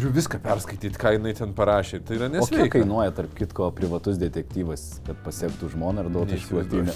turiu 0.00 0.14
viską 0.16 0.38
perskaityti, 0.40 0.96
ką 0.96 1.12
jinai 1.18 1.34
ten 1.36 1.50
parašė. 1.56 2.00
Tai 2.08 2.16
yra 2.16 2.28
O 2.28 2.32
kiek 2.32 2.40
nesveika. 2.40 2.78
kainuoja, 2.78 3.12
tarp 3.12 3.34
kitko, 3.36 3.70
privatus 3.76 4.16
detektyvas, 4.20 5.00
kad 5.04 5.18
pasiektų 5.26 5.68
žmoną 5.74 6.06
ir 6.06 6.12
duotų 6.14 6.38
išklotinę? 6.38 6.94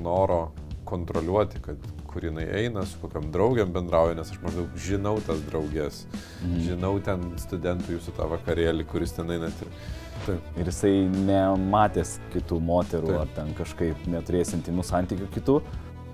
Noro 0.00 0.52
kontroliuoti, 0.88 1.60
kad 1.64 1.76
kur 2.08 2.24
jinai 2.24 2.46
eina, 2.56 2.86
su 2.88 2.98
kokiam 3.00 3.30
draugiam 3.32 3.72
bendrauja, 3.72 4.16
nes 4.16 4.32
aš 4.32 4.40
maždaug 4.42 4.72
žinau 4.76 5.18
tas 5.26 5.40
draugės. 5.48 6.06
Mhm. 6.42 6.58
Žinau 6.68 6.94
ten 7.04 7.28
studentų 7.40 7.98
jūsų 7.98 8.16
tą 8.16 8.28
vakarėlį, 8.32 8.88
kuris 8.88 9.12
ten 9.16 9.30
eina. 9.32 9.52
Ir... 9.52 9.76
Taip. 10.26 10.50
Ir 10.60 10.68
jisai 10.68 10.92
nematęs 11.12 12.18
kitų 12.32 12.60
moterų 12.64 13.12
Taip. 13.12 13.20
ar 13.20 13.32
ten 13.36 13.54
kažkaip 13.58 14.04
neturės 14.08 14.52
intimų 14.56 14.84
santykių 14.86 15.28
kitų, 15.36 15.60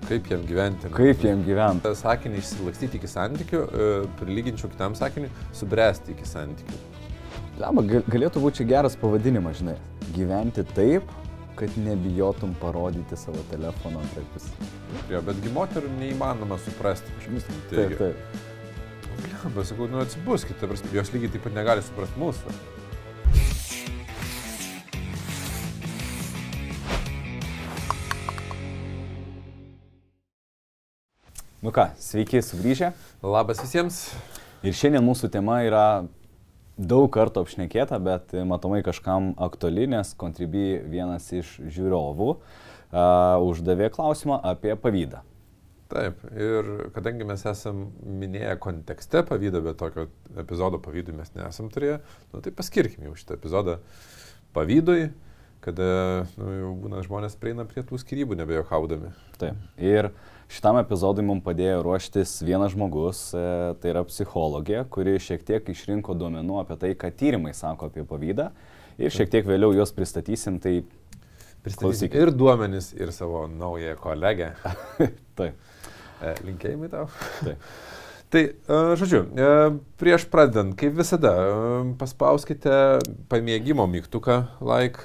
Kaip 0.09 0.29
jam 0.31 0.45
gyventi? 0.49 0.89
kaip 0.93 1.23
jiem 1.23 1.43
gyventi. 1.45 1.93
sakinį 1.95 2.41
išsilakstyti 2.41 2.97
iki 2.97 3.09
santykių, 3.09 3.59
e, 3.61 3.89
prilyginčiau 4.17 4.71
kitam 4.71 4.95
sakiniui, 4.97 5.29
subręsti 5.53 6.15
iki 6.15 6.25
santykių. 6.25 6.79
Lema, 7.59 7.83
galėtų 7.83 8.41
būti 8.41 8.65
geras 8.65 8.95
pavadinimas, 8.97 9.59
žinai. 9.59 9.75
Gyventi 10.15 10.63
taip, 10.73 11.11
kad 11.59 11.69
nebijotum 11.77 12.55
parodyti 12.61 13.17
savo 13.19 13.41
telefono 13.51 13.99
antraipis. 13.99 14.47
Jo, 15.11 15.21
betgi 15.27 15.51
moterų 15.53 15.91
neįmanoma 15.99 16.57
suprasti. 16.63 17.11
Taip, 17.69 17.97
taip. 17.99 18.15
Blemba, 19.19 19.65
sakau, 19.67 19.89
nu 19.91 19.99
atsibuskite, 19.99 20.69
jos 20.95 21.13
lygiai 21.13 21.33
taip 21.35 21.43
pat 21.43 21.57
negali 21.57 21.83
suprasti 21.83 22.21
mūsų. 22.21 22.78
Nu 31.59 31.73
ką, 31.75 31.89
sveiki 31.99 32.39
sugrįžę. 32.39 32.93
Labas 33.19 33.59
visiems. 33.59 33.95
Ir 34.63 34.71
šiandien 34.79 35.03
mūsų 35.03 35.27
tema 35.33 35.57
yra 35.67 36.05
daug 36.79 37.09
kartų 37.11 37.41
apšnekėta, 37.43 37.97
bet 37.99 38.31
matomai 38.47 38.79
kažkam 38.85 39.33
aktuali, 39.43 39.83
nes 39.91 40.13
Contribui 40.15 40.77
vienas 40.87 41.27
iš 41.35 41.57
žiūrovų 41.75 42.29
uh, 42.31 43.43
uždavė 43.43 43.89
klausimą 43.91 44.39
apie 44.53 44.71
pavydą. 44.79 45.19
Taip, 45.91 46.23
ir 46.31 46.71
kadangi 46.95 47.27
mes 47.27 47.43
esam 47.51 47.89
minėję 48.07 48.55
kontekste 48.63 49.25
pavydą, 49.27 49.59
bet 49.67 49.81
tokio 49.83 50.07
epizodo 50.39 50.79
pavydui 50.79 51.17
mes 51.19 51.35
nesam 51.35 51.67
turėję, 51.75 51.99
nu, 52.31 52.39
tai 52.45 52.55
paskirkim 52.55 53.09
jau 53.09 53.17
šitą 53.19 53.35
epizodą 53.35 53.81
pavydui, 54.55 55.09
kada 55.59 55.91
nu, 56.39 56.55
jau 56.55 56.73
būna 56.87 57.03
žmonės 57.03 57.35
prieina 57.35 57.67
prie 57.67 57.83
tų 57.83 57.99
skirybų 57.99 58.39
nebejokaudami. 58.45 59.11
Taip. 59.41 59.59
Ir 59.75 60.13
šitam 60.49 60.79
epizodui 60.81 61.25
mums 61.25 61.45
padėjo 61.45 61.83
ruoštis 61.85 62.39
vienas 62.45 62.73
žmogus, 62.73 63.29
e, 63.37 63.43
tai 63.81 63.93
yra 63.93 64.03
psichologė, 64.07 64.83
kuri 64.91 65.17
šiek 65.21 65.45
tiek 65.47 65.69
išrinko 65.73 66.17
duomenų 66.17 66.61
apie 66.63 66.79
tai, 66.81 66.93
ką 66.99 67.11
tyrimai 67.15 67.53
sako 67.57 67.91
apie 67.91 68.05
pavydą. 68.07 68.49
Ir 68.99 69.13
šiek 69.15 69.29
tiek 69.31 69.45
vėliau 69.47 69.71
juos 69.77 69.93
pristatysim, 69.95 70.57
tai 70.59 70.81
Pristatysim 71.63 72.13
ir 72.15 72.31
duomenis, 72.31 72.93
ir 72.95 73.11
savo 73.11 73.47
naują 73.47 73.95
kolegę. 73.99 74.53
taip. 75.39 75.55
E, 76.23 76.33
Linkėjimai 76.47 76.87
tau. 76.91 77.09
Taip. 77.43 77.63
Tai, 78.29 78.43
e, 78.45 78.79
žodžiu, 78.93 79.23
e, 79.33 79.45
prieš 79.97 80.27
pradedant, 80.29 80.75
kaip 80.77 80.93
visada, 80.93 81.31
e, 81.33 81.79
paspauskite 81.97 83.01
pamėgimo 83.31 83.87
mygtuką, 83.89 84.35
like, 84.61 85.01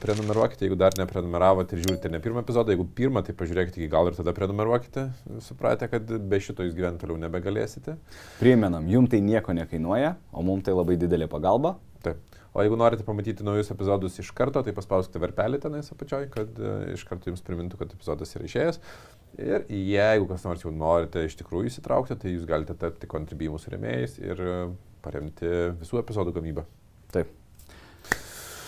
prenumeruokite, 0.00 0.64
jeigu 0.64 0.78
dar 0.80 0.96
neprenumeravote 0.96 1.76
ir 1.76 1.82
žiūrite 1.84 2.08
ne 2.08 2.22
pirmą 2.24 2.40
epizodą, 2.40 2.72
jeigu 2.72 2.88
pirmą, 2.96 3.20
tai 3.26 3.36
pažiūrėkite 3.36 3.76
iki 3.76 3.90
galo 3.92 4.08
ir 4.08 4.16
tada 4.16 4.32
prenumeruokite, 4.32 5.04
supratę, 5.44 5.90
kad 5.92 6.16
be 6.16 6.40
šito 6.40 6.64
jūs 6.64 6.72
gyventi 6.78 7.04
toliau 7.04 7.20
nebegalėsite. 7.20 7.98
Primenam, 8.40 8.88
jum 8.88 9.04
tai 9.04 9.20
nieko 9.20 9.52
nekainuoja, 9.52 10.16
o 10.32 10.40
mums 10.40 10.64
tai 10.64 10.72
labai 10.72 10.96
didelė 10.96 11.28
pagalba. 11.28 11.76
Taip. 12.00 12.24
O 12.52 12.60
jeigu 12.60 12.76
norite 12.76 13.04
pamatyti 13.06 13.44
naujus 13.46 13.70
epizodus 13.72 14.18
iš 14.20 14.28
karto, 14.36 14.60
tai 14.64 14.74
paspauskite 14.76 15.20
verpelį 15.22 15.60
tenais 15.62 15.88
apačioj, 15.94 16.26
kad 16.34 16.58
e, 16.60 16.72
iš 16.92 17.06
karto 17.08 17.30
jums 17.30 17.40
primintų, 17.46 17.78
kad 17.80 17.94
epizodas 17.96 18.36
yra 18.36 18.48
išėjęs. 18.48 18.80
Ir 19.40 19.64
jeigu 19.72 20.26
kas 20.28 20.44
nors 20.44 20.64
jau 20.66 20.72
norite 20.76 21.22
iš 21.24 21.38
tikrųjų 21.40 21.70
įsitraukti, 21.70 22.18
tai 22.20 22.34
jūs 22.34 22.44
galite 22.48 22.76
tapti 22.76 23.08
Contribui 23.08 23.48
mūsų 23.54 23.72
remėjais 23.72 24.18
ir 24.20 24.42
e, 24.44 24.56
paremti 25.04 25.48
visų 25.80 26.02
epizodų 26.02 26.34
gamybą. 26.36 26.66
Taip. 27.14 27.32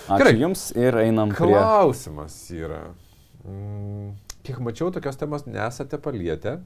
Ačiū 0.05 0.21
Gerai. 0.21 0.33
Jums 0.41 0.71
ir 0.77 0.97
einam 1.01 1.33
prie... 1.33 1.53
Klausimas 1.53 2.39
yra, 2.57 2.81
mm, 3.45 4.09
kiek 4.49 4.65
mačiau, 4.65 4.89
tokios 4.97 5.21
temos 5.21 5.45
nesate 5.45 6.01
palietę 6.01 6.59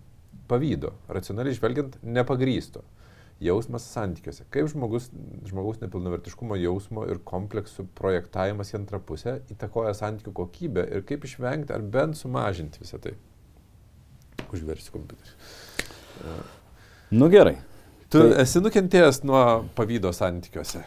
pavydo, 0.50 0.94
racionaliai 1.10 1.59
žvelgiant, 1.59 1.98
nepagrysto. 2.03 2.87
Jausmas 3.41 3.84
santykiuose. 3.94 4.43
Kaip 4.50 4.66
žmogus, 4.72 5.10
žmogaus 5.47 5.78
nepilnavertiškumo 5.82 6.56
jausmo 6.59 7.04
ir 7.06 7.21
kompleksų 7.28 7.84
projektavimas 7.99 8.72
į 8.75 8.81
antrą 8.81 8.99
pusę 9.06 9.37
įtakoja 9.54 9.93
santykių 9.94 10.32
kokybę 10.41 10.82
ir 10.97 11.04
kaip 11.06 11.26
išvengti 11.28 11.71
ar 11.77 11.84
bent 11.87 12.19
sumažinti 12.19 12.82
visą 12.82 12.98
tai. 13.04 13.15
Užversiu 14.50 14.94
kompiuterį. 14.97 15.37
Nu 17.15 17.28
gerai. 17.31 17.56
Tu 18.10 18.19
Tai- 18.25 18.41
esi 18.43 18.60
nukentėjęs 18.65 19.22
nuo 19.28 19.43
pavydo 19.77 20.10
santykiuose. 20.16 20.82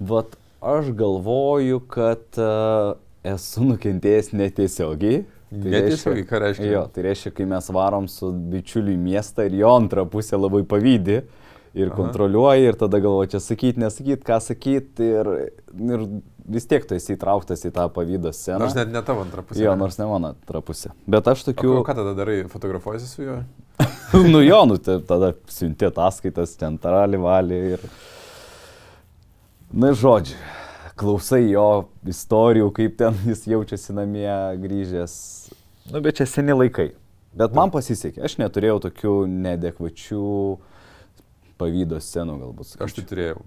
Vat 0.00 0.34
aš 0.64 0.90
galvoju, 0.96 1.78
kad 1.92 2.40
uh, 2.40 2.96
esu 3.24 3.64
nukentėjęs 3.70 4.32
netiesiogiai. 4.34 5.22
Tai 5.54 5.70
Netiesiogiai, 5.70 6.26
ką 6.26 6.38
reiškia? 6.42 6.66
Jo, 6.72 6.82
tai 6.90 7.04
reiškia, 7.06 7.30
kai 7.36 7.44
mes 7.46 7.68
varom 7.70 8.08
su 8.10 8.32
bičiuliu 8.50 8.96
į 8.96 8.98
miestą 8.98 9.44
ir 9.46 9.54
jo 9.60 9.70
antrą 9.76 10.02
pusę 10.10 10.34
labai 10.40 10.64
pavydį 10.66 11.20
ir 11.74 11.90
Aha. 11.90 11.96
kontroliuoji 11.98 12.68
ir 12.70 12.78
tada 12.78 13.00
galvoji, 13.02 13.32
čia 13.34 13.40
sakyti, 13.42 13.82
nesakyti, 13.82 14.22
ką 14.26 14.38
sakyti 14.42 15.08
ir, 15.20 15.30
ir 15.74 16.06
vis 16.54 16.66
tiek 16.70 16.84
tu 16.86 16.94
esi 16.96 17.16
įtrauktas 17.16 17.64
į 17.66 17.72
tą 17.74 17.88
pavydo 17.92 18.32
sceną. 18.34 18.60
Nors 18.62 18.76
net 18.78 18.92
ne 18.94 19.02
tavo 19.06 19.24
antrą 19.24 19.42
pusę. 19.46 19.62
Jo, 19.64 19.74
nors 19.80 19.98
ne 19.98 20.08
mano 20.10 20.32
antra 20.34 20.62
pusė. 20.64 20.92
Bet 21.10 21.28
aš 21.30 21.42
O 21.44 21.50
tokių... 21.50 21.76
ką- 21.80 21.86
ką 21.90 21.96
tada 22.00 22.16
darai? 22.18 22.40
Fotografuojasi 22.52 23.08
su 23.10 23.26
juo? 23.26 23.38
nu 24.32 24.42
jo, 24.44 24.60
nu 24.70 24.78
tada 24.82 25.32
siuntė 25.50 25.90
ataskaitas, 25.90 26.54
ten 26.60 26.78
tarali 26.78 27.18
valį 27.20 27.62
ir... 27.74 27.86
Na, 29.74 29.90
žodžiu, 29.96 30.36
klausai 31.00 31.48
jo 31.50 31.88
istorijų, 32.06 32.68
kaip 32.76 33.00
ten 33.00 33.16
jis 33.26 33.46
jaučiasi 33.50 33.96
namie 33.96 34.30
grįžęs. 34.62 35.16
Nu, 35.90 35.98
bet 36.04 36.20
čia 36.20 36.28
seni 36.30 36.54
laikai. 36.54 36.92
Bet 37.34 37.56
man 37.56 37.72
pasisekė, 37.74 38.22
aš 38.28 38.36
neturėjau 38.38 38.78
tokių 38.84 39.14
nedekvačių 39.26 40.26
pavydo 41.60 42.00
scenų 42.02 42.38
galbūt. 42.42 42.74
Aš 42.84 42.96
tai 42.98 43.06
turėjau. 43.10 43.44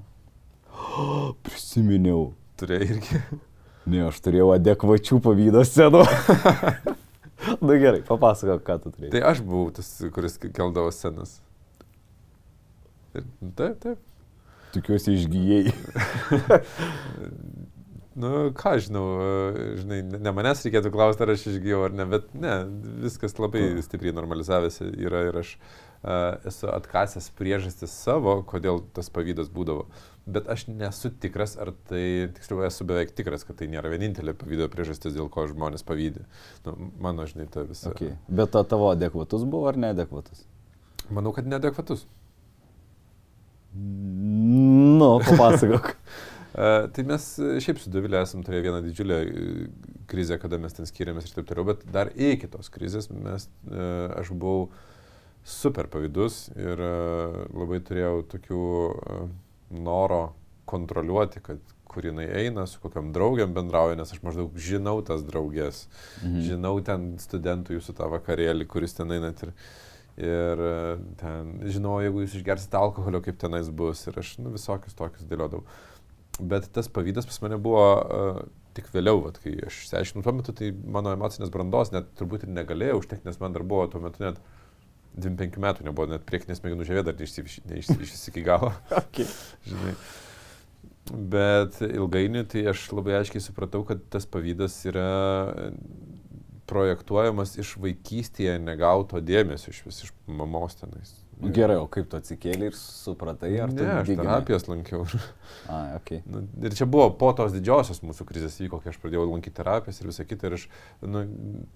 prisiminiau. 1.48 2.32
Turėjai 2.58 2.94
irgi. 2.96 3.22
Ne, 3.88 4.02
aš 4.04 4.18
turėjau 4.20 4.50
adekvačių 4.52 5.22
pavydo 5.24 5.62
scenų. 5.64 6.02
Na 7.62 7.78
gerai, 7.78 8.02
papasakok, 8.06 8.64
ką 8.66 8.78
tu 8.84 8.92
turėjai. 8.92 9.14
Tai 9.16 9.24
aš 9.32 9.42
buvau 9.46 9.70
tas, 9.76 9.90
kuris 10.14 10.38
keldavo 10.42 10.92
scenas. 10.96 11.38
Ir, 13.16 13.26
taip, 13.58 13.80
taip. 13.84 14.04
Tikiuosi 14.74 15.16
išgyjai. 15.16 15.72
Nu, 18.18 18.32
ką 18.58 18.74
žinau, 18.82 19.06
žinai, 19.78 20.02
ne 20.18 20.34
manęs 20.34 20.64
reikėtų 20.66 20.90
klausti, 20.94 21.24
ar 21.24 21.36
aš 21.36 21.48
išgyjau 21.54 21.84
ar 21.86 21.94
ne, 21.94 22.08
bet 22.10 22.32
ne, 22.34 22.56
viskas 23.06 23.38
labai 23.38 23.70
stipriai 23.86 24.16
normalizavęsi 24.18 24.90
yra 25.06 25.28
ir 25.30 25.38
aš 25.44 25.54
uh, 25.54 25.87
esu 26.48 26.70
atkasęs 26.72 27.32
priežastis 27.38 27.94
savo, 27.94 28.40
kodėl 28.48 28.84
tas 28.96 29.10
pavydas 29.14 29.50
būdavo. 29.54 29.88
Bet 30.28 30.50
aš 30.52 30.66
nesu 30.68 31.10
tikras, 31.24 31.56
ar 31.56 31.72
tai, 31.88 32.28
tiksliau, 32.36 32.66
esu 32.68 32.86
beveik 32.88 33.14
tikras, 33.16 33.46
kad 33.48 33.60
tai 33.62 33.70
nėra 33.72 33.92
vienintelė 33.94 34.36
pavydo 34.36 34.68
priežastis, 34.72 35.16
dėl 35.16 35.30
ko 35.32 35.46
žmonės 35.48 35.88
pavydė. 35.88 36.26
Nu, 36.66 36.76
mano, 37.00 37.26
žinai, 37.30 37.48
ta 37.52 37.64
visa. 37.68 37.94
Okay. 37.94 38.18
Bet 38.28 38.52
ta 38.56 38.66
tavo 38.68 38.92
adekvatus 38.92 39.48
buvo 39.48 39.70
ar 39.72 39.80
neadekvatus? 39.80 40.44
Manau, 41.10 41.32
kad 41.36 41.48
neadekvatus. 41.48 42.04
Nu, 43.78 45.14
papasakok. 45.24 45.94
Tai 46.58 47.04
mes 47.06 47.26
e, 47.38 47.60
šiaip 47.62 47.78
su 47.78 47.92
Dovilė 47.94 48.24
esam 48.24 48.42
turėję 48.42 48.64
vieną 48.66 48.80
didžiulę 48.82 49.18
e, 49.22 49.42
krizę, 50.10 50.40
kada 50.42 50.58
mes 50.62 50.74
ten 50.74 50.88
skiriamės 50.90 51.28
ir 51.28 51.36
taip 51.36 51.50
toliau, 51.52 51.68
bet 51.70 51.84
dar 51.94 52.10
iki 52.16 52.50
tos 52.50 52.72
krizės 52.74 53.12
mes, 53.12 53.46
uh, 53.68 54.08
aš 54.18 54.32
buvau 54.34 54.70
super 55.48 55.88
pavydus 55.92 56.48
ir 56.60 56.82
uh, 56.84 57.42
labai 57.56 57.80
turėjau 57.88 58.22
tokių 58.34 58.62
uh, 58.92 59.26
noro 59.72 60.22
kontroliuoti, 60.68 61.42
kad 61.44 61.74
kur 61.88 62.06
jinai 62.06 62.28
eina, 62.42 62.66
su 62.68 62.82
kokiam 62.84 63.14
draugiam 63.16 63.54
bendrauja, 63.56 63.96
nes 63.98 64.12
aš 64.14 64.22
maždaug 64.26 64.56
žinau 64.62 65.00
tas 65.08 65.24
draugės, 65.26 65.86
mhm. 66.22 66.42
žinau 66.46 66.76
ten 66.86 67.14
studentų 67.24 67.78
jūsų 67.78 67.96
tą 67.98 68.10
vakarėlį, 68.12 68.68
kuris 68.70 68.98
ten 68.98 69.14
einat 69.16 69.42
ir, 69.48 69.54
ir 70.20 70.64
e, 70.68 70.76
ten 71.22 71.56
žinau, 71.72 71.96
jeigu 72.04 72.26
jūs 72.26 72.36
išgersite 72.38 72.78
alkoholio, 72.78 73.24
kaip 73.26 73.40
tenais 73.42 73.72
bus 73.72 74.04
ir 74.12 74.20
aš 74.20 74.36
nu, 74.44 74.52
visokius 74.54 74.98
tokius 75.00 75.26
dėliodavau. 75.32 75.64
Bet 76.38 76.68
tas 76.76 76.92
pavydas 76.94 77.26
pas 77.26 77.40
mane 77.42 77.58
buvo 77.58 77.86
uh, 77.98 78.42
tik 78.78 78.92
vėliau, 78.94 79.24
vat, 79.24 79.40
kai 79.42 79.56
aš 79.66 79.80
išsiaiškinau, 79.86 80.22
tuo 80.26 80.36
metu 80.38 80.54
tai 80.54 80.70
mano 80.70 81.16
emocinės 81.16 81.50
brandos 81.54 81.90
net 81.96 82.12
turbūt 82.20 82.46
ir 82.46 82.54
negalėjau 82.54 83.00
užtekti, 83.00 83.26
nes 83.26 83.40
man 83.42 83.56
dar 83.56 83.66
buvo 83.66 83.88
tuo 83.90 84.04
metu 84.04 84.22
net 84.22 84.38
25 85.18 85.60
metų, 85.64 85.86
nebuvo 85.88 86.12
net 86.12 86.26
priekinės 86.30 86.62
smegenų 86.62 86.88
žievė 86.88 87.04
dar 87.10 87.18
iki 88.30 88.46
galo. 88.50 88.72
okay. 89.02 89.28
Žinai. 89.68 89.96
Bet 91.08 91.80
ilgainiui 91.86 92.44
tai 92.52 92.66
aš 92.72 92.90
labai 92.92 93.16
aiškiai 93.22 93.44
supratau, 93.44 93.86
kad 93.88 94.02
tas 94.12 94.28
pavydas 94.30 94.76
yra 94.90 95.08
projektuojamas 96.68 97.56
iš 97.62 97.78
vaikystėje 97.80 98.58
negauto 98.60 99.22
dėmesio 99.24 99.72
iš 99.72 99.86
vis 99.86 100.04
iš 100.08 100.12
mamos 100.28 100.76
tenais. 100.80 101.14
Nu, 101.38 101.52
gerai, 101.54 101.76
o 101.78 101.86
kaip 101.86 102.08
tu 102.10 102.18
atsikėlė 102.18 102.72
ir 102.72 102.76
supratai, 102.78 103.52
ar 103.62 103.70
ne, 103.70 103.84
aš 104.00 104.08
terapijas 104.10 104.64
lankiau. 104.66 105.04
A, 105.72 105.98
okay. 106.00 106.24
nu, 106.26 106.42
ir 106.66 106.74
čia 106.74 106.88
buvo 106.90 107.12
po 107.20 107.30
tos 107.38 107.54
didžiosios 107.54 108.00
mūsų 108.02 108.26
krizės 108.26 108.56
vyko, 108.58 108.80
kai 108.82 108.90
aš 108.90 108.98
pradėjau 109.04 109.28
lankyti 109.28 109.54
terapijas 109.60 110.02
ir 110.02 110.10
visą 110.10 110.26
kitą. 110.26 110.50
Ir 110.50 110.56
aš 110.58 110.64
nu, 111.06 111.22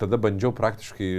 tada 0.02 0.18
bandžiau 0.22 0.50
praktiškai 0.58 1.10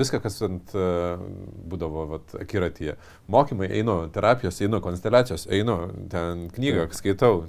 viską, 0.00 0.22
kas 0.24 0.40
ant 0.46 0.72
uh, 0.72 1.20
būdavo 1.68 2.06
vat, 2.14 2.32
akiratyje. 2.40 2.94
Mokymai 3.32 3.68
einu, 3.76 3.98
terapijos 4.14 4.62
einu, 4.64 4.80
konsteliacijos 4.84 5.44
einu, 5.52 5.76
ten 6.12 6.46
knygą 6.56 6.86
skaitau, 6.96 7.42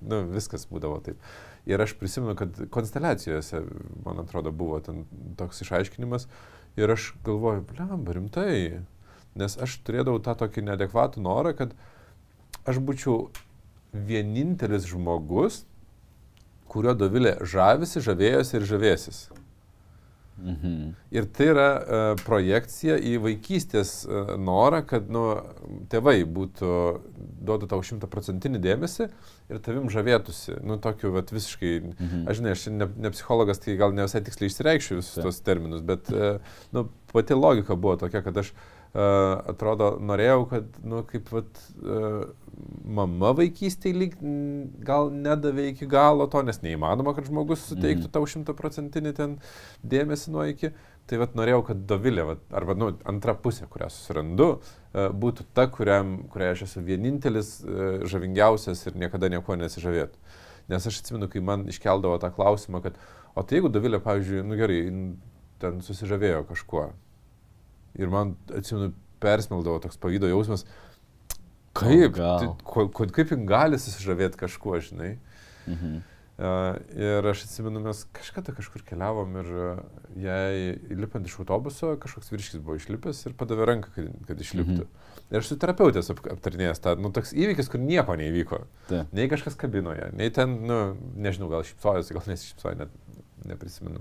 nu, 0.00 0.22
viskas 0.32 0.64
būdavo 0.70 1.02
taip. 1.04 1.20
Ir 1.68 1.84
aš 1.84 1.92
prisimenu, 2.00 2.32
kad 2.40 2.56
konsteliacijose, 2.72 3.60
man 4.06 4.24
atrodo, 4.24 4.48
buvo 4.48 4.80
ten 4.80 5.04
toks 5.36 5.60
išaiškinimas. 5.66 6.24
Ir 6.80 6.94
aš 6.96 7.10
galvoju, 7.26 7.66
blem, 7.68 8.08
rimtai 8.16 8.54
nes 9.38 9.56
aš 9.62 9.78
turėdavau 9.86 10.20
tą 10.24 10.34
tokį 10.38 10.66
neadekvatų 10.70 11.22
norą, 11.24 11.54
kad 11.58 11.74
aš 12.68 12.80
būčiau 12.82 13.28
vienintelis 13.92 14.88
žmogus, 14.90 15.64
kurio 16.70 16.94
Dovilė 16.94 17.36
žavisi, 17.42 18.02
žavėjosi 18.04 18.58
ir 18.58 18.66
žavėsis. 18.68 19.22
Mhm. 20.40 20.92
Ir 21.12 21.26
tai 21.36 21.50
yra 21.52 21.66
uh, 21.76 22.20
projekcija 22.24 22.94
į 22.96 23.18
vaikystės 23.20 23.90
uh, 24.06 24.30
norą, 24.40 24.80
kad 24.88 25.10
nu, 25.12 25.24
tėvai 25.92 26.22
būtų, 26.24 26.70
duotų 27.44 27.68
tau 27.68 27.82
šimtaprocentinį 27.84 28.62
dėmesį 28.64 29.10
ir 29.52 29.60
tavim 29.66 29.90
žavėtųsi. 29.92 30.56
Nu, 30.64 30.78
tokiu, 30.80 31.12
vat, 31.18 31.34
visiškai, 31.34 31.74
mhm. 31.90 32.24
aš 32.30 32.40
žinai, 32.40 32.56
aš 32.56 32.66
ne, 32.72 32.88
ne 33.04 33.12
psichologas, 33.12 33.60
tai 33.60 33.76
gal 33.80 33.92
ne 33.92 34.08
visai 34.08 34.24
tiksliai 34.24 34.48
išsireikščiau 34.48 35.02
visus 35.02 35.20
tos 35.20 35.44
terminus, 35.44 35.84
bet 35.84 36.08
uh, 36.14 36.40
nu, 36.72 36.88
pati 37.12 37.36
logika 37.36 37.76
buvo 37.76 37.98
tokia, 38.00 38.24
kad 38.24 38.40
aš 38.40 38.54
uh, 38.54 38.79
atrodo, 38.94 39.94
norėjau, 40.02 40.44
kad, 40.50 40.78
nu, 40.82 41.02
kaip, 41.06 41.28
vat, 41.34 41.60
mama 42.84 43.32
vaikystėje 43.38 43.96
lyg 43.96 44.14
gal 44.84 45.10
nedavė 45.14 45.70
iki 45.70 45.88
galo 45.90 46.26
to, 46.30 46.42
nes 46.46 46.60
neįmanoma, 46.64 47.14
kad 47.16 47.28
žmogus 47.28 47.62
suteiktų 47.70 48.08
mm. 48.08 48.14
tau 48.14 48.26
šimtaprocentinį 48.28 49.12
ten 49.16 49.36
dėmesį 49.86 50.34
nuo 50.34 50.46
iki. 50.50 50.72
Tai 51.10 51.18
vat 51.18 51.32
norėjau, 51.34 51.62
kad 51.70 51.80
Dovilė, 51.90 52.22
vat, 52.28 52.42
arba 52.54 52.76
nu, 52.78 52.90
antra 53.08 53.34
pusė, 53.34 53.66
kurią 53.70 53.88
susirandu, 53.90 54.50
būtų 54.94 55.46
ta, 55.56 55.64
kuriam, 55.72 56.20
kuriai 56.30 56.52
aš 56.54 56.66
esu 56.68 56.82
vienintelis, 56.86 57.56
žavingiausias 58.10 58.84
ir 58.86 58.98
niekada 59.00 59.30
nieko 59.32 59.56
nesižavėtų. 59.58 60.20
Nes 60.70 60.86
aš 60.86 61.00
atsimenu, 61.00 61.26
kai 61.32 61.42
man 61.42 61.66
iškeldavo 61.70 62.20
tą 62.22 62.30
klausimą, 62.34 62.82
kad, 62.84 62.98
o 63.34 63.42
tai 63.42 63.58
jeigu 63.58 63.72
Dovilė, 63.74 63.98
pavyzdžiui, 64.04 64.44
nu 64.46 64.58
gerai, 64.60 64.80
ten 65.62 65.82
susižavėjo 65.82 66.44
kažkuo, 66.52 66.90
Ir 67.98 68.12
man, 68.12 68.36
atsimenu, 68.54 68.92
persmeldavo 69.20 69.80
toks 69.82 69.98
pavydo 70.00 70.30
jausmas, 70.30 70.64
kaip, 71.76 72.16
tai, 72.16 72.52
ko, 72.66 72.86
kaip 72.94 73.34
jin 73.34 73.44
gali 73.48 73.80
susižavėti 73.80 74.40
kažkuo, 74.40 74.78
žinai. 74.84 75.16
Mhm. 75.66 76.00
Uh, 76.40 76.78
ir 76.96 77.26
aš 77.28 77.42
atsimenu, 77.44 77.82
mes 77.84 77.98
kažkada 78.16 78.54
kažkur 78.56 78.80
keliavom 78.86 79.34
ir 79.42 79.48
uh, 79.52 79.80
jai 80.16 80.70
lipant 80.96 81.26
iš 81.28 81.34
autobuso, 81.42 81.90
kažkoks 82.00 82.32
virškis 82.32 82.62
buvo 82.64 82.78
išlipęs 82.78 83.20
ir 83.28 83.34
padavė 83.36 83.66
ranką, 83.68 83.90
kad, 83.92 84.06
kad 84.30 84.40
išliptų. 84.40 84.86
Mhm. 84.86 85.18
Ir 85.34 85.42
aš 85.42 85.50
su 85.50 85.58
terapeutės 85.60 86.08
ap, 86.14 86.22
aptarnėjęs 86.32 86.80
tą, 86.80 86.94
nu, 86.96 87.10
toks 87.12 87.34
įvykis, 87.36 87.68
kur 87.68 87.84
nieko 87.84 88.16
neįvyko. 88.16 88.62
Ta. 88.88 89.02
Nei 89.12 89.28
kažkas 89.28 89.58
kabinoje, 89.60 90.08
nei 90.16 90.32
ten, 90.32 90.56
nu, 90.70 90.78
nežinau, 91.20 91.50
gal 91.52 91.66
šipsojosi, 91.68 92.16
gal 92.16 92.32
nesišipsojo, 92.32 92.86
net 92.86 93.52
neprisimenu. 93.52 94.00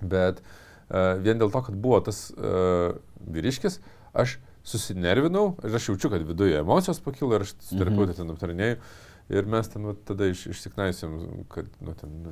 Bet 0.00 0.40
uh, 0.40 0.56
vien 0.88 1.40
dėl 1.40 1.52
to, 1.52 1.62
kad 1.66 1.76
buvo 1.76 2.00
tas 2.04 2.28
uh, 2.32 2.96
vyriškis, 3.28 3.80
aš 4.16 4.38
susinervinau 4.68 5.52
ir 5.64 5.76
aš 5.76 5.90
jaučiu, 5.90 6.10
kad 6.12 6.24
viduje 6.26 6.58
emocijos 6.58 7.00
pakilo 7.04 7.36
ir 7.36 7.44
aš 7.46 7.54
su 7.56 7.78
terapeutė 7.78 8.16
ten 8.18 8.34
aptarinėjau. 8.34 8.80
Ir 9.28 9.44
mes 9.44 9.68
ten 9.68 9.84
va, 9.84 9.92
tada 10.08 10.24
iš, 10.30 10.46
išsiknaisim, 10.54 11.16
kad 11.52 11.66
nu, 11.84 11.92
ten 12.00 12.12
nu, 12.24 12.30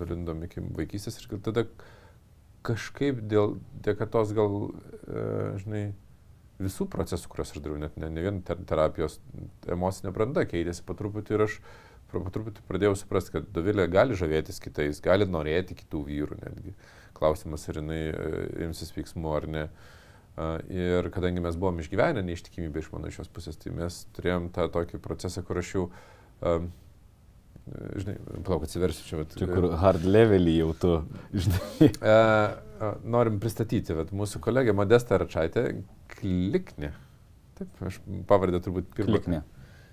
nulindom 0.00 0.40
iki 0.42 0.62
vaikystės 0.74 1.20
ir 1.20 1.28
kad 1.30 1.44
tada 1.46 1.62
kažkaip 2.66 3.20
dėl 3.30 3.60
dėka 3.86 4.08
tos 4.10 4.32
gal, 4.34 4.56
e, 5.06 5.22
žinai, 5.62 5.84
visų 6.62 6.88
procesų, 6.90 7.30
kuriuos 7.30 7.54
aš 7.54 7.62
dariau, 7.62 7.78
net 7.84 7.94
ne, 7.98 8.10
ne 8.10 8.26
vien 8.26 8.42
terapijos 8.42 9.20
emocinė 9.70 10.10
branda 10.14 10.42
keitėsi 10.50 10.82
po 10.86 10.98
truputį 10.98 11.38
ir 11.38 11.46
aš 11.46 11.60
po 12.10 12.24
truputį 12.26 12.66
pradėjau 12.66 12.98
suprasti, 12.98 13.36
kad 13.38 13.46
Dovilė 13.54 13.86
gali 13.90 14.18
žavėtis 14.18 14.58
kitais, 14.62 14.98
gali 15.02 15.30
norėti 15.30 15.78
kitų 15.78 16.02
vyrų 16.10 16.42
netgi. 16.42 16.74
Uh, 16.74 17.01
klausimas, 17.16 17.66
ar 17.70 17.80
jinai 17.80 18.02
e, 18.10 18.44
imsis 18.68 18.94
veiksmų 18.96 19.34
ar 19.38 19.48
ne. 19.50 19.66
Ir 20.72 21.10
kadangi 21.12 21.42
mes 21.44 21.58
buvom 21.60 21.82
išgyvenę 21.82 22.22
neištikimybę 22.24 22.80
iš 22.80 22.86
mano 22.94 23.10
šios 23.12 23.28
pusės, 23.28 23.58
tai 23.60 23.68
mes 23.76 23.98
turėjom 24.16 24.46
tą 24.56 24.64
tokį 24.72 25.00
procesą, 25.04 25.42
kur 25.44 25.60
aš 25.60 25.72
jau, 25.74 25.82
um, 26.48 26.70
žinai, 28.00 28.14
palauk, 28.38 28.64
atsiversiu 28.64 29.04
čia. 29.04 29.20
Bet, 29.20 29.36
čia 29.36 29.50
kur 29.50 29.68
hard 29.82 30.08
levelį 30.08 30.56
jau 30.62 30.70
tu, 30.80 30.94
žinai. 31.36 31.92
Uh, 32.82 32.96
norim 33.06 33.36
pristatyti, 33.38 33.94
bet 33.94 34.08
mūsų 34.16 34.40
kolegė 34.42 34.72
Modesta 34.74 35.20
Račaitė, 35.20 35.68
kliknė. 36.16 36.94
Taip, 37.60 37.76
aš 37.86 38.00
pavardę 38.26 38.58
turbūt 38.64 38.88
pirmą. 38.96 39.20
Kliknė 39.20 39.42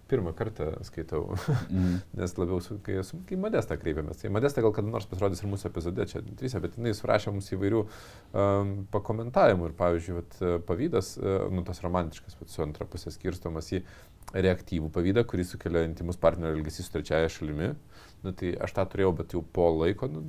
pirmą 0.10 0.34
kartą 0.38 0.72
skaitau, 0.88 1.24
mm. 1.70 1.96
nes 2.20 2.36
labiau, 2.40 2.60
su, 2.64 2.80
kai, 2.86 3.00
su, 3.06 3.22
kai 3.30 3.38
Modesta 3.40 3.78
kreipiamės. 3.80 4.22
Tai 4.22 4.34
Modesta 4.36 4.64
gal 4.66 4.74
kada 4.76 4.92
nors 4.92 5.08
pasirodys 5.10 5.44
ir 5.44 5.52
mūsų 5.52 5.70
epizode, 5.72 6.08
čia 6.10 6.24
dviese, 6.26 6.62
bet 6.64 6.78
jinai 6.80 6.96
surašė 6.98 7.34
mums 7.36 7.50
įvairių 7.56 7.84
um, 7.86 8.76
pakomentavimų 8.94 9.70
ir, 9.70 9.76
pavyzdžiui, 9.80 10.20
vat, 10.20 10.40
pavydas, 10.70 11.16
uh, 11.22 11.48
nu 11.54 11.66
tas 11.68 11.84
romantiškas, 11.86 12.40
vat, 12.42 12.54
su 12.54 12.66
antra 12.66 12.90
pusė 12.90 13.14
skirstomas 13.16 13.74
į 13.76 13.84
reaktyvų 14.30 14.92
pavydą, 14.94 15.24
kurį 15.26 15.46
sukelia 15.48 15.86
intimus 15.88 16.20
partnerio 16.22 16.58
elgesys 16.58 16.86
su 16.86 16.94
trečiaja 16.94 17.32
šalimi. 17.34 17.72
Nu, 18.20 18.34
tai 18.36 18.52
aš 18.62 18.74
tą 18.76 18.84
turėjau, 18.92 19.14
bet 19.16 19.34
jau 19.34 19.40
po 19.56 19.70
laiko 19.72 20.10
nu, 20.12 20.22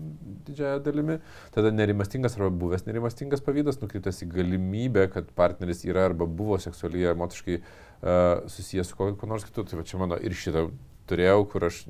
didžiąją 0.46 0.78
dalimi. 0.86 1.16
Tada 1.54 1.72
nerimastingas 1.74 2.36
arba 2.38 2.52
buvęs 2.62 2.86
nerimastingas 2.86 3.42
pavydas 3.44 3.80
nukreiptas 3.82 4.22
į 4.22 4.30
galimybę, 4.30 5.08
kad 5.12 5.32
partneris 5.36 5.82
yra 5.88 6.06
arba 6.08 6.28
buvo 6.30 6.56
seksualiai, 6.62 7.10
emociškai 7.16 7.58
uh, 7.58 7.89
susijęs 8.02 8.92
su 8.92 8.98
kokiu 8.98 9.28
nors 9.30 9.44
kitu. 9.48 9.64
Tai 9.64 9.80
va 9.80 9.86
čia 9.86 10.00
mano 10.00 10.18
ir 10.20 10.36
šitą 10.36 10.68
turėjau, 11.10 11.42
kur 11.50 11.66
aš 11.66 11.82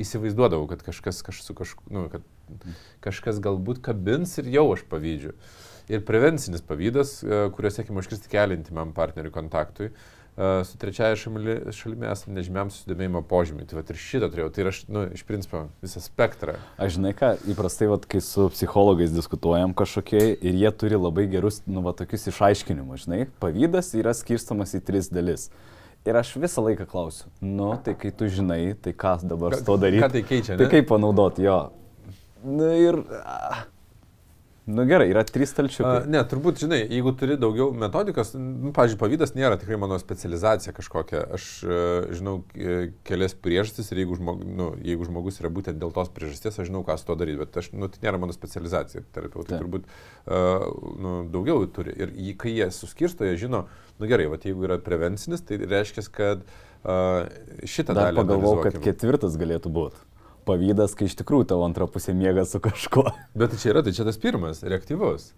įsivaizduodavau, 0.00 0.68
kad 0.70 0.84
kažkas, 0.86 1.20
kaž, 1.26 1.42
kažku, 1.58 1.84
nu, 1.90 2.06
kad 2.12 2.24
kažkas 3.02 3.42
galbūt 3.42 3.82
kabins 3.82 4.36
ir 4.38 4.50
jau 4.54 4.68
aš 4.76 4.86
pavydžiu. 4.90 5.34
Ir 5.90 6.04
prevencinis 6.06 6.62
pavydas, 6.64 7.18
kurio 7.56 7.72
siekime 7.74 7.98
užkirsti 8.00 8.30
kelią 8.30 8.60
intimam 8.60 8.92
partneriui 8.94 9.34
kontaktui. 9.34 9.90
Uh, 9.90 10.21
su 10.36 10.78
trečiaja 10.78 11.16
šalimi, 11.16 11.72
šalimi 11.76 12.06
esame 12.08 12.38
nežymiam 12.38 12.70
susidomėjimo 12.72 13.20
požymiai. 13.28 13.66
Tai 13.68 13.78
va 13.78 13.82
ir 13.84 13.98
šitą 14.00 14.30
turėjau, 14.32 14.52
tai 14.54 14.64
aš, 14.70 14.78
nu, 14.88 15.04
iš 15.12 15.24
principo, 15.28 15.66
visą 15.84 16.00
spektrą. 16.00 16.54
Aš 16.80 16.96
žinai 16.96 17.12
ką, 17.16 17.34
įprastai, 17.52 17.90
va, 17.90 17.98
kai 18.00 18.22
su 18.24 18.48
psichologais 18.54 19.12
diskutuojam 19.12 19.74
kažkokie 19.76 20.22
ir 20.32 20.56
jie 20.56 20.72
turi 20.72 20.96
labai 20.96 21.26
gerus, 21.32 21.60
nu, 21.68 21.84
va, 21.84 21.92
tokius 21.96 22.30
išaiškinimus, 22.32 23.04
žinai, 23.04 23.26
pavydas 23.42 23.92
yra 23.98 24.16
skirstamas 24.16 24.72
į 24.78 24.80
tris 24.88 25.12
dalis. 25.12 25.50
Ir 26.08 26.16
aš 26.18 26.32
visą 26.40 26.64
laiką 26.64 26.88
klausiu, 26.90 27.28
nu, 27.44 27.74
tai 27.84 27.92
kai 27.94 28.10
tu 28.16 28.26
žinai, 28.32 28.72
tai 28.82 28.96
ką 28.96 29.18
dabar 29.22 29.54
su 29.58 29.68
to 29.68 29.76
daryti? 29.78 30.02
Ką 30.02 30.10
tai 30.16 30.24
keičia? 30.26 30.56
Tai 30.56 30.58
ne? 30.58 30.64
Tai 30.64 30.72
kaip 30.72 30.88
panaudoti 30.90 31.46
jo? 31.46 31.60
Na 32.42 32.72
ir... 32.80 32.98
Ah 33.22 33.68
Nu 34.66 34.84
gerai, 34.86 35.08
yra 35.10 35.24
trys 35.26 35.50
stalčiukai. 35.50 36.04
Uh, 36.04 36.04
ne, 36.06 36.20
turbūt, 36.30 36.60
žinai, 36.62 36.84
jeigu 36.84 37.10
turi 37.18 37.34
daugiau 37.40 37.72
metodikos, 37.74 38.28
nu, 38.38 38.70
pavyzdžiui, 38.76 38.98
pavydas 39.00 39.32
nėra 39.34 39.56
tikrai 39.58 39.74
mano 39.82 39.96
specializacija 39.98 40.70
kažkokia. 40.76 41.24
Aš 41.34 41.46
uh, 41.66 42.12
žinau 42.14 42.36
kelias 43.08 43.34
priežastis 43.34 43.90
ir 43.90 44.04
jeigu, 44.04 44.20
žmog, 44.20 44.44
nu, 44.46 44.68
jeigu 44.86 45.08
žmogus 45.08 45.40
yra 45.42 45.50
būtent 45.50 45.82
dėl 45.82 45.90
tos 45.96 46.12
priežasties, 46.14 46.60
aš 46.62 46.70
žinau, 46.70 46.84
ką 46.86 46.94
su 47.00 47.08
to 47.08 47.18
daryti, 47.18 47.40
bet 47.42 47.58
aš, 47.58 47.72
nu, 47.74 47.90
tai 47.90 48.04
nėra 48.06 48.22
mano 48.22 48.36
specializacija. 48.36 49.02
Terapeutai 49.16 49.58
turbūt 49.58 49.90
uh, 49.90 50.68
nu, 50.94 51.16
daugiau 51.34 51.66
turi. 51.66 51.96
Ir 51.98 52.14
jį, 52.14 52.36
kai 52.44 52.54
jie 52.54 52.70
suskirsto, 52.70 53.26
jie 53.26 53.34
žino, 53.42 53.64
nu 53.98 54.10
gerai, 54.10 54.30
va, 54.30 54.38
jeigu 54.38 54.70
yra 54.70 54.78
prevencinis, 54.78 55.42
tai 55.42 55.58
reiškia, 55.58 56.06
kad 56.14 56.46
uh, 56.46 57.26
šitą 57.66 57.98
Dar 57.98 58.12
dalį... 58.12 58.22
Pagalvojau, 58.22 58.62
kad 58.68 58.78
ketvirtas 58.86 59.34
galėtų 59.42 59.74
būti 59.74 60.06
pavydas, 60.48 60.96
kai 60.98 61.08
iš 61.10 61.16
tikrųjų 61.20 61.50
tavo 61.52 61.66
antra 61.66 61.88
pusė 61.90 62.14
miega 62.16 62.44
su 62.48 62.60
kažkuo. 62.62 63.06
Bet 63.38 63.54
tai 63.54 63.60
čia 63.62 63.72
yra, 63.74 63.84
tai 63.86 63.94
čia 63.96 64.06
tas 64.08 64.20
pirmas, 64.20 64.62
reaktyvus. 64.66 65.30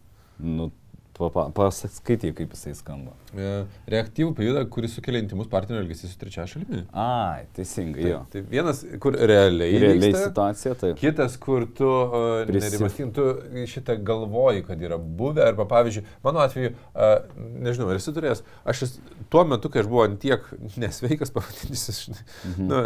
Nu, 0.43 0.71
Paskaityk, 1.15 2.33
kaip 2.35 2.55
jisai 2.57 2.73
skamba. 2.75 3.13
E, 3.39 3.51
reaktyvų 3.91 4.33
pavydą, 4.35 4.65
kuris 4.73 4.97
sukelia 4.97 5.21
intimus 5.23 5.47
partnerio 5.51 5.85
elgesį 5.85 6.11
su 6.11 6.19
trečia 6.19 6.47
šalimi. 6.51 6.81
Ai, 6.91 7.45
teisingai, 7.55 8.09
jo. 8.09 8.19
Tai 8.33 8.43
vienas, 8.51 8.81
kur 9.03 9.15
realiai. 9.15 9.79
Realiai 9.79 10.01
vyksta, 10.03 10.25
situacija, 10.33 10.75
taip. 10.81 10.99
Kitas, 10.99 11.39
kur 11.39 11.69
tu 11.79 11.87
uh, 11.87 12.43
nerimastin, 12.51 13.15
tu 13.15 13.29
šitą 13.71 13.97
galvoji, 14.11 14.67
kad 14.67 14.83
yra 14.83 14.99
buvę, 14.99 15.47
arba 15.47 15.69
pavyzdžiui, 15.71 16.05
mano 16.27 16.43
atveju, 16.43 16.75
uh, 16.75 17.17
nežinau, 17.63 17.93
ar 17.95 18.03
esi 18.03 18.19
turėjęs, 18.19 18.43
aš 18.75 18.85
es, 18.89 18.99
tuo 19.31 19.47
metu, 19.47 19.71
kai 19.71 19.85
aš 19.85 19.95
buvau 19.95 20.09
antiek 20.09 20.51
nesveikas, 20.75 21.31
pavadintis, 21.37 22.09
mhm. 22.11 22.71
nu, 22.71 22.85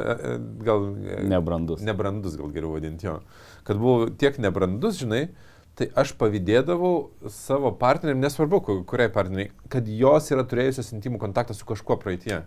gal... 0.69 0.91
Nebrandus. 1.33 1.85
Nebrandus, 1.89 2.37
gal 2.37 2.53
geriau 2.53 2.77
vadinti 2.77 3.09
jo. 3.09 3.23
Kad 3.65 3.81
buvau 3.81 4.13
tiek 4.21 4.37
nebrandus, 4.43 5.01
žinai, 5.01 5.31
uh, 5.31 5.55
tai 5.79 5.89
aš 5.99 6.13
pavydėdavau 6.19 6.95
savo 7.31 7.71
partneriam, 7.79 8.19
nesvarbu, 8.23 8.85
kuriai 8.89 9.11
partneriai, 9.15 9.53
kad 9.71 9.87
jos 9.87 10.33
yra 10.35 10.45
turėjusios 10.49 10.91
intimų 10.97 11.21
kontaktą 11.23 11.55
su 11.55 11.69
kažkuo 11.69 11.99
praeitie. 12.03 12.43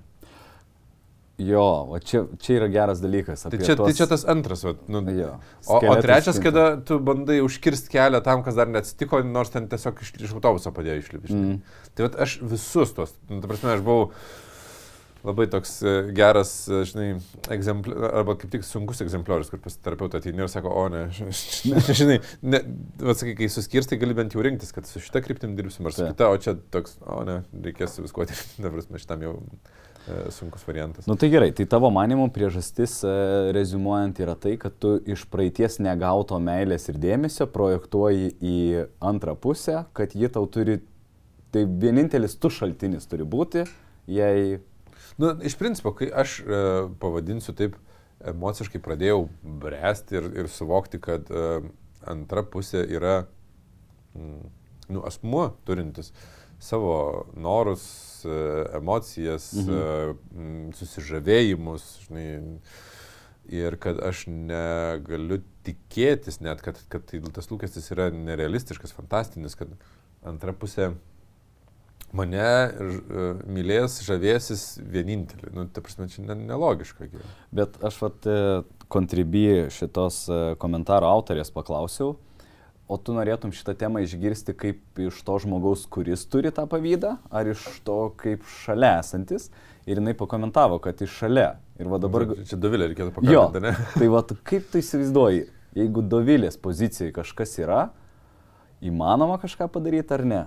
Jo, 1.41 1.63
o 1.89 1.97
čia, 2.03 2.25
čia 2.43 2.57
yra 2.59 2.67
geras 2.69 3.00
dalykas. 3.01 3.47
Tai 3.47 3.57
čia, 3.57 3.73
tos... 3.79 3.88
tai 3.88 3.95
čia 3.97 4.05
tas 4.11 4.25
antras, 4.29 4.61
va, 4.67 4.75
nu, 4.91 5.01
jo, 5.15 5.31
o, 5.65 5.79
o 5.79 5.95
trečias, 6.03 6.38
skinta. 6.38 6.51
kada 6.51 6.65
tu 6.85 7.00
bandai 7.01 7.39
užkirsti 7.41 7.89
kelią 7.95 8.21
tam, 8.25 8.43
kas 8.45 8.59
dar 8.59 8.69
neatsitiko, 8.69 9.23
nors 9.25 9.50
ten 9.53 9.65
tiesiog 9.71 10.03
iš, 10.03 10.13
iš 10.27 10.35
autobuso 10.38 10.73
padėjo 10.75 11.00
išlipti. 11.01 11.33
Mm. 11.33 11.57
Tai 11.95 12.05
va, 12.05 12.11
aš 12.27 12.38
visus 12.45 12.93
tos, 12.97 13.15
nu, 13.31 13.39
ta 13.41 13.50
prasme, 13.50 13.73
aš 13.73 13.81
buvau 13.88 14.11
labai 15.23 15.47
toks 15.49 15.75
e, 15.85 15.95
geras, 16.17 16.51
e, 16.69 16.81
žinai, 16.89 17.07
egzempliorius, 17.53 18.13
arba 18.21 18.35
kaip 18.41 18.53
tik 18.55 18.65
sunkus 18.65 19.01
egzempliorius, 19.05 19.51
kur 19.53 19.61
pas 19.61 19.75
terapeutą 19.77 20.21
ateini 20.21 20.41
ir 20.41 20.49
sako, 20.51 20.71
o 20.81 20.87
ne, 20.91 21.03
žinai, 21.99 22.17
ne, 22.41 22.61
atsakai, 23.03 23.35
kai 23.37 23.51
suskirstai, 23.53 23.99
gali 24.01 24.17
bent 24.17 24.33
jau 24.35 24.41
rinktis, 24.45 24.73
kad 24.75 24.89
su 24.89 25.01
šitą 25.03 25.21
kryptim 25.25 25.53
dirbsim 25.57 25.89
ar 25.89 25.95
su 25.95 26.07
kita, 26.07 26.31
o 26.31 26.39
čia 26.41 26.55
toks, 26.73 26.97
o 27.05 27.21
ne, 27.27 27.41
reikės 27.67 27.99
visko 28.01 28.25
atimti, 28.25 28.65
dabar 28.65 28.81
mes 28.95 29.03
šitam 29.03 29.27
jau 29.27 29.35
e, 29.45 30.23
sunkus 30.33 30.65
variantas. 30.65 31.05
Na 31.05 31.13
nu, 31.13 31.19
tai 31.21 31.29
gerai, 31.33 31.51
tai 31.57 31.67
tavo 31.69 31.93
manimo 31.93 32.25
priežastis, 32.33 32.97
rezumuojant, 33.53 34.23
yra 34.25 34.35
tai, 34.41 34.55
kad 34.61 34.79
tu 34.81 34.95
iš 35.05 35.27
praeities 35.29 35.77
negauto 35.85 36.41
meilės 36.41 36.89
ir 36.89 36.97
dėmesio 37.01 37.45
projektuoji 37.53 38.33
į 38.41 38.57
antrą 39.11 39.37
pusę, 39.37 39.83
kad 39.97 40.17
ji 40.17 40.33
tau 40.33 40.49
turi, 40.49 40.81
tai 41.53 41.67
vienintelis 41.69 42.39
tu 42.41 42.49
šaltinis 42.49 43.05
turi 43.11 43.27
būti, 43.27 43.67
jei 44.09 44.57
Nu, 45.21 45.35
iš 45.45 45.55
principo, 45.59 45.93
kai 45.93 46.09
aš 46.23 46.39
e, 46.41 46.61
pavadinsiu 47.01 47.53
taip, 47.57 47.77
emociškai 48.31 48.81
pradėjau 48.81 49.25
bręsti 49.61 50.17
ir, 50.17 50.29
ir 50.43 50.49
suvokti, 50.49 50.99
kad 51.01 51.29
e, 51.29 51.61
antra 52.09 52.43
pusė 52.45 52.81
yra 52.89 53.23
mm, 54.17 54.47
nu, 54.93 55.03
asmuo 55.05 55.51
turintis 55.67 56.11
savo 56.61 57.27
norus, 57.37 57.85
e, 58.25 58.39
emocijas, 58.77 59.51
mhm. 59.57 59.77
e, 59.77 60.73
susižavėjimus, 60.77 61.87
žinai, 62.07 62.27
ir 63.51 63.77
kad 63.81 64.01
aš 64.05 64.27
negaliu 64.29 65.41
tikėtis 65.65 66.41
net, 66.41 66.61
kad, 66.65 66.77
kad 66.89 67.05
tai, 67.09 67.21
tas 67.33 67.49
lūkestis 67.49 67.89
yra 67.93 68.09
nerealistiškas, 68.13 68.93
fantastinis, 68.97 69.57
kad 69.57 69.73
antra 70.25 70.53
pusė 70.53 70.91
mane 72.15 72.41
e, 72.43 73.29
mylės, 73.49 74.01
žavėsis 74.05 74.65
vienintelį. 74.91 75.53
Nu, 75.55 75.65
ta 75.71 75.83
prasme, 75.83 76.09
čia 76.11 76.25
nelogiška. 76.27 77.07
Bet 77.55 77.77
aš 77.85 78.01
vat 78.03 78.27
e, 78.27 78.41
kontribį 78.91 79.71
šitos 79.73 80.25
e, 80.27 80.41
komentaro 80.61 81.09
autorės 81.11 81.53
paklausiau, 81.53 82.17
o 82.91 82.97
tu 82.99 83.15
norėtum 83.15 83.53
šitą 83.55 83.77
temą 83.79 84.03
išgirsti 84.03 84.55
kaip 84.59 84.99
iš 84.99 85.21
to 85.23 85.37
žmogaus, 85.45 85.85
kuris 85.87 86.25
turi 86.27 86.51
tą 86.51 86.67
pavydą, 86.69 87.15
ar 87.31 87.47
iš 87.53 87.63
to 87.87 87.99
kaip 88.19 88.43
šalia 88.63 88.97
esantis. 88.99 89.49
Ir 89.89 89.97
jinai 89.97 90.13
pakomentavo, 90.13 90.77
kad 90.83 90.99
iš 91.01 91.13
šalia. 91.23 91.55
Ir 91.81 91.87
va 91.89 91.97
dabar... 91.97 92.27
Čia 92.45 92.59
Dovilė 92.61 92.91
reikėtų 92.91 93.15
pakalbėti, 93.15 93.63
ne? 93.63 93.71
Tai 93.97 94.09
va, 94.13 94.21
kaip 94.45 94.67
tu 94.69 94.77
įsivaizduoji, 94.77 95.47
jeigu 95.79 96.03
Dovilės 96.05 96.59
pozicijai 96.61 97.09
kažkas 97.15 97.55
yra, 97.63 97.87
įmanoma 98.85 99.39
kažką 99.41 99.71
padaryti 99.73 100.13
ar 100.13 100.25
ne? 100.27 100.43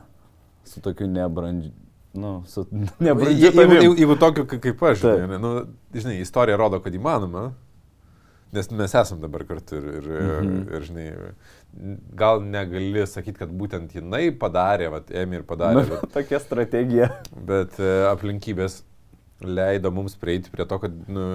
Su 0.68 0.82
tokiu 0.84 1.08
nebrandžiu. 1.10 1.72
Nu, 2.14 2.42
su 2.46 2.66
nebrandžiu. 3.04 3.42
Jeigu, 3.42 3.66
jeigu, 3.74 3.98
jeigu 3.98 4.16
tokiu 4.20 4.46
kaip 4.48 4.82
aš, 4.90 5.02
žinai, 5.02 5.38
nu, 5.42 5.54
žinai, 5.94 6.20
istorija 6.22 6.58
rodo, 6.60 6.80
kad 6.84 6.94
įmanoma, 6.94 7.48
nes 8.54 8.70
mes 8.70 8.94
esam 8.94 9.20
dabar 9.22 9.44
kartu 9.48 9.78
ir, 9.80 9.86
ir, 9.90 10.08
mhm. 10.14 10.58
ir 10.76 10.88
žinai, 10.88 11.06
gal 12.14 12.42
negali 12.46 13.06
sakyti, 13.10 13.40
kad 13.42 13.54
būtent 13.54 13.96
jinai 13.98 14.28
padarė, 14.38 14.90
vat, 14.94 15.10
ėmė 15.10 15.40
ir 15.40 15.46
padarė. 15.48 15.80
Nu, 15.82 15.96
bet, 15.96 16.10
tokia 16.18 16.40
strategija. 16.42 17.10
Bet 17.34 17.80
e, 17.82 17.94
aplinkybės 18.12 18.82
leido 19.44 19.90
mums 19.94 20.14
prieiti 20.20 20.52
prie 20.54 20.66
to, 20.70 20.78
kad 20.84 20.94
nu, 21.10 21.26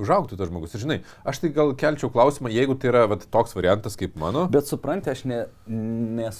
užauktų 0.00 0.38
tas 0.38 0.50
žmogus. 0.50 0.74
Ir 0.76 0.84
žinai, 0.84 0.98
aš 1.26 1.42
tai 1.42 1.50
gal 1.54 1.74
kelčiau 1.78 2.12
klausimą, 2.14 2.52
jeigu 2.54 2.76
tai 2.78 2.92
yra 2.92 3.06
vat, 3.10 3.26
toks 3.34 3.56
variantas 3.58 3.98
kaip 4.00 4.14
mano. 4.20 4.46
Bet 4.52 4.70
supranti, 4.70 5.10
aš 5.12 5.26
ne, 5.28 5.42
nes 6.20 6.38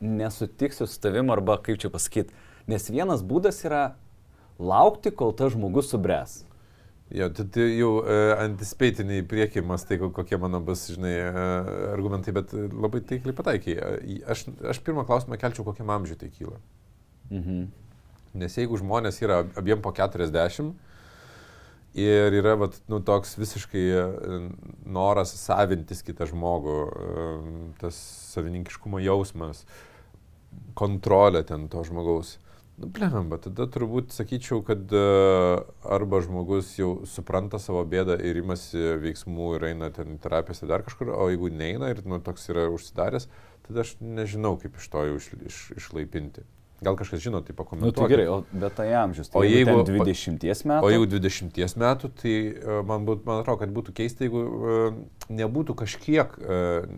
nesutiksiu 0.00 0.86
su 0.86 1.00
tavim 1.00 1.30
arba 1.30 1.58
kaip 1.62 1.78
čia 1.82 1.90
pasakyti. 1.92 2.34
Nes 2.70 2.88
vienas 2.90 3.22
būdas 3.24 3.60
yra 3.66 3.84
laukti, 4.58 5.12
kol 5.12 5.34
tas 5.36 5.52
žmogus 5.54 5.90
subręs. 5.92 6.42
Jo, 7.14 7.28
tai, 7.30 7.44
tai 7.52 7.66
jau 7.76 7.90
e, 8.00 8.14
antispėtiniai 8.46 9.26
priekimas, 9.28 9.84
tai 9.86 9.98
kokie 10.00 10.38
mano 10.40 10.58
bus, 10.64 10.86
žinai, 10.94 11.12
e, 11.20 11.44
argumentai, 11.92 12.32
bet 12.34 12.54
labai 12.56 13.02
taikliai 13.04 13.36
pataikiai. 13.36 13.76
E, 13.76 14.16
aš, 14.32 14.46
aš 14.72 14.80
pirmą 14.86 15.04
klausimą 15.06 15.38
kelčiau, 15.38 15.66
kokiam 15.68 15.92
amžiui 15.94 16.18
tai 16.18 16.30
kyla. 16.32 16.56
Mhm. 17.30 17.66
Nes 18.40 18.56
jeigu 18.58 18.80
žmonės 18.80 19.20
yra 19.22 19.44
abiem 19.60 19.84
po 19.84 19.92
40 19.94 20.72
ir 21.94 22.34
yra 22.34 22.54
vat, 22.58 22.78
nu, 22.90 23.00
toks 23.04 23.36
visiškai 23.38 23.84
e, 23.94 24.04
noras 24.86 25.34
savintis 25.38 26.02
kitą 26.06 26.26
žmogų, 26.30 26.78
e, 26.84 27.26
tas 27.80 27.98
savininkiškumo 28.34 29.02
jausmas, 29.04 29.64
kontrolė 30.78 31.44
ten 31.46 31.68
to 31.70 31.84
žmogaus. 31.86 32.38
Nu, 32.74 32.88
blemba, 32.90 33.38
tada 33.38 33.68
turbūt 33.70 34.10
sakyčiau, 34.10 34.58
kad 34.66 34.90
uh, 34.98 35.60
arba 35.86 36.18
žmogus 36.24 36.72
jau 36.74 37.04
supranta 37.06 37.60
savo 37.62 37.84
bėdą 37.86 38.16
ir 38.18 38.40
imasi 38.40 38.96
veiksmų 38.98 39.52
ir 39.60 39.66
eina 39.68 39.92
ten 39.94 40.18
terapijose 40.18 40.66
dar 40.66 40.82
kažkur, 40.82 41.12
o 41.14 41.28
jeigu 41.30 41.52
neina 41.54 41.92
ir 41.92 42.02
nu, 42.02 42.18
toks 42.18 42.50
yra 42.50 42.66
užsidaręs, 42.74 43.28
tada 43.68 43.84
aš 43.86 43.94
nežinau, 44.02 44.56
kaip 44.58 44.74
iš 44.80 44.90
to 44.90 45.04
jau 45.06 45.20
iš, 45.20 45.30
iš, 45.52 45.60
išlaipinti. 45.78 46.42
Gal 46.84 46.96
kažkas 46.98 47.22
žino, 47.24 47.40
tai 47.44 47.56
pakomentuoti. 47.56 47.96
Na, 47.96 48.02
nu, 48.02 48.08
tai 48.08 48.12
gerai, 48.12 48.26
o 48.30 48.62
bet 48.64 48.76
tai 48.78 48.88
amžius, 49.00 49.30
tai 49.32 49.40
o 49.40 49.44
jeigu 49.48 49.76
20 49.88 50.44
metų. 50.70 50.84
O 50.84 50.92
jeigu 50.92 51.08
20 51.10 51.78
metų, 51.84 52.10
tai 52.20 52.34
uh, 52.52 52.80
man, 52.86 53.06
būt, 53.08 53.24
man 53.28 53.42
atrodo, 53.42 53.62
kad 53.64 53.74
būtų 53.74 53.96
keista, 53.96 54.26
jeigu 54.26 54.44
uh, 54.44 54.96
nebūtų 55.32 55.76
kažkiek 55.84 56.38
uh, 56.40 56.88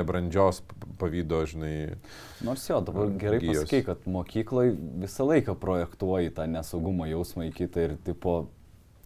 nebrandžios 0.00 0.62
pavydo, 1.00 1.42
žinai. 1.48 1.74
Nors 2.44 2.64
jo, 2.68 2.80
dabar 2.84 3.12
gerai 3.20 3.42
pasakai, 3.44 3.84
kad 3.88 4.08
mokykloje 4.10 4.76
visą 5.04 5.28
laiką 5.28 5.56
projektuoji 5.62 6.34
tą 6.36 6.48
nesaugumo 6.50 7.08
jausmą 7.10 7.48
į 7.48 7.54
kitą 7.62 7.88
ir 7.88 7.96
tipo 8.04 8.42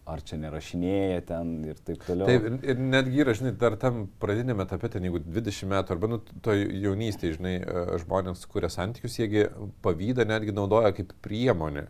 ar 0.07 0.21
čia 0.25 0.39
nerašinėja 0.39 1.21
ten 1.27 1.53
ir 1.67 1.79
taip 1.85 2.03
toliau. 2.07 2.29
Taip, 2.29 2.45
ir, 2.47 2.57
ir 2.71 2.81
netgi 2.93 3.21
yra, 3.23 3.35
žinai, 3.37 3.51
dar 3.59 3.75
tam 3.81 4.05
pradinėme 4.21 4.63
etape, 4.63 4.89
ten 4.93 5.07
jeigu 5.07 5.21
20 5.25 5.71
metų, 5.73 5.95
arba, 5.95 6.09
nu, 6.13 6.19
to 6.45 6.55
jaunystėje, 6.55 7.37
žinai, 7.37 7.55
e, 7.59 7.85
žmonės 8.03 8.45
kuria 8.51 8.71
santykius, 8.73 9.19
jiegi 9.19 9.47
pavydą 9.85 10.27
netgi 10.29 10.55
naudoja 10.55 10.93
kaip 10.95 11.11
priemonę. 11.25 11.87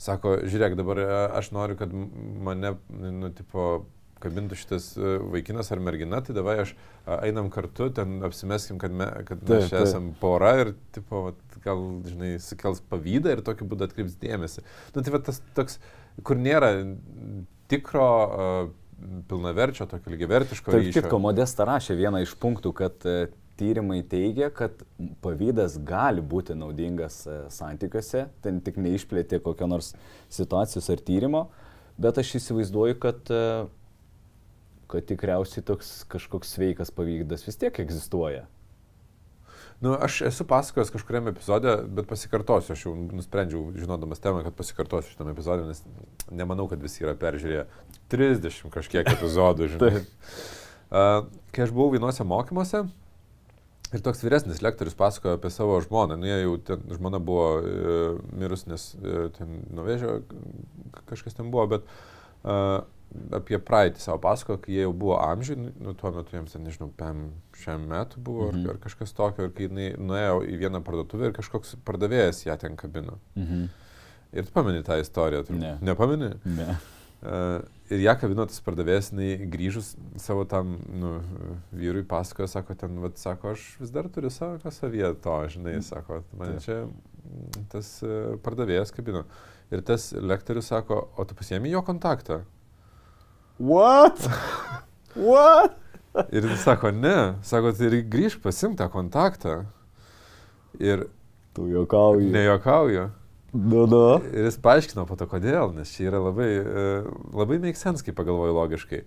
Sako, 0.00 0.36
žiūrėk, 0.48 0.76
dabar 0.80 1.00
e, 1.00 1.08
aš 1.40 1.50
noriu, 1.56 1.78
kad 1.80 1.92
mane, 1.92 2.76
nu, 2.90 3.32
tipo, 3.36 3.70
kabintų 4.22 4.58
šitas 4.60 4.92
e, 4.98 5.16
vaikinas 5.32 5.70
ar 5.72 5.82
mergina, 5.82 6.20
tai 6.24 6.36
davai 6.36 6.58
aš 6.64 6.74
einam 7.20 7.48
kartu, 7.52 7.88
ten 7.94 8.20
apsimeskim, 8.26 8.78
kad, 8.80 8.94
me, 8.94 9.08
kad 9.28 9.42
mes 9.42 9.64
taip, 9.64 9.70
čia 9.72 9.84
esam 9.86 10.10
pora 10.20 10.52
ir, 10.62 10.74
tipo, 10.94 11.26
vat, 11.30 11.40
gal, 11.64 11.80
žinai, 12.06 12.34
sukels 12.42 12.82
pavydą 12.90 13.34
ir 13.34 13.42
tokiu 13.46 13.68
būdu 13.70 13.88
atkreips 13.88 14.18
dėmesį. 14.20 14.64
Nu, 14.94 15.02
tai 15.02 15.14
va 15.14 15.22
tas 15.24 15.40
toks, 15.56 15.78
kur 16.26 16.40
nėra 16.40 16.72
tikro 17.70 18.06
uh, 18.06 18.70
pilnaverčio, 19.30 19.86
tokio 19.90 20.12
lygiavertiško. 20.14 20.74
Taip, 20.74 20.90
kitko, 20.94 21.20
Modesta 21.22 21.66
rašė 21.68 21.96
vieną 21.98 22.22
iš 22.24 22.34
punktų, 22.40 22.72
kad 22.76 23.08
uh, 23.08 23.24
tyrimai 23.60 24.00
teigia, 24.08 24.48
kad 24.54 24.84
pavydas 25.24 25.76
gali 25.86 26.24
būti 26.24 26.56
naudingas 26.58 27.22
uh, 27.28 27.42
santykiuose, 27.52 28.28
ten 28.44 28.62
tik 28.64 28.80
neišplėtė 28.80 29.42
kokio 29.44 29.68
nors 29.70 29.92
situacijos 30.32 30.88
ar 30.92 31.04
tyrimo, 31.04 31.44
bet 32.00 32.20
aš 32.20 32.36
įsivaizduoju, 32.40 32.96
kad, 33.02 33.34
kad 34.90 35.06
tikriausiai 35.08 35.64
toks 35.66 36.00
kažkoks 36.10 36.56
sveikas 36.56 36.92
pavydas 36.94 37.46
vis 37.46 37.60
tiek 37.60 37.78
egzistuoja. 37.82 38.46
Nu, 39.80 39.94
aš 39.96 40.18
esu 40.28 40.44
pasakojęs 40.44 40.92
kažkuriam 40.92 41.30
epizodė, 41.30 41.78
bet 41.88 42.08
pasikartosiu, 42.10 42.74
aš 42.74 42.82
jau 42.84 42.92
nusprendžiau, 42.98 43.70
žinodamas 43.80 44.20
temą, 44.20 44.42
kad 44.44 44.56
pasikartosiu 44.58 45.14
šitame 45.14 45.32
epizodė, 45.32 45.70
nes 45.70 45.80
nemanau, 46.36 46.66
kad 46.68 46.82
visi 46.84 47.06
yra 47.06 47.14
peržiūrėję 47.16 47.64
30 48.12 48.74
kažkiek 48.74 49.08
epizodų, 49.14 49.68
žinai. 49.72 50.02
uh, 50.92 51.22
kai 51.56 51.64
aš 51.64 51.72
buvau 51.72 51.94
vienuose 51.94 52.26
mokymuose, 52.28 52.84
Ir 53.90 54.02
toks 54.06 54.20
vyresnis 54.22 54.60
lektorius 54.62 54.94
pasakojo 54.94 55.34
apie 55.34 55.50
savo 55.50 55.80
žmoną. 55.82 56.14
Nu, 56.20 56.28
jie 56.28 56.36
jau 56.44 56.54
ten, 56.62 56.82
žmona 56.94 57.18
buvo 57.18 57.46
e, 57.58 57.94
mirus, 58.38 58.62
nes 58.70 58.84
e, 58.94 59.24
ten 59.34 59.64
nuvežė, 59.74 60.20
kažkas 61.10 61.34
ten 61.34 61.50
buvo, 61.50 61.64
bet 61.72 61.88
e, 62.46 62.54
apie 63.34 63.58
praeitį 63.58 64.02
savo 64.02 64.20
pasakojo, 64.22 64.60
kai 64.62 64.76
jie 64.76 64.84
jau 64.84 64.92
buvo 64.94 65.16
amžiai, 65.18 65.58
nu, 65.58 65.72
nu 65.82 65.94
tuo 65.98 66.12
metu 66.14 66.36
jiems 66.36 66.54
ten, 66.54 66.62
nežinau, 66.66 66.90
pem 66.96 67.24
šiam 67.58 67.88
metu 67.90 68.22
buvo 68.22 68.50
mhm. 68.50 68.62
ar, 68.62 68.76
ar 68.76 68.80
kažkas 68.84 69.14
tokio, 69.16 69.48
ir 69.48 69.54
kai 69.56 69.66
jinai 69.66 69.88
nuėjo 69.98 70.44
į 70.46 70.60
vieną 70.62 70.82
parduotuvę 70.86 71.30
ir 71.30 71.36
kažkoks 71.36 71.76
pardavėjas 71.86 72.44
ją 72.46 72.56
ten 72.60 72.78
kabino. 72.80 73.18
Mhm. 73.38 73.68
Ir 74.30 74.46
tu 74.46 74.54
pameni 74.54 74.84
tą 74.86 75.00
istoriją, 75.02 75.42
tu 75.48 75.58
Ne. 75.58 75.74
nepameni? 75.82 76.36
Ne. 76.46 76.76
Uh, 77.20 77.58
ir 77.92 78.00
ją 78.00 78.14
kabino 78.16 78.46
tas 78.48 78.62
pardavėjas, 78.64 79.10
jinai 79.10 79.48
grįžus 79.50 79.90
savo 80.22 80.46
tam 80.48 80.78
nu, 81.02 81.16
vyrui 81.76 82.04
pasakojo, 82.08 82.46
sako, 82.48 82.76
ten, 82.78 82.94
vat, 83.02 83.18
sako, 83.20 83.56
aš 83.56 83.64
vis 83.82 83.90
dar 83.92 84.08
turiu 84.08 84.30
savo 84.32 84.72
savyje 84.72 85.10
to, 85.20 85.34
žinai, 85.52 85.74
sako, 85.84 86.22
man 86.38 86.54
Taip. 86.54 86.62
čia 86.64 86.78
mm, 86.86 87.66
tas 87.74 87.90
uh, 88.06 88.38
pardavėjas 88.46 88.94
kabino. 88.94 89.26
Ir 89.74 89.82
tas 89.86 90.12
lektorius 90.14 90.70
sako, 90.70 91.02
o 91.18 91.26
tu 91.26 91.36
pasiemi 91.38 91.74
jo 91.74 91.82
kontaktą. 91.86 92.40
What? 93.60 94.18
What? 95.14 95.76
Ir 96.34 96.42
jis 96.48 96.62
sako, 96.64 96.90
ne, 96.96 97.16
sako, 97.46 97.70
tai 97.76 97.86
ir 97.90 97.98
grįž 98.10 98.38
pasim 98.42 98.72
tą 98.78 98.88
kontaktą. 98.90 99.60
Ir 100.80 101.04
Tu 101.54 101.66
juokauji. 101.70 102.30
nejokauju. 102.34 103.04
Nu, 103.52 103.84
nu. 103.90 104.00
Ir 104.32 104.46
jis 104.48 104.56
paaiškino 104.62 105.04
po 105.06 105.16
to, 105.18 105.26
kodėl, 105.30 105.72
nes 105.74 105.90
čia 105.92 106.08
yra 106.10 106.20
labai, 106.22 106.48
e, 106.62 106.84
labai 107.34 107.58
make 107.62 107.78
sense, 107.78 108.02
kai 108.06 108.14
pagalvoju 108.14 108.54
logiškai. 108.56 109.00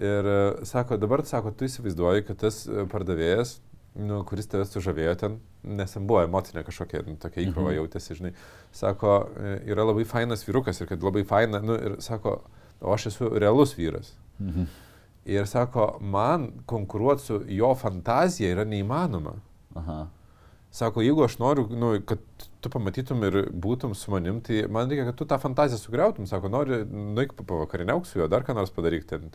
Ir 0.00 0.28
e, 0.34 0.38
sako, 0.68 0.96
dabar, 1.00 1.22
sako, 1.28 1.52
tu 1.52 1.68
įsivaizduoji, 1.68 2.24
kad 2.28 2.40
tas 2.40 2.62
e, 2.68 2.84
pardavėjas, 2.90 3.58
nu, 4.00 4.22
kuris 4.28 4.48
tave 4.48 4.64
sužavėjo 4.68 5.14
ten, 5.20 5.36
nes 5.64 5.92
ten 5.92 6.06
buvo 6.08 6.22
emocinė 6.24 6.64
kažkokia, 6.64 7.04
nu, 7.08 7.16
tokia 7.20 7.44
įkrova 7.46 7.72
Mhm. 7.74 7.78
jautėsi, 7.82 8.16
žinai, 8.20 8.32
sako, 8.72 9.18
yra 9.68 9.84
labai 9.88 10.04
fainas 10.08 10.44
vyrukas 10.48 10.80
ir 10.80 10.88
kad 10.92 11.04
labai 11.04 11.24
faina, 11.28 11.60
nu, 11.64 11.76
ir 11.76 11.96
sako, 12.00 12.38
o 12.80 12.92
aš 12.94 13.06
esu 13.12 13.28
realus 13.38 13.74
vyras. 13.78 14.12
Mhm. 14.40 14.64
Ir 15.24 15.46
sako, 15.46 15.98
man 16.00 16.48
konkuruoti 16.66 17.22
su 17.22 17.42
jo 17.48 17.74
fantazija 17.74 18.50
yra 18.54 18.64
neįmanoma. 18.64 19.34
Aha. 19.76 20.06
Sako, 20.72 21.02
jeigu 21.02 21.24
aš 21.24 21.38
noriu, 21.38 21.66
nu, 21.70 21.90
kad 22.06 22.18
tu 22.62 22.70
pamatytum 22.70 23.24
ir 23.26 23.36
būtum 23.52 23.94
su 23.94 24.10
manim, 24.10 24.40
tai 24.40 24.64
man 24.70 24.88
reikia, 24.88 25.04
kad 25.10 25.16
tu 25.18 25.26
tą 25.26 25.38
fantaziją 25.42 25.78
sugriautum. 25.82 26.26
Sako, 26.30 26.48
nori, 26.48 26.84
nueik 26.86 27.34
pavakarieniauk 27.36 28.06
su 28.06 28.18
juo, 28.20 28.28
dar 28.30 28.44
ką 28.46 28.54
nors 28.54 28.70
padaryk 28.70 29.04
ten. 29.10 29.30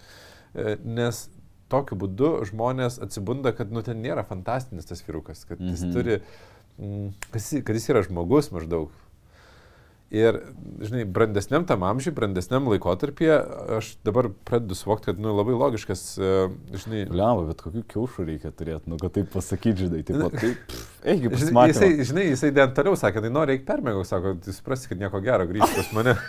E, 0.55 0.77
Nes 0.83 1.25
tokiu 1.69 1.97
būdu 1.99 2.45
žmonės 2.49 2.99
atsibunda, 3.03 3.51
kad, 3.57 3.71
nu, 3.71 3.81
ten 3.83 4.01
nėra 4.01 4.23
fantastinis 4.25 4.85
tas 4.87 5.01
vyrukas, 5.05 5.45
kad 5.45 5.59
jis 5.59 5.83
Mhm. 5.83 5.93
turi, 5.93 6.19
mm, 6.79 7.09
kad 7.31 7.41
jis, 7.41 7.63
kad 7.65 7.75
jis 7.75 7.89
yra 7.89 8.03
žmogus 8.03 8.51
maždaug. 8.51 8.89
Ir, 10.13 10.38
žinai, 10.85 11.01
brandesniam 11.09 11.63
tam 11.65 11.81
amžiui, 11.88 12.13
brandesniam 12.15 12.67
laikotarpyje, 12.69 13.39
aš 13.79 13.88
dabar 14.05 14.29
pradedu 14.45 14.77
suvokti, 14.77 15.09
kad, 15.09 15.21
nu, 15.21 15.33
labai 15.33 15.55
logiškas, 15.57 16.03
e, 16.21 16.33
žinai, 16.77 17.01
Lemba, 17.09 17.47
bet 17.50 17.63
kokių 17.65 17.81
kiaušų 17.89 18.27
reikia 18.27 18.51
turėti, 18.53 18.91
nu, 18.91 19.00
kad 19.01 19.15
taip 19.17 19.31
pasakyti, 19.33 19.88
žinai, 19.88 20.03
taip 20.05 20.21
pat, 20.21 20.38
taip, 20.43 20.77
eigi 21.15 21.31
pasimatyti. 21.33 21.74
jisai, 21.74 22.05
žinai, 22.12 22.27
jisai 22.29 22.51
ten 22.55 22.77
toliau 22.77 23.00
sakė, 23.01 23.25
tai 23.25 23.33
nori 23.33 23.57
eik 23.57 23.65
permėgau, 23.65 24.05
sako, 24.05 24.35
tu 24.45 24.53
suprasi, 24.53 24.91
kad 24.91 25.01
nieko 25.01 25.24
gero 25.25 25.50
grįžti 25.50 25.81
pas 25.81 25.91
mane. 25.97 26.15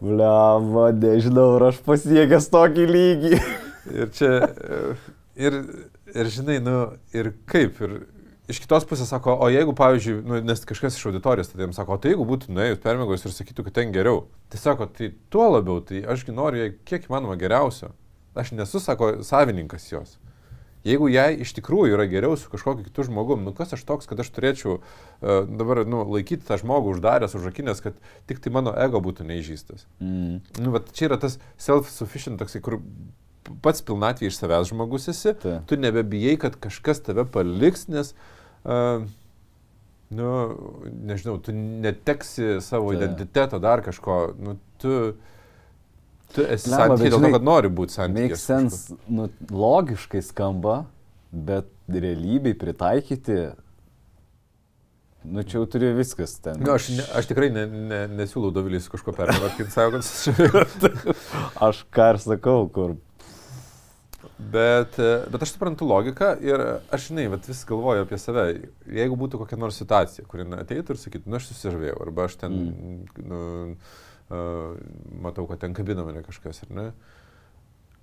Lemba, 0.00 0.86
nežinau, 0.96 1.58
ar 1.58 1.66
aš 1.68 1.82
pasiekęs 1.84 2.46
tokį 2.54 2.86
lygį. 2.88 3.34
Ir 4.00 4.08
čia, 4.16 4.30
e, 4.46 4.78
ir, 5.40 5.56
ir 6.14 6.30
žinai, 6.32 6.56
nu, 6.64 6.76
ir 7.16 7.32
kaip, 7.50 7.80
ir 7.84 7.94
iš 8.50 8.60
kitos 8.64 8.86
pusės 8.88 9.10
sako, 9.12 9.34
o 9.40 9.48
jeigu, 9.52 9.74
pavyzdžiui, 9.78 10.20
nu, 10.26 10.38
nes 10.44 10.62
kažkas 10.68 10.98
iš 10.98 11.08
auditorijos, 11.10 11.50
tai 11.52 11.62
jiems 11.64 11.78
sako, 11.78 11.96
o 11.96 12.02
tai 12.02 12.14
jeigu 12.14 12.26
būtų 12.28 12.54
nuėjus 12.54 12.80
permėgos 12.82 13.26
ir 13.26 13.34
sakytų, 13.34 13.66
kad 13.68 13.78
ten 13.80 13.94
geriau, 13.94 14.24
tai 14.52 14.60
sako, 14.62 14.88
tai 14.96 15.12
tuo 15.32 15.46
labiau, 15.54 15.82
tai 15.84 16.02
ašgi 16.14 16.34
noriu 16.34 16.64
jai 16.64 16.72
kiek 16.88 17.06
įmanoma 17.08 17.38
geriausio. 17.40 17.92
Aš 18.38 18.52
nesu, 18.54 18.82
sako, 18.82 19.20
savininkas 19.26 19.88
jos. 19.90 20.18
Jeigu 20.86 21.10
jai 21.12 21.34
iš 21.44 21.52
tikrųjų 21.58 21.92
yra 21.92 22.06
geriau 22.08 22.38
su 22.40 22.48
kažkokiu 22.48 22.86
kitu 22.86 23.04
žmogum, 23.10 23.42
nu 23.44 23.52
kas 23.56 23.74
aš 23.76 23.82
toks, 23.84 24.08
kad 24.08 24.22
aš 24.22 24.30
turėčiau 24.32 24.78
uh, 24.78 25.42
dabar 25.44 25.82
nu, 25.84 26.00
laikyti 26.08 26.46
tą 26.48 26.56
žmogų 26.62 26.94
uždaręs, 26.94 27.36
užrakinęs, 27.36 27.82
kad 27.84 27.98
tik 28.30 28.40
tai 28.40 28.52
mano 28.54 28.72
ego 28.72 29.02
būtų 29.04 29.26
neižystas. 29.28 29.84
Mm. 30.00 30.40
Nu, 30.56 30.72
vat 30.72 30.88
čia 30.96 31.10
yra 31.10 31.20
tas 31.20 31.36
self-sufficient 31.60 32.40
toksai, 32.40 32.62
kur 32.64 32.78
pats 33.60 33.84
pilnatvė 33.84 34.30
iš 34.30 34.40
savęs 34.40 34.72
žmogus 34.72 35.10
esi, 35.12 35.34
Taip. 35.42 35.68
tu 35.68 35.76
nebebijai, 35.76 36.38
kad 36.40 36.56
kažkas 36.56 37.04
tave 37.04 37.26
paliks, 37.28 37.84
nes, 37.92 38.14
uh, 38.14 38.39
nu, 38.64 40.28
nežinau, 41.06 41.38
tu 41.38 41.54
neteksi 41.54 42.58
savo 42.60 42.90
Taip. 42.92 43.00
identiteto 43.00 43.58
dar 43.62 43.82
kažko, 43.84 44.34
nu, 44.38 44.56
tu, 44.82 44.94
tu 46.34 46.44
esi 46.44 46.72
santykiai 46.72 47.12
dėl 47.14 47.22
to, 47.22 47.32
kad 47.36 47.46
nori 47.46 47.72
būti 47.72 47.96
santykiai. 47.96 48.30
Make 48.32 48.40
sense, 48.40 48.96
nu, 49.08 49.28
logiškai 49.54 50.22
skamba, 50.26 50.82
bet 51.30 51.70
realybei 51.90 52.56
pritaikyti, 52.58 53.38
nu, 55.30 55.44
čia 55.44 55.60
jau 55.60 55.68
turi 55.70 55.92
viskas 55.96 56.36
ten. 56.42 56.58
Nu, 56.62 56.74
aš, 56.74 56.90
ne, 56.96 57.06
aš 57.16 57.30
tikrai 57.30 57.52
ne, 57.54 57.66
ne, 57.70 58.00
nesiūlau 58.20 58.50
Dovilį 58.54 58.82
su 58.82 58.92
kažko 58.96 59.14
pervarkinti, 59.14 59.70
sako, 59.72 59.98
kad 59.98 60.06
susižavėjau. 60.10 61.14
Aš 61.70 61.84
ką 61.94 62.10
ir 62.14 62.20
sakau, 62.26 62.64
kur. 62.74 62.98
Bet, 64.40 64.96
e, 64.98 65.08
bet 65.30 65.42
aš 65.44 65.52
suprantu 65.54 65.86
logiką 65.88 66.32
ir 66.44 66.62
aš, 66.90 67.10
žinai, 67.10 67.26
vis 67.34 67.60
galvoju 67.68 68.06
apie 68.06 68.18
save. 68.18 68.44
Jeigu 68.88 69.18
būtų 69.20 69.40
kokia 69.42 69.58
nors 69.60 69.78
situacija, 69.80 70.24
kuri 70.30 70.46
ateitų 70.56 70.94
ir 70.94 71.00
sakytų, 71.02 71.30
nu 71.30 71.38
aš 71.38 71.50
susižavėjau, 71.50 71.98
arba 72.06 72.26
aš 72.28 72.38
ten, 72.40 72.56
mm. 72.70 73.26
nu, 73.30 73.40
uh, 74.30 74.78
matau, 75.22 75.44
kad 75.50 75.60
ten 75.60 75.76
kabina 75.76 76.06
mane 76.06 76.24
kažkas, 76.26 76.62
ar 76.66 76.72
ne? 76.76 76.86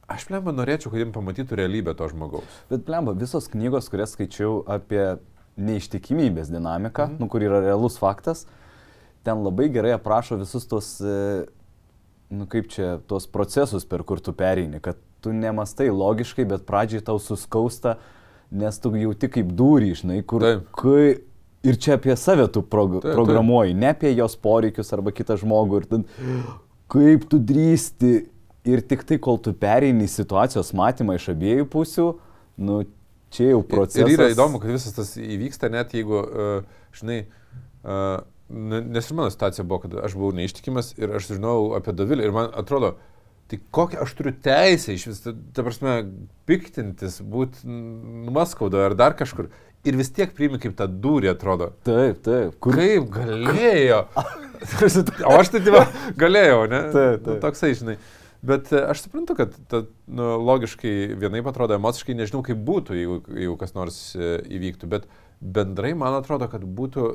Aš 0.08 0.30
lemba 0.32 0.54
norėčiau, 0.56 0.94
kad 0.94 1.02
jim 1.02 1.12
pamatytų 1.16 1.58
realybę 1.60 1.96
to 1.98 2.08
žmogaus. 2.14 2.62
Bet 2.70 2.86
plemba, 2.88 3.16
visos 3.18 3.50
knygos, 3.52 3.90
kurias 3.92 4.14
skaičiau 4.16 4.62
apie 4.72 5.18
neištikimybės 5.58 6.54
dinamiką, 6.54 7.08
Mhm. 7.08 7.18
mhm. 7.18 7.24
nu, 7.24 7.30
kur 7.34 7.44
yra 7.44 7.64
realus 7.66 7.98
faktas, 7.98 8.46
ten 9.24 9.44
labai 9.44 9.68
gerai 9.74 9.96
aprašo 9.98 10.38
visus 10.40 10.68
tos, 10.70 11.02
e, 11.02 11.48
nu 12.30 12.48
kaip 12.50 12.68
čia, 12.72 12.98
tos 13.08 13.28
procesus, 13.32 13.86
per 13.88 14.04
kur 14.08 14.22
tu 14.24 14.34
pereini, 14.36 14.82
kad 14.84 15.00
tu 15.24 15.34
nemastai 15.34 15.90
logiškai, 15.94 16.46
bet 16.50 16.66
pradžiai 16.68 17.04
tau 17.06 17.20
suskausta, 17.22 17.98
nes 18.52 18.80
tu 18.80 18.92
jauti 18.96 19.30
kaip 19.32 19.52
dūrį, 19.58 19.94
žinai, 20.02 20.22
kur... 20.28 20.44
Taip. 20.44 20.68
Kai, 20.78 21.04
ir 21.68 21.80
čia 21.82 21.98
apie 21.98 22.16
save 22.20 22.48
tu 22.54 22.64
prog 22.64 22.98
Taip, 22.98 23.10
taip. 23.10 23.18
programuoji, 23.18 23.76
ne 23.78 23.92
apie 23.92 24.14
jos 24.16 24.38
poreikius 24.40 24.94
arba 24.96 25.14
kitą 25.16 25.40
žmogų. 25.42 25.82
Ir 25.82 25.90
ten, 25.92 26.06
kaip 26.92 27.26
tu 27.32 27.40
drįsti 27.44 28.14
ir 28.68 28.84
tik 28.88 29.04
tai, 29.08 29.20
kol 29.24 29.40
tu 29.44 29.56
pereini 29.58 30.08
situacijos 30.12 30.74
matymą 30.78 31.18
iš 31.18 31.32
abiejų 31.34 31.68
pusių, 31.72 32.08
nu, 32.68 32.82
čia 33.34 33.52
jau 33.54 33.62
procesas. 33.68 34.08
Ir 34.08 34.16
yra 34.16 34.32
įdomu, 34.34 34.62
kad 34.64 34.74
visas 34.76 34.96
tas 34.96 35.14
įvyksta 35.20 35.72
net 35.74 35.96
jeigu, 35.96 36.24
uh, 36.24 36.90
žinai, 36.96 37.22
uh, 37.84 38.20
nes 38.50 39.10
ir 39.10 39.18
mano 39.18 39.30
situacija 39.34 39.66
buvo, 39.68 39.84
kad 39.86 39.96
aš 40.08 40.16
buvau 40.18 40.36
neištikimas 40.38 40.94
ir 41.00 41.16
aš 41.20 41.32
žinojau 41.34 41.74
apie 41.78 41.94
Dovilį 41.98 42.28
ir 42.28 42.36
man 42.36 42.52
atrodo, 42.56 42.96
tai 43.52 43.60
kokią 43.76 44.04
aš 44.04 44.14
turiu 44.18 44.34
teisę 44.44 44.96
iš 44.96 45.08
vis, 45.12 45.24
ta, 45.24 45.34
ta 45.56 45.66
prasme, 45.68 45.96
piktintis, 46.50 47.22
būti 47.24 47.68
numaskaudo 47.68 48.82
ar 48.84 48.96
dar 49.00 49.16
kažkur. 49.20 49.50
Ir 49.88 49.96
vis 49.96 50.10
tiek 50.12 50.34
priimi 50.36 50.60
kaip 50.60 50.74
tą 50.76 50.88
durį, 50.90 51.30
atrodo. 51.32 51.70
Taip, 51.88 52.20
taip. 52.26 52.56
Kur... 52.64 52.76
Kaip 52.76 53.12
galėjo? 53.14 54.02
o 55.30 55.36
aš 55.38 55.52
tai 55.54 55.62
taip 55.64 56.00
galėjau, 56.20 56.64
ne? 56.72 56.82
Taip, 56.92 57.22
Nu, 57.22 57.26
taip. 57.30 57.44
toksai, 57.46 57.72
žinai. 57.78 57.96
Bet 58.48 58.72
e, 58.74 58.82
aš 58.92 59.06
suprantu, 59.06 59.36
kad 59.38 59.54
ta, 59.72 59.84
nu, 60.08 60.34
logiškai 60.48 61.14
vienaip 61.20 61.48
atrodo, 61.50 61.78
emociškai 61.80 62.18
nežinau, 62.18 62.44
kaip 62.46 62.60
būtų, 62.68 62.98
jeigu, 62.98 63.20
jeigu 63.38 63.56
kas 63.60 63.74
nors 63.78 64.00
e, 64.16 64.36
įvyktų, 64.58 64.90
bet 64.92 65.08
bendrai 65.42 65.94
man 65.98 66.18
atrodo, 66.20 66.50
kad 66.52 66.66
būtų, 66.66 67.08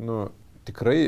nu, 0.00 0.18
tikrai, 0.68 0.98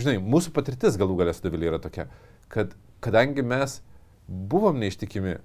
žinai, 0.00 0.18
mūsų 0.22 0.52
patirtis 0.56 0.98
galų 1.00 1.18
galės 1.22 1.42
davilė 1.44 1.72
yra 1.72 1.80
tokia, 1.82 2.08
kad 2.52 2.74
kadangi 3.02 3.44
mes 3.46 3.80
buvom 4.28 4.78
neištikimi 4.80 5.36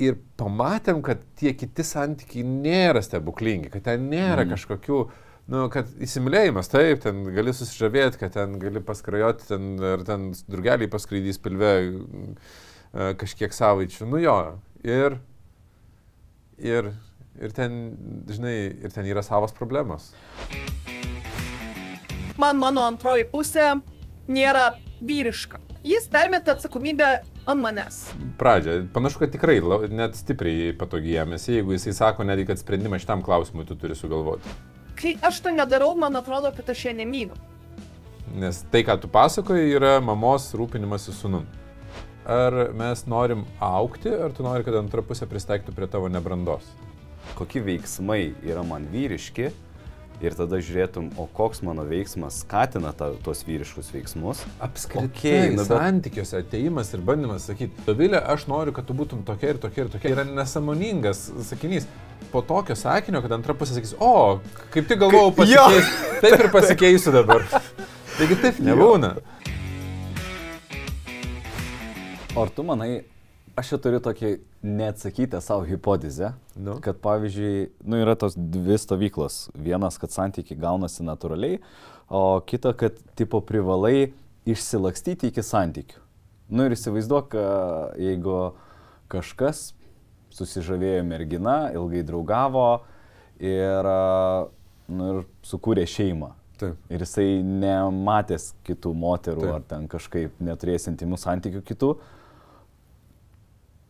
ir 0.00 0.16
pamatėm, 0.40 1.02
kad 1.04 1.22
tie 1.38 1.52
kiti 1.56 1.84
santykiai 1.86 2.44
nėra 2.46 3.02
stebuklingi, 3.04 3.70
kad 3.72 3.84
ten 3.90 4.08
nėra 4.10 4.44
mm. 4.44 4.54
kažkokių, 4.54 5.00
nu, 5.52 5.64
kad 5.72 5.90
įsimylėjimas, 6.02 6.70
taip, 6.72 7.02
ten 7.04 7.22
gali 7.36 7.54
susižavėti, 7.56 8.20
kad 8.22 8.34
ten 8.36 8.56
gali 8.62 8.82
paskrajoti, 8.84 9.50
ten, 9.50 9.74
ar 9.96 10.04
ten 10.08 10.30
drugeliai 10.48 10.90
paskraidys 10.90 11.40
pilve 11.42 11.74
e, 11.80 13.10
kažkiek 13.20 13.54
savaičių, 13.56 14.08
nu 14.10 14.22
jo, 14.24 14.38
ir, 14.86 15.20
ir, 16.58 16.94
ir 17.40 17.56
ten, 17.56 17.82
žinai, 18.30 18.56
ir 18.80 18.96
ten 18.96 19.10
yra 19.10 19.24
savas 19.26 19.56
problemos. 19.56 20.12
Man 22.40 22.60
mano 22.60 22.84
antroji 22.88 23.26
pusė 23.28 23.74
nėra 24.30 24.72
vyriška. 25.04 25.60
Jis 25.84 26.08
permeta 26.12 26.54
atsakomybę 26.56 27.08
ant 27.48 27.62
manęs. 27.62 28.02
Pradžia. 28.40 28.82
Panašu, 28.92 29.22
kad 29.22 29.32
tikrai 29.32 29.58
net 29.92 30.18
stipriai 30.18 30.74
patogiai 30.76 31.20
jėmėsi, 31.20 31.54
jeigu 31.58 31.76
jisai 31.76 31.94
sako 31.96 32.26
netgi, 32.28 32.50
kad 32.50 32.60
sprendimą 32.60 33.00
šitam 33.00 33.24
klausimui 33.24 33.64
tu 33.68 33.76
turi 33.80 33.96
sugalvoti. 33.96 34.52
Kai 35.00 35.14
aš 35.24 35.40
to 35.44 35.54
nedarau, 35.56 35.94
man 35.96 36.20
atrodo, 36.20 36.52
kad 36.56 36.68
aš 36.68 36.90
ją 36.90 36.92
nemyliu. 36.98 37.38
Nes 38.36 38.60
tai, 38.70 38.84
ką 38.86 38.98
tu 39.00 39.08
pasakoji, 39.10 39.72
yra 39.78 39.96
mamos 40.04 40.50
rūpinimasis 40.56 41.24
sunum. 41.24 41.48
Ar 42.28 42.68
mes 42.76 43.06
norim 43.08 43.46
aukti, 43.64 44.12
ar 44.12 44.36
tu 44.36 44.44
nori, 44.44 44.64
kad 44.66 44.76
antra 44.78 45.02
pusė 45.02 45.26
pristaiktų 45.26 45.72
prie 45.74 45.88
tavo 45.90 46.12
nebrandos? 46.12 46.68
Kokie 47.38 47.64
veiksmai 47.64 48.34
yra 48.44 48.62
man 48.66 48.84
vyriški 48.92 49.48
ir 50.20 50.34
tada 50.36 50.58
žiūrėtum, 50.60 51.10
o 51.20 51.24
koks 51.36 51.62
mano 51.64 51.84
veiksmas 51.88 52.42
skatina 52.44 52.92
ta, 52.96 53.10
tos 53.24 53.40
vyriškus 53.48 53.88
veiksmus. 53.94 54.42
Apskritai, 54.60 55.08
okay, 55.08 55.50
nu 55.54 55.64
bet- 55.64 55.70
santykiuose 55.70 56.42
ateimas 56.42 56.92
ir 56.92 57.00
bandymas 57.06 57.48
sakyti, 57.48 57.72
Dovilė, 57.86 58.20
aš 58.34 58.44
noriu, 58.50 58.74
kad 58.76 58.84
tu 58.88 58.96
būtum 58.96 59.24
tokia 59.26 59.54
ir 59.54 59.60
tokia 59.62 59.86
ir 59.86 59.92
tokia, 59.94 60.12
yra 60.16 60.26
nesamoningas 60.28 61.30
sakinys. 61.48 61.88
Po 62.30 62.42
tokio 62.46 62.76
sakinio, 62.76 63.22
kad 63.24 63.32
antra 63.32 63.56
pusė 63.58 63.78
sakys, 63.78 63.94
o, 63.98 64.38
kaip 64.74 64.86
tik 64.90 65.00
galvojau 65.00 65.32
pasikeis, 65.40 65.88
taip 66.22 66.36
ir 66.36 66.50
pasikeisiu 66.52 67.14
dabar. 67.16 67.46
Taigi 68.18 68.36
taip 68.42 68.60
nebūna. 68.62 69.14
O 72.36 72.44
ar 72.44 72.52
tu 72.54 72.62
manai, 72.62 73.00
aš 73.58 73.72
čia 73.72 73.80
turiu 73.82 73.98
tokį 74.04 74.36
neatsakytą 74.62 75.40
savo 75.40 75.64
hipotezę, 75.64 76.32
Nu. 76.56 76.76
kad 76.80 76.96
pavyzdžiui, 77.00 77.70
nu, 77.84 77.96
yra 77.96 78.16
tos 78.16 78.34
dvi 78.36 78.76
stovyklos. 78.78 79.48
Vienas, 79.56 79.96
kad 79.98 80.12
santykiai 80.12 80.58
gaunasi 80.60 81.04
natūraliai, 81.06 81.60
o 82.10 82.40
kita, 82.44 82.74
kad 82.76 82.98
tipo 83.16 83.40
privalai 83.40 84.12
išsilakstyti 84.46 85.30
iki 85.30 85.42
santykių. 85.44 86.00
Nu 86.50 86.66
ir 86.66 86.74
įsivaizduok, 86.74 87.36
jeigu 88.02 88.38
kažkas 89.10 89.70
susižavėjo 90.34 91.04
mergina, 91.06 91.70
ilgai 91.74 92.02
draugavo 92.06 92.82
ir, 93.40 93.88
nu, 94.90 95.08
ir 95.14 95.24
sukūrė 95.46 95.86
šeimą. 95.88 96.32
Taip. 96.60 96.76
Ir 96.92 97.00
jisai 97.00 97.28
nematęs 97.46 98.50
kitų 98.68 98.92
moterų 98.92 99.40
Taip. 99.46 99.54
ar 99.54 99.62
ten 99.70 99.86
kažkaip 99.88 100.42
neturėjęs 100.44 100.90
intimų 100.92 101.16
santykių 101.22 101.62
kitų, 101.70 101.94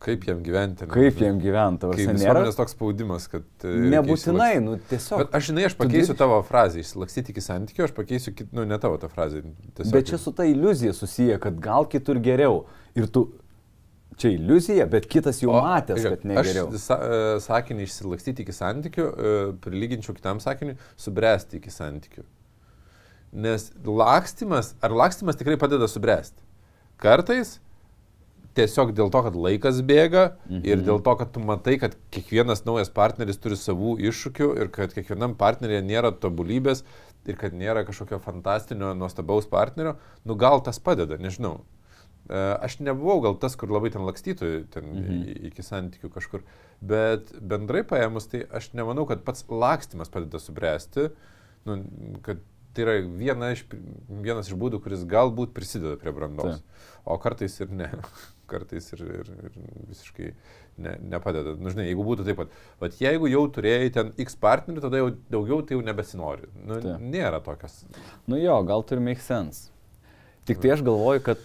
Kaip 0.01 0.25
jam 0.25 0.39
gyventi? 0.41 0.87
ne? 0.87 0.93
kaip 0.95 1.19
jiem 1.21 1.41
gyventi. 1.43 1.85
Ar 1.85 1.99
nėra? 1.99 2.15
visuomenės 2.17 2.57
toks 2.57 2.73
spaudimas, 2.73 3.27
kad... 3.29 3.45
e, 3.69 3.75
Nebūtinai, 3.93 4.55
nu 4.65 4.79
tiesiog. 4.89 5.27
Bet 5.27 5.37
aš 5.37 5.51
žinai, 5.51 5.67
aš 5.69 5.77
pakeisiu 5.77 6.17
tavo 6.17 6.39
frazę, 6.49 6.81
išsilakstyti 6.81 7.35
iki 7.35 7.45
santykių, 7.45 7.85
aš 7.85 7.93
pakeisiu, 7.99 8.33
kit, 8.39 8.49
nu, 8.57 8.65
ne 8.69 8.79
tavo 8.81 8.97
tą 9.03 9.11
frazę. 9.13 9.43
Tiesiog, 9.77 9.93
Bet 9.93 10.09
čia 10.09 10.21
su 10.23 10.33
ta 10.37 10.49
iliuzija 10.49 10.97
susiję, 10.97 11.37
kad 11.45 11.61
gal 11.61 11.85
kitur 11.93 12.23
geriau. 12.25 12.63
Ir 12.97 13.13
tu, 13.13 13.27
čia 14.17 14.33
iliuzija, 14.39 14.89
bet 14.89 15.05
kitas 15.11 15.43
jau 15.45 15.53
O, 15.53 15.61
matęs, 15.69 16.01
kad 16.09 16.25
negeriau. 16.33 16.73
Aš 16.73 16.85
sa, 16.89 16.97
e, 17.01 17.33
sakinį 17.45 17.85
išsilakstyti 17.85 18.45
iki 18.47 18.57
santykių, 18.57 19.07
e, 19.13 19.39
prilyginčiau 19.65 20.17
kitam 20.17 20.41
sakiniui, 20.41 20.81
subręsti 21.01 21.61
iki 21.61 21.73
santykių. 21.77 22.25
Nes 23.41 23.69
lakstimas, 23.85 24.73
ar 24.83 24.97
lakstimas 24.97 25.39
tikrai 25.39 25.61
padeda 25.61 25.93
subręsti? 25.93 26.41
Kartais 27.01 27.59
tiesiog 28.59 28.93
dėl 28.97 29.11
to, 29.13 29.23
kad 29.27 29.37
laikas 29.39 29.81
bėga 29.87 30.25
mhm. 30.49 30.63
ir 30.67 30.83
dėl 30.87 31.03
to, 31.05 31.15
kad 31.21 31.33
tu 31.35 31.43
matai, 31.45 31.77
kad 31.83 31.97
kiekvienas 32.15 32.65
naujas 32.67 32.91
partneris 32.95 33.41
turi 33.43 33.59
savų 33.59 33.97
iššūkių 34.11 34.51
ir 34.61 34.73
kad 34.75 34.95
kiekvienam 34.97 35.37
partnerėje 35.41 35.85
nėra 35.87 36.13
tobulybės 36.23 36.85
ir 37.29 37.37
kad 37.41 37.55
nėra 37.57 37.85
kažkokio 37.87 38.21
fantastinio, 38.25 38.95
nuostabaus 38.97 39.47
partnerio, 39.51 39.99
nu 40.25 40.37
gal 40.41 40.63
tas 40.65 40.81
padeda, 40.83 41.19
nežinau. 41.21 41.61
E, 42.31 42.39
Aš 42.65 42.79
nebuvau 42.81 43.21
gal 43.25 43.37
tas, 43.41 43.57
kur 43.61 43.73
labai 43.73 43.93
ten 43.95 44.07
lakstytų 44.09 44.53
ten 44.75 44.89
mhm. 44.89 45.21
iki 45.51 45.65
santykių 45.67 46.13
kažkur, 46.17 46.47
bet 46.81 47.35
bendrai 47.41 47.85
paėmus, 47.87 48.31
tai 48.33 48.47
aš 48.51 48.73
nemanau, 48.79 49.07
kad 49.09 49.23
pats 49.27 49.45
lakstimas 49.51 50.13
padeda 50.13 50.41
subręsti, 50.43 51.11
nu, 51.69 51.83
kad 52.25 52.41
tai 52.75 52.85
yra 52.85 52.97
viena 53.03 53.51
iš, 53.55 53.65
vienas 54.23 54.51
iš 54.51 54.59
būdų, 54.61 54.81
kuris 54.85 55.07
galbūt 55.09 55.55
prisideda 55.57 55.97
prie 56.01 56.13
brandos, 56.15 56.63
o 57.05 57.17
kartais 57.23 57.57
ir 57.63 57.73
ne, 57.75 57.91
kartais 58.51 58.91
ir, 58.95 59.05
ir, 59.21 59.31
ir 59.49 59.59
visiškai 59.91 60.33
ne, 60.81 60.97
nepadeda. 61.13 61.55
Nu, 61.59 61.73
žinai, 61.73 61.89
jeigu 61.91 62.07
būtų 62.07 62.27
taip 62.29 62.41
pat, 62.43 62.59
bet 62.83 62.99
jeigu 63.03 63.31
jau 63.31 63.45
turėjai 63.57 63.93
ten 63.97 64.13
X 64.27 64.39
partnerių, 64.41 64.85
tada 64.87 65.03
jau 65.03 65.11
daugiau 65.33 65.63
tai 65.67 65.79
jau 65.79 65.85
nebesinori. 65.87 66.51
Nu, 66.59 66.81
Taip. 66.83 67.05
nėra 67.13 67.43
tokios. 67.45 67.83
Nu 68.31 68.41
jo, 68.41 68.57
gal 68.69 68.87
turi 68.87 69.05
make 69.05 69.25
sense. 69.25 69.71
Tik 70.49 70.63
tai 70.63 70.75
aš 70.75 70.85
galvoju, 70.87 71.23
kad 71.27 71.43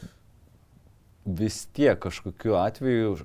vis 1.26 1.64
tiek 1.74 1.98
kažkokiu 2.02 2.56
atveju 2.62 3.18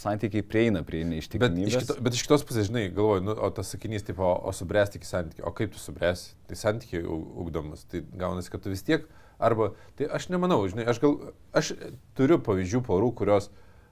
santykiai 0.00 0.44
prieina 0.46 0.82
prie 0.86 1.02
Bet 1.02 1.10
iš, 1.10 1.28
neištikimybės. 1.30 1.76
kito, 1.82 1.96
bet 2.06 2.16
iš 2.16 2.24
kitos 2.26 2.44
pusės, 2.46 2.68
žinai, 2.70 2.86
galvoju, 2.94 3.24
nu, 3.26 3.34
o 3.34 3.50
tas 3.54 3.70
sakinys, 3.74 4.04
tipo, 4.06 4.26
o, 4.26 4.54
subręsti 4.54 5.00
iki 5.00 5.08
santykių, 5.08 5.44
o 5.46 5.52
kaip 5.56 5.74
tu 5.74 5.82
subręsi, 5.82 6.34
tai 6.50 6.58
santykiai 6.58 7.04
ugdomas, 7.06 7.84
tai 7.90 8.02
gaunasi, 8.18 8.52
kad 8.52 8.64
tu 8.64 8.72
vis 8.72 8.84
tiek, 8.86 9.06
arba, 9.38 9.72
tai 9.98 10.08
aš 10.18 10.28
nemanau, 10.32 10.60
žinai, 10.70 10.86
aš 10.90 11.00
gal, 11.02 11.16
aš 11.56 11.74
turiu 12.18 12.40
pavyzdžių 12.44 12.82
porų, 12.88 13.12
kurios, 13.20 13.50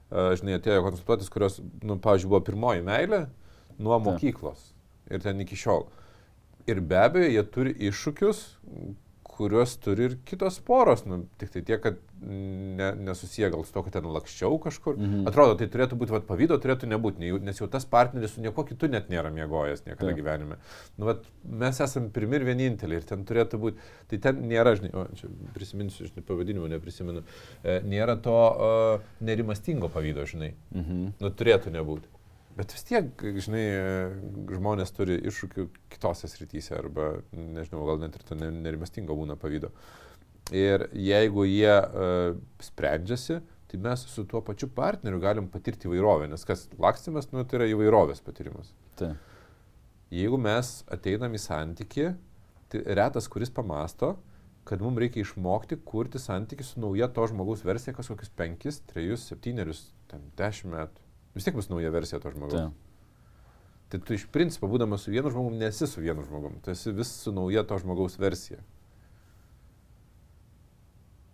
a, 0.09 0.31
žinai, 0.39 0.59
atėjo 0.59 0.85
konsultuotis, 0.89 1.31
kurios, 1.33 1.59
nu, 1.83 1.99
pavyzdžiui, 2.03 2.31
buvo 2.33 2.43
pirmoji 2.51 2.85
meilė 2.87 3.25
nuo 3.79 3.99
mokyklos 4.03 4.71
ir 5.11 5.23
ten 5.23 5.41
iki 5.43 5.57
šiol. 5.59 5.87
Ir 6.69 6.79
be 6.79 6.99
abejo, 7.01 7.31
jie 7.31 7.43
turi 7.51 7.73
iššūkius, 7.89 8.43
kuriuos 9.33 9.75
turi 9.81 10.09
ir 10.09 10.17
kitos 10.27 10.59
poros, 10.65 11.03
nu, 11.09 11.23
tik 11.41 11.51
tai 11.53 11.61
tiek, 11.65 11.81
kad 11.81 11.97
ne, 12.21 12.89
nesusiję 12.95 13.49
gal 13.51 13.63
su 13.65 13.73
to, 13.73 13.83
kad 13.85 13.95
ten 13.97 14.07
lakščiau 14.15 14.59
kažkur. 14.63 14.97
Mhm. 14.99 15.25
Atrodo, 15.29 15.55
tai 15.59 15.67
turėtų 15.73 15.97
būti, 15.99 16.13
vad, 16.15 16.25
pavydo 16.29 16.57
turėtų 16.61 16.89
nebūti, 16.91 17.31
nes 17.43 17.61
jau 17.61 17.67
tas 17.71 17.87
partneris 17.89 18.35
su 18.35 18.43
nieko 18.43 18.65
kitu 18.67 18.89
net 18.91 19.09
nėra 19.11 19.33
miegojęs 19.33 19.85
niekada 19.87 20.11
Taip. 20.11 20.19
gyvenime. 20.21 20.59
Nu, 20.97 21.09
vat, 21.09 21.25
mes 21.43 21.81
esame 21.87 22.13
pirmi 22.15 22.39
ir 22.39 22.47
vieninteliai 22.47 23.01
ir 23.01 23.09
ten 23.09 23.25
turėtų 23.27 23.61
būti, 23.65 23.91
tai 24.11 24.21
ten 24.27 24.41
nėra, 24.49 24.75
žinai, 24.79 24.93
o, 24.95 25.05
čia 25.19 25.31
prisiminsiu, 25.57 26.07
žinai, 26.09 26.25
pavadinimą 26.27 26.71
neprisimenu, 26.75 27.25
e, 27.63 27.79
nėra 27.89 28.17
to 28.23 28.39
e, 28.39 28.73
nerimastingo 29.25 29.91
pavydo, 29.93 30.27
žinai. 30.29 30.53
Mhm. 30.75 31.07
Nu, 31.23 31.33
turėtų 31.33 31.73
nebūti. 31.73 32.19
Bet 32.57 32.73
vis 32.75 32.85
tiek, 32.85 33.23
žinai, 33.41 33.63
žmonės 34.53 34.93
turi 34.93 35.15
iššūkių 35.25 35.65
kitose 35.93 36.29
srityse 36.29 36.75
arba, 36.77 37.15
nežinau, 37.33 37.81
gal 37.87 38.01
net 38.03 38.17
ir 38.19 38.25
to 38.27 38.37
ne- 38.37 38.51
nerimastingo 38.53 39.15
būna 39.17 39.37
pavydo. 39.41 39.71
Ir 40.53 40.85
jeigu 40.93 41.47
jie 41.47 41.73
uh, 41.73 42.35
sprendžiasi, 42.61 43.39
tai 43.71 43.79
mes 43.81 44.03
su 44.05 44.25
tuo 44.29 44.43
pačiu 44.45 44.69
partneriu 44.69 45.21
galim 45.23 45.47
patirti 45.49 45.89
įvairovę, 45.89 46.27
nes 46.29 46.45
kas 46.45 46.67
lakstimas, 46.77 47.31
nu, 47.33 47.41
tai 47.47 47.61
yra 47.61 47.69
įvairovės 47.71 48.21
patyrimas. 48.21 48.69
Tai. 48.99 49.15
Jeigu 50.13 50.37
mes 50.37 50.75
ateinam 50.93 51.33
į 51.33 51.41
santyki, 51.41 52.11
tai 52.69 52.83
retas, 52.99 53.25
kuris 53.31 53.49
pamasto, 53.49 54.13
kad 54.67 54.83
mums 54.83 55.01
reikia 55.01 55.23
išmokti 55.23 55.79
kurti 55.87 56.21
santykių 56.21 56.67
su 56.67 56.83
nauja 56.83 57.09
to 57.15 57.25
žmogaus 57.31 57.65
versija 57.65 57.95
kas 57.97 58.11
kokius 58.11 58.29
5, 58.37 58.69
3, 58.93 59.17
7, 59.25 59.65
10 60.37 60.69
metų. 60.75 61.02
Vis 61.33 61.47
tiek 61.47 61.55
bus 61.57 61.69
nauja 61.71 61.91
versija 61.93 62.21
to 62.21 62.31
žmogaus. 62.33 62.71
Tai. 62.73 62.91
Tai 63.93 63.99
tu 64.07 64.15
iš 64.17 64.25
principo, 64.33 64.69
būdamas 64.69 65.05
su 65.05 65.13
vienu 65.13 65.29
žmogumi, 65.29 65.59
nesi 65.61 65.85
su 65.89 66.01
vienu 66.01 66.23
žmogumi, 66.25 66.61
tu 66.65 66.71
esi 66.73 66.93
vis 66.95 67.11
su 67.23 67.33
nauja 67.33 67.61
to 67.69 67.77
žmogaus 67.81 68.17
versija. 68.21 68.63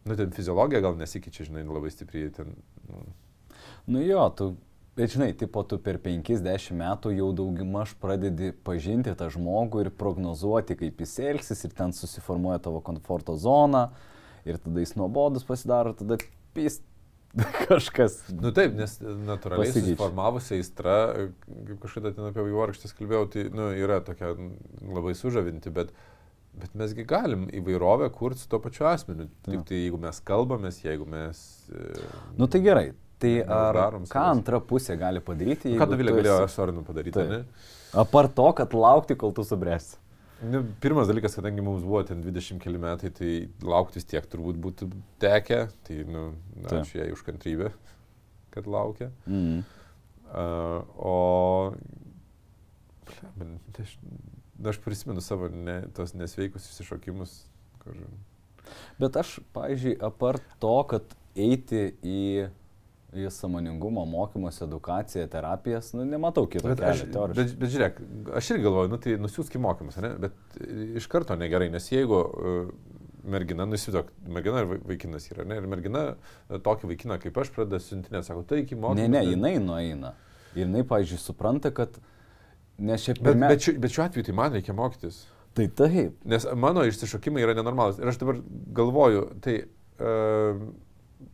Nu, 0.04 0.16
ten 0.20 0.32
fiziologija 0.36 0.82
gal 0.84 0.98
nesikeičia, 1.00 1.48
žinai, 1.48 1.64
labai 1.68 1.92
stipriai 1.94 2.32
ten. 2.36 2.56
Nu, 2.90 3.04
Nu 3.90 4.02
jo, 4.02 4.30
tu, 4.30 4.56
bet 4.96 5.14
žinai, 5.14 5.32
tipo 5.38 5.64
tu 5.64 5.80
per 5.82 5.98
50 6.04 6.76
metų 6.78 7.14
jau 7.16 7.30
daugimaž 7.36 7.96
pradedi 8.02 8.52
pažinti 8.66 9.16
tą 9.18 9.30
žmogų 9.34 9.86
ir 9.86 9.92
prognozuoti, 9.98 10.78
kaip 10.80 11.02
jis 11.02 11.16
elgsis 11.32 11.66
ir 11.66 11.74
ten 11.78 11.96
susiformuoja 11.96 12.60
tavo 12.68 12.84
komforto 12.86 13.38
zona 13.40 13.90
ir 14.46 14.60
tada 14.62 14.84
jis 14.84 14.96
nuobodus 15.00 15.48
pasidaro, 15.48 15.96
tada 15.98 16.20
pys 16.56 16.80
kažkas. 17.70 18.16
nu 18.34 18.52
taip, 18.56 18.74
nes 18.78 18.96
natūraliai 19.02 19.68
Pasikeičia. 19.68 19.86
susiformavusi 19.92 20.56
aistra, 20.58 20.96
kaip 21.48 21.76
kažkada 21.84 22.12
ten 22.16 22.30
apie 22.32 22.46
vaivorykštės 22.48 22.96
kalbėjau, 22.98 23.28
tai 23.36 23.44
nu, 23.54 23.68
yra 23.78 24.00
tokia 24.06 24.32
labai 24.82 25.14
sužavinti, 25.18 25.70
bet, 25.76 25.92
bet 26.58 26.74
mesgi 26.80 27.06
galim 27.08 27.46
įvairovę 27.54 28.10
kurti 28.16 28.42
su 28.42 28.50
to 28.50 28.60
pačiu 28.64 28.88
asmeniu. 28.90 29.30
Taip. 29.46 29.52
Tik 29.60 29.68
tai 29.70 29.84
jeigu 29.84 30.02
mes 30.02 30.24
kalbamės, 30.26 30.82
jeigu 30.86 31.06
mes... 31.10 31.44
e, 31.70 32.10
Nu 32.42 32.50
tai 32.50 32.64
gerai, 32.66 32.88
tai 33.22 33.36
ar 33.46 33.78
ką 34.10 34.26
antra 34.34 34.60
pusė 34.66 34.98
gali 35.00 35.22
padaryti? 35.22 35.70
Ką 35.70 35.76
jeigu 35.78 35.92
Davilė 35.94 36.18
galėjo 36.18 36.42
esi- 36.48 36.56
Sorinu 36.58 36.86
padaryti? 36.88 37.44
Apart 37.98 38.34
to, 38.38 38.50
kad 38.58 38.74
laukti, 38.74 39.16
kol 39.18 39.32
tu 39.38 39.46
subręsi. 39.46 39.99
Nu, 40.42 40.62
pirmas 40.80 41.10
dalykas, 41.10 41.36
kadangi 41.36 41.64
mums 41.64 41.84
buvo 41.84 42.00
ten 42.08 42.22
20 42.24 42.62
keli 42.64 42.80
metai, 42.80 43.10
tai 43.12 43.32
laukti 43.66 44.00
vis 44.00 44.08
tiek 44.08 44.28
turbūt 44.32 44.60
būtų 44.64 44.88
tekę, 45.20 45.66
tai, 45.88 45.98
nu, 46.08 46.30
na, 46.56 46.70
Taip. 46.70 46.86
ačiū 46.86 47.02
jai 47.02 47.10
už 47.12 47.24
kantrybę, 47.28 47.74
kad 48.56 48.70
laukia. 48.72 49.10
Mm. 49.28 49.66
Uh, 50.30 50.86
o... 50.96 51.16
Man, 53.36 53.58
aš, 53.82 53.98
nu, 54.06 54.70
aš 54.72 54.80
prisimenu 54.86 55.24
savo 55.26 55.50
ne, 55.52 55.82
tos 55.98 56.16
nesveikus 56.16 56.70
įsišokimus, 56.72 57.36
kur... 57.84 58.00
Bet 59.02 59.20
aš, 59.20 59.40
pavyzdžiui, 59.56 59.98
apart 60.08 60.46
to, 60.62 60.76
kad 60.88 61.18
eiti 61.36 61.90
į 62.06 62.22
į 63.18 63.30
samoningumo 63.34 64.04
mokymus, 64.06 64.60
edukaciją, 64.62 65.26
terapijas, 65.34 65.94
nu, 65.98 66.04
nematau 66.06 66.46
kito 66.50 66.68
Bet, 66.70 66.82
kelio 66.84 67.08
teoriškai. 67.14 67.44
bet, 67.44 67.54
bet 67.62 67.72
žiūrėk, 67.74 68.00
aš 68.38 68.50
irgi 68.54 68.66
galvoju, 68.68 68.92
nu 68.92 69.00
tai 69.02 69.16
nusiųsk 69.22 69.56
į 69.58 69.62
mokymus, 69.64 69.98
ne? 70.04 70.12
bet 70.28 70.60
iš 71.00 71.08
karto 71.10 71.38
negerai, 71.40 71.72
nes 71.74 71.88
jeigu 71.90 72.20
uh, 72.20 72.70
mergina, 73.30 73.66
nusitok, 73.70 74.12
mergina 74.30 74.62
ir 74.62 74.70
vai- 74.70 74.80
vaikinas 74.92 75.26
yra, 75.32 75.46
ne? 75.50 75.58
ir 75.58 75.66
mergina 75.72 76.04
uh, 76.14 76.60
tokį 76.62 76.92
vaikiną 76.94 77.18
kaip 77.24 77.40
aš 77.42 77.50
pradeda 77.56 77.82
siuntinėti, 77.82 78.30
sako, 78.30 78.46
tai 78.52 78.62
iki 78.62 78.78
mokymų. 78.78 79.02
Ne, 79.02 79.10
ne, 79.18 79.24
jinai 79.32 79.56
nueina. 79.64 80.14
Ir 80.54 80.68
jinai, 80.68 80.86
pažiūrėjau, 80.90 81.24
supranta, 81.32 81.72
kad 81.74 81.98
nes 82.78 83.04
čia 83.08 83.16
Bet, 83.18 83.24
pirmia... 83.26 83.50
bet, 83.52 83.66
šiuo, 83.66 83.76
bet 83.82 83.96
šiuo 83.96 84.06
atveju 84.06 84.28
tai 84.30 84.38
man 84.38 84.54
reikia 84.56 84.76
mokytis. 84.78 85.24
Tai 85.58 85.66
taip. 85.82 86.22
Nes 86.30 86.46
mano 86.62 86.86
išsišokimai 86.86 87.42
yra 87.42 87.56
nenormalus. 87.58 87.98
Ir 88.00 88.10
aš 88.14 88.22
dabar 88.22 88.38
galvoju, 88.78 89.26
tai 89.44 89.56
uh, 89.66 90.62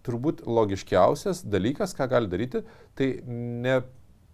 turbūt 0.05 0.43
logiškiausias 0.47 1.43
dalykas, 1.45 1.93
ką 1.97 2.07
gali 2.11 2.29
daryti, 2.31 2.61
tai 2.97 3.09
ne, 3.27 3.79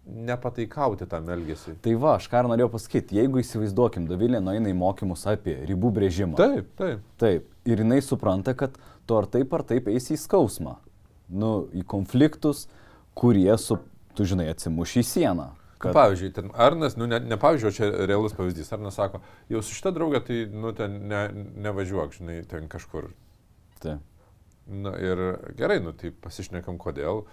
nepataikauti 0.06 1.08
tam 1.10 1.30
elgesiui. 1.30 1.78
Tai 1.84 1.94
va, 2.02 2.16
aš 2.18 2.28
ką 2.32 2.44
norėjau 2.48 2.72
pasakyti, 2.74 3.20
jeigu 3.20 3.42
įsivaizduokim, 3.44 4.08
Davilė 4.10 4.42
nueina 4.44 4.72
į 4.72 4.78
mokymus 4.78 5.28
apie 5.30 5.60
ribų 5.70 5.94
brėžimą. 5.98 6.40
Taip, 6.40 6.72
taip. 6.80 7.06
Taip. 7.22 7.48
Ir 7.70 7.84
jinai 7.84 8.02
supranta, 8.04 8.56
kad 8.58 8.78
tu 9.06 9.18
ar 9.18 9.30
taip 9.30 9.54
ar 9.54 9.66
taip 9.68 9.90
eisi 9.92 10.16
į 10.18 10.22
skausmą. 10.24 10.78
Nu, 11.32 11.70
į 11.78 11.86
konfliktus, 11.88 12.66
kurie, 13.16 13.52
su, 13.62 13.78
tu 14.18 14.28
žinai, 14.28 14.50
atsimuš 14.52 14.98
į 15.00 15.08
sieną. 15.08 15.52
Kad... 15.82 15.96
Pavyzdžiui, 15.98 16.34
ten 16.36 16.52
Arnas, 16.62 16.94
nu 17.00 17.08
ne, 17.10 17.18
ne 17.26 17.38
pavyzdžiui, 17.42 17.70
o 17.70 17.74
čia 17.74 17.88
realus 18.10 18.36
pavyzdys. 18.38 18.70
Arnas 18.76 18.98
sako, 19.00 19.22
jau 19.50 19.64
su 19.66 19.78
šita 19.78 19.94
draugė, 19.96 20.22
tai, 20.28 20.44
nu, 20.54 20.74
ten 20.78 21.00
ne, 21.10 21.24
nevažiuok, 21.66 22.14
žinai, 22.20 22.42
ten 22.50 22.68
kažkur. 22.70 23.10
Taip. 23.82 24.04
Na 24.72 24.94
ir 25.04 25.20
gerai, 25.60 25.80
nu, 25.84 25.92
tai 25.98 26.14
pasišnekam, 26.24 26.78
kodėl. 26.80 27.26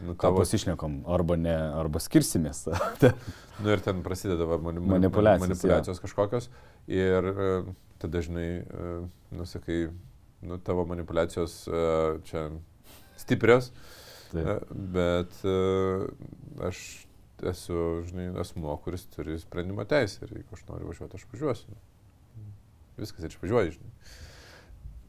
Nu, 0.00 0.14
Ką 0.16 0.30
tavo, 0.30 0.40
pasišnekam, 0.40 1.02
arba 1.12 1.36
ne, 1.38 1.54
arba 1.76 2.00
skirsimės. 2.02 2.64
nu 3.62 3.72
ir 3.74 3.82
ten 3.84 4.00
prasideda 4.02 4.46
mani, 4.48 4.80
mani- 4.80 4.96
Manipuliacijos, 4.96 5.44
manipulacijos 5.46 6.00
kažkokios. 6.02 6.48
Ir 6.90 7.28
e, 7.30 7.50
tada 8.00 8.16
dažnai, 8.16 8.48
e, 8.64 8.94
nusakai, 9.36 9.78
nu, 10.42 10.58
tavo 10.64 10.86
manipulacijos 10.88 11.60
e, 11.68 11.84
čia 12.26 12.46
stiprios. 13.20 13.70
Taip. 14.32 14.66
Bet 14.94 15.36
aš 16.62 16.80
esu, 17.50 17.76
žinai, 18.08 18.30
asmuo, 18.40 18.76
kuris 18.84 19.04
turi 19.10 19.36
sprendimo 19.42 19.84
teisę 19.88 20.24
ir 20.26 20.36
jeigu 20.40 20.56
aš 20.56 20.64
noriu 20.68 20.90
važiuoti, 20.90 21.18
aš 21.18 21.26
važiuosiu. 21.32 21.78
Viskas 23.00 23.24
ir 23.24 23.32
išvažiuoju, 23.34 23.76
žinai. 23.78 23.92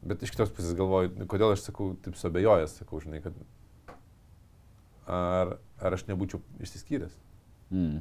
Bet 0.06 0.22
iš 0.24 0.32
kitos 0.34 0.50
pusės 0.54 0.74
galvoju, 0.78 1.26
kodėl 1.30 1.54
aš 1.54 1.66
sakau, 1.68 1.92
taip 2.02 2.16
sabėjojęs, 2.18 2.78
sakau, 2.80 3.02
žinai, 3.02 3.20
kad 3.22 3.36
ar, 5.06 5.56
ar 5.78 5.98
aš 5.98 6.06
nebūčiau 6.08 6.42
išsiskyręs. 6.62 7.14
Mm. 7.72 8.00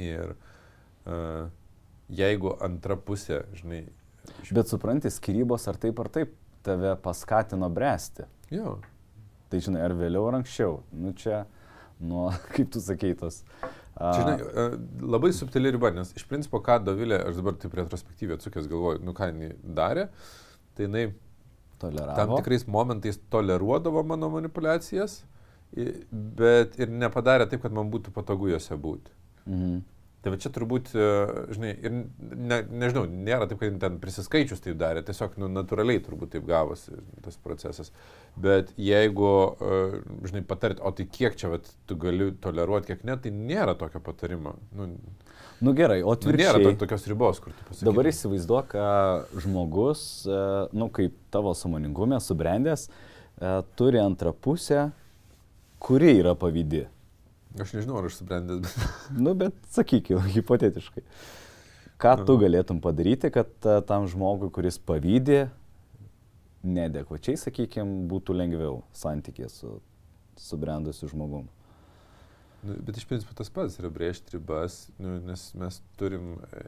Ir 0.00 0.36
uh, 0.36 1.50
jeigu 2.22 2.54
antra 2.62 2.96
pusė, 2.96 3.42
žinai, 3.58 3.82
iš... 4.44 4.54
Bet 4.54 4.70
supranti, 4.70 5.10
skirybos 5.12 5.66
ar 5.70 5.80
taip 5.82 5.98
ar 6.04 6.12
taip 6.14 6.38
tave 6.66 6.94
paskatino 7.02 7.68
bręsti. 7.74 8.28
Jo, 8.54 8.78
Tai 9.50 9.58
žinai, 9.58 9.82
ar 9.82 9.96
vėliau 9.98 10.28
ar 10.30 10.38
anksčiau. 10.38 10.78
Nu 10.94 11.10
čia, 11.18 11.42
nuo, 11.98 12.28
kaip 12.54 12.70
tu 12.70 12.82
sakei, 12.82 13.16
tos. 13.18 13.42
a, 13.96 14.12
Čia, 14.14 14.20
žinai, 14.20 14.36
e, 14.38 14.66
labai 15.10 15.32
subtili 15.34 15.72
riba, 15.74 15.90
nes 15.96 16.14
iš 16.14 16.26
principo, 16.30 16.60
ką 16.64 16.78
Dovilė, 16.86 17.18
aš 17.26 17.40
dabar 17.40 17.58
taip 17.58 17.74
retrospektyviai 17.80 18.38
atsukęs 18.38 18.70
galvoju, 18.70 19.02
nu 19.06 19.14
ką 19.16 19.32
jinai 19.32 19.50
darė, 19.80 20.06
tai 20.80 20.88
jinai 20.88 21.04
toleravo. 21.80 22.16
tam 22.16 22.34
tikrais 22.40 22.66
momentais 22.66 23.20
toleruodavo 23.30 24.02
mano 24.02 24.32
manipulacijas, 24.32 25.20
bet 26.10 26.76
ir 26.80 26.90
nepadarė 26.90 27.46
taip, 27.50 27.62
kad 27.62 27.74
man 27.76 27.92
būtų 27.92 28.14
patogu 28.16 28.50
juose 28.50 28.76
būti. 28.76 29.16
Mhm. 29.46 29.80
Tai 30.20 30.34
va 30.34 30.36
čia 30.36 30.50
turbūt, 30.52 30.90
e, 30.92 31.04
žinai, 31.56 31.70
ir 31.80 31.92
ne, 31.94 32.58
nežinau, 32.82 33.06
nėra 33.08 33.46
taip, 33.48 33.62
kad 33.62 33.78
ten 33.80 33.94
prisiskaičius 34.02 34.60
taip 34.60 34.76
darė, 34.80 35.00
tiesiog 35.06 35.38
nu, 35.40 35.48
natūraliai 35.48 36.02
turbūt 36.04 36.34
taip 36.34 36.44
gavosi 36.48 36.98
tas 37.24 37.38
procesas. 37.40 37.88
Bet 38.36 38.74
jeigu, 38.76 39.30
e, 39.56 40.02
žinai, 40.28 40.42
patart, 40.44 40.82
o 40.84 40.92
tai 40.92 41.06
kiek 41.08 41.38
čia 41.40 41.54
vat, 41.54 41.72
tu 41.88 41.96
gali 41.96 42.34
toleruoti, 42.36 42.92
kiek 42.92 43.06
ne, 43.08 43.16
tai 43.16 43.32
nėra 43.32 43.78
tokio 43.80 44.02
patarimo. 44.04 44.58
Nu, 44.76 44.90
Nu 45.60 45.74
gerai, 45.76 46.00
o 46.00 46.14
nu, 46.14 46.32
nėra 46.32 46.54
to, 46.54 46.60
atvirkščiai. 46.62 46.76
tokios 46.80 47.02
ribos, 47.10 47.40
kur 47.44 47.52
tu 47.52 47.66
pasakai. 47.66 47.86
Dabar 47.90 48.08
įsivaizduok, 48.08 48.70
kad 48.72 49.34
žmogus, 49.44 50.04
e, 50.24 50.38
nu 50.72 50.88
kaip 50.96 51.18
tavo 51.34 51.52
samoningume, 51.56 52.16
subrendęs, 52.24 52.86
e, 52.88 53.52
turi 53.76 54.00
antrą 54.00 54.32
pusę, 54.32 54.86
kuri 55.84 56.14
yra 56.22 56.32
pavydi. 56.38 56.86
Aš 57.60 57.74
nežinau, 57.76 57.98
ar 58.00 58.08
aš 58.08 58.22
subrendęs, 58.22 58.64
bet... 58.64 58.96
Nu, 59.26 59.36
bet 59.36 59.60
sakykime, 59.76 60.24
hipotetiškai. 60.32 61.04
Ką 62.00 62.16
tu 62.24 62.38
galėtum 62.40 62.80
padaryti, 62.80 63.28
kad 63.34 63.52
e, 63.68 63.76
tam 63.84 64.08
žmogui, 64.08 64.48
kuris 64.56 64.80
pavydė, 64.80 65.50
nedekvačiai, 66.64 67.36
sakykime, 67.40 68.06
būtų 68.08 68.36
lengviau 68.36 68.80
santykė 68.96 69.52
su 69.52 69.76
subrendusiu 70.40 71.10
žmogum. 71.12 71.48
Nu, 72.62 72.76
bet 72.84 72.96
iš 73.00 73.06
principo 73.08 73.34
tas 73.36 73.48
pats 73.52 73.78
yra 73.80 73.88
brėžti 73.92 74.36
ribas, 74.36 74.82
nu, 75.00 75.16
nes 75.24 75.46
mes 75.56 75.80
turim, 76.00 76.34
e, 76.52 76.64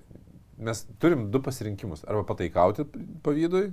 mes 0.68 0.84
turim 1.02 1.26
du 1.32 1.40
pasirinkimus. 1.44 2.06
Arba 2.08 2.24
pataikauti 2.32 2.86
pavydui. 3.24 3.66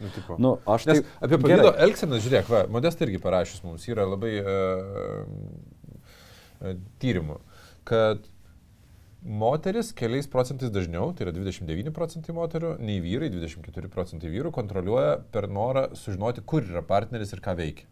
Nu, 0.00 0.08
tipo, 0.14 0.36
Nu, 0.40 0.54
aš 0.70 0.86
Nes 0.88 1.02
tai... 1.02 1.16
apie 1.26 1.38
pavydo 1.42 1.72
elgseną, 1.84 2.20
žiūrėk, 2.24 2.46
va, 2.48 2.64
Modesta 2.72 3.04
irgi 3.04 3.18
parašys 3.20 3.60
mums, 3.66 3.84
yra 3.90 4.06
labai 4.08 4.30
uh, 4.40 5.26
tyrimų, 7.02 7.36
kad 7.88 8.24
moteris 9.20 9.92
keliais 9.96 10.28
procentais 10.30 10.72
dažniau, 10.72 11.12
tai 11.12 11.26
yra 11.26 11.34
29 11.36 11.92
procentai 11.96 12.32
moterų, 12.36 12.78
nei 12.80 13.02
vyrai, 13.04 13.28
24 13.34 13.92
procentai 13.92 14.32
vyrų, 14.32 14.54
kontroliuoja 14.56 15.18
per 15.34 15.50
norą 15.52 15.90
sužinoti, 15.98 16.46
kur 16.48 16.64
yra 16.64 16.80
partneris 16.86 17.34
ir 17.36 17.44
ką 17.44 17.58
veikia. 17.60 17.88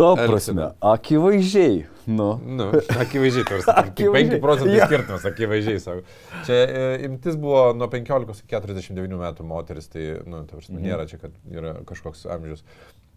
To 0.00 0.14
prasme, 0.16 0.70
akivaizdžiai. 0.80 1.82
Nu. 2.10 2.28
Nu, 2.42 2.70
akivaizdžiai, 2.72 3.44
tarsi. 3.44 3.66
Tik 3.68 3.90
Akivaizdžiai. 3.92 4.38
5 4.40 4.42
procentai 4.42 4.78
Jo. 4.78 4.86
skirtumas, 4.88 5.26
akivaizdžiai 5.28 5.80
savo. 5.82 6.00
Čia 6.46 6.56
e, 6.64 6.86
imtis 7.06 7.36
buvo 7.40 7.66
nuo 7.76 7.86
15 7.92 8.40
iki 8.46 8.56
49 8.56 9.20
metų 9.20 9.46
moteris, 9.46 9.90
tai, 9.92 10.06
nu, 10.26 10.40
tarsi, 10.48 10.72
Mhm. 10.72 10.82
nėra 10.88 11.04
čia, 11.10 11.20
kad 11.20 11.36
yra 11.52 11.74
kažkoks 11.86 12.24
amžius. 12.32 12.64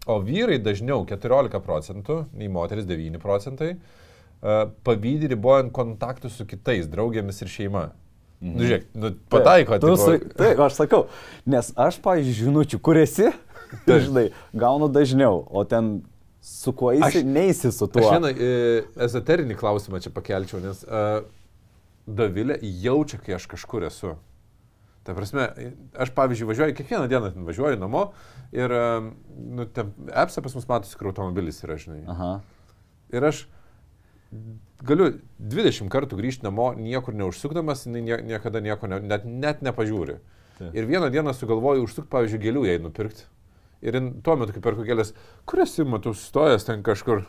O 0.05 0.19
vyrai 0.19 0.59
dažniau 0.59 1.05
14 1.07 1.61
procentų, 1.63 2.25
nei 2.35 2.51
moteris 2.51 2.85
9 2.85 3.17
procentai, 3.23 3.77
e, 4.43 4.59
pavydį 4.83 5.31
ribojant 5.37 5.71
kontaktus 5.71 6.35
su 6.35 6.45
kitais, 6.45 6.85
draugėmis 6.91 7.39
ir 7.41 7.47
šeima. 7.47 7.85
Mhm. 8.43 8.53
Nu, 8.57 8.63
žiūrėk, 8.67 8.83
nu, 8.99 9.13
pataiko, 9.31 9.79
Tu 9.79 9.87
tipo, 9.87 9.95
sa- 9.95 10.19
Taip, 10.43 10.59
aš 10.59 10.73
sakau, 10.83 11.05
nes 11.47 11.71
aš, 11.79 12.01
pavyzdžiui, 12.03 12.41
žinučių, 12.43 12.81
kur 12.83 12.97
esi, 12.99 13.31
dažnai 13.87 14.31
gaunu 14.53 14.89
dažniau, 14.91 15.47
o 15.49 15.63
ten 15.63 16.03
su 16.43 16.73
kuo 16.75 16.91
eisi, 16.91 17.21
Aš- 17.21 17.23
neįsi 17.25 17.71
su 17.71 17.87
tuo. 17.87 18.03
Aš 18.03 18.17
vieną 18.17 18.33
e, 18.35 18.83
ezoterinį 19.07 19.55
klausimą 19.59 20.01
čia 20.03 20.11
pakelčiau, 20.11 20.59
nes 20.63 20.83
uh, 20.83 21.23
Davilė 22.03 22.57
jaučia, 22.83 23.15
kai 23.23 23.37
aš 23.37 23.47
kažkur 23.53 23.85
esu. 23.87 24.17
Ta 25.07 25.15
prasme, 25.15 25.45
aš 25.95 26.11
pavyzdžiui 26.15 26.49
važiuoju, 26.49 26.75
kiekvieną 26.75 27.07
dieną 27.11 27.29
važiuoju 27.47 27.79
namo 27.79 28.09
ir, 28.51 28.71
uh, 28.75 29.07
nu, 29.31 29.65
ten 29.71 29.93
apsa 30.11 30.43
pas 30.43 30.55
mus 30.55 30.67
matosi, 30.67 30.97
kur 30.99 31.13
automobilis 31.13 31.63
yra, 31.63 31.79
žinai. 31.79 32.01
Aha. 32.11 32.33
Ir 33.15 33.27
aš 33.29 33.45
galiu 34.83 35.13
20 35.39 35.87
kartų 35.91 36.19
grįžti 36.19 36.43
namo, 36.43 36.73
niekur 36.75 37.15
neužsukdamas, 37.15 37.85
nie, 37.87 38.03
niekada 38.03 38.59
nieko 38.63 38.91
ne, 38.91 38.99
net, 38.99 39.23
net 39.23 39.63
nepažiūri. 39.63 40.19
Taip. 40.59 40.75
Ir 40.75 40.91
vieną 40.91 41.07
dieną 41.13 41.31
sugalvoju 41.37 41.87
užsukti, 41.87 42.11
pavyzdžiui, 42.11 42.43
gėlių 42.43 42.65
jai 42.67 42.79
nupirkti. 42.83 43.27
Ir 43.83 43.99
tuo 44.23 44.37
metu, 44.39 44.55
kai 44.55 44.63
perku 44.63 44.85
gėlės, 44.87 45.11
kur 45.49 45.63
esi, 45.63 45.83
matau, 45.87 46.15
sustojęs 46.15 46.67
ten 46.69 46.83
kažkur. 46.85 47.25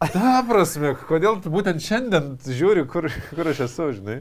Ta 0.00 0.40
prasme, 0.48 0.94
kodėl 1.08 1.40
būtent 1.44 1.82
šiandien 1.84 2.32
žiūri, 2.46 2.86
kur, 2.88 3.10
kur 3.34 3.50
aš 3.52 3.66
esu, 3.66 3.90
žinai. 3.98 4.20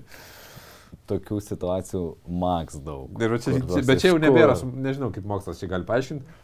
Tokių 1.10 1.40
situacijų 1.46 2.04
maks 2.42 2.82
daug. 2.86 3.14
Ir 3.22 3.38
čia, 3.42 3.56
tos 3.64 3.88
bet 3.88 4.02
čia 4.02 4.12
jau 4.12 4.20
nebėra, 4.22 4.58
nežinau, 4.74 5.10
kaip 5.14 5.26
mokslas 5.30 5.62
čia 5.62 5.70
gali 5.72 5.88
paaiškinti. 5.88 6.38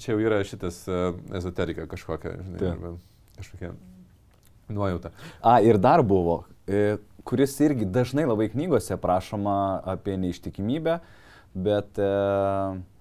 Čia 0.00 0.14
jau 0.14 0.20
yra 0.24 0.40
šitas 0.48 0.80
uh, 0.88 1.12
ezoterika 1.36 1.86
kažkokia, 1.88 2.38
žinai, 2.40 2.60
Taip. 2.60 2.70
arba 2.72 2.94
kažkokia 3.36 3.74
nuojauta. 4.72 5.12
A, 5.44 5.58
ir 5.60 5.78
dar 5.78 6.02
buvo, 6.02 6.44
e, 6.66 6.96
kuris 7.28 7.56
irgi 7.60 7.84
dažnai 7.88 8.24
labai 8.28 8.48
knygose 8.52 8.96
prašoma 9.00 9.82
apie 9.94 10.16
neištikimybę, 10.20 10.98
bet 11.54 11.98
e, 11.98 12.08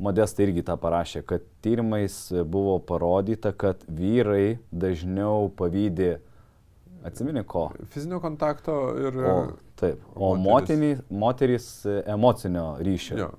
Modesta 0.04 0.46
irgi 0.46 0.64
tą 0.66 0.78
parašė, 0.80 1.24
kad 1.28 1.46
tyrimais 1.66 2.18
buvo 2.46 2.78
parodyta, 2.86 3.52
kad 3.52 3.84
vyrai 3.88 4.60
dažniau 4.72 5.50
pavydė, 5.58 6.18
atsimeni 7.06 7.44
ko? 7.48 7.70
Fizinio 7.94 8.22
kontakto 8.24 8.78
ir... 9.02 9.18
O, 9.24 9.38
taip, 9.80 10.04
o 10.16 10.36
moterys, 10.40 11.02
moterys 11.10 11.72
emocinio 12.06 12.76
ryšio. 12.84 13.18
Jo. 13.26 13.32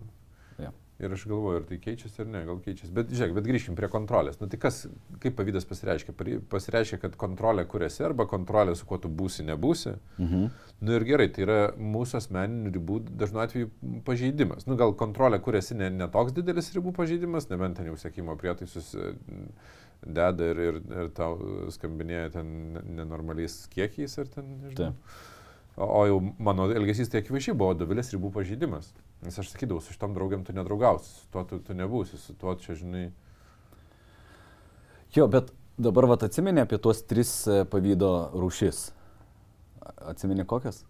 Ir 1.02 1.11
aš 1.11 1.24
galvoju, 1.26 1.59
ar 1.59 1.64
tai 1.66 1.80
keičiasi 1.83 2.20
ar 2.22 2.28
ne, 2.30 2.40
gal 2.46 2.61
keičiasi. 2.62 2.92
Bet 2.94 3.09
žiūrėk, 3.11 3.33
bet 3.35 3.46
grįžkim 3.48 3.74
prie 3.74 3.88
kontrolės. 3.90 4.37
Nu 4.38 4.46
tai 4.50 4.61
kas, 4.62 4.85
kaip 5.22 5.35
pavydas 5.35 5.66
pasireiškia? 5.66 6.14
Pasireiškia, 6.52 7.00
kad 7.02 7.16
kontrolė 7.18 7.64
kuriasi 7.70 8.04
arba 8.07 8.28
kontrolė 8.30 8.76
su 8.78 8.87
kuo 8.87 9.00
tu 9.02 9.11
būsi, 9.11 9.42
nebūsi. 9.48 9.96
Mhm. 10.22 10.46
Nu 10.87 10.94
ir 10.94 11.07
gerai, 11.09 11.26
tai 11.35 11.46
yra 11.48 11.59
mūsų 11.74 12.20
asmeninių 12.20 12.74
ribų 12.76 13.00
dažnu 13.11 13.42
atveju 13.42 13.72
pažeidimas. 14.07 14.68
Nu 14.70 14.78
gal 14.78 14.94
kontrolė 15.00 15.42
kuriasi 15.42 15.74
ne, 15.80 15.90
ne 15.90 16.11
toks 16.14 16.37
didelis 16.37 16.70
ribų 16.76 16.94
pažeidimas, 16.94 17.50
nebent 17.50 17.80
ten 17.80 17.90
jau 17.90 17.98
sėkimo 17.98 18.38
prietaisus 18.38 18.94
e, 18.94 19.12
deda 20.07 20.50
ir, 20.52 20.62
ir, 20.68 20.83
ir 21.02 21.12
tau 21.16 21.38
skambinėja 21.74 22.37
ten 22.38 22.50
nenormaliais 23.00 23.64
kiekiais 23.74 24.14
ar 24.22 24.30
ten, 24.30 24.59
nežinau. 24.62 24.94
Taip. 24.94 25.22
O, 25.76 25.87
o 25.87 26.02
jau 26.07 26.18
mano 26.38 26.68
elgesys 26.70 27.11
tai 27.11 27.22
akivaizdžiai 27.24 27.57
buvo 27.59 27.74
dovilės 27.74 28.12
ribų 28.14 28.30
pažeidimas. 28.37 28.92
Nes 29.24 29.38
aš 29.40 29.50
sakydavau, 29.54 29.80
su 29.80 29.92
šitom 29.94 30.12
draugiam 30.14 30.42
tu 30.44 30.52
nedraugausi, 30.52 31.08
su 31.20 31.28
tuo 31.32 31.44
tu, 31.48 31.58
tu 31.64 31.74
nebūsi, 31.74 32.18
su 32.20 32.34
tuo 32.37 32.54
čia, 32.60 32.74
žinai. 32.76 33.06
Jo, 35.16 35.26
bet 35.30 35.52
dabar 35.78 36.06
vat 36.10 36.22
atsimeni 36.26 36.60
apie 36.60 36.78
tuos 36.82 37.00
tris 37.08 37.30
e, 37.48 37.62
pavydo 37.70 38.10
rūšis. 38.34 38.90
A- 39.84 40.10
Atsimeni 40.12 40.44
kokias? 40.48 40.82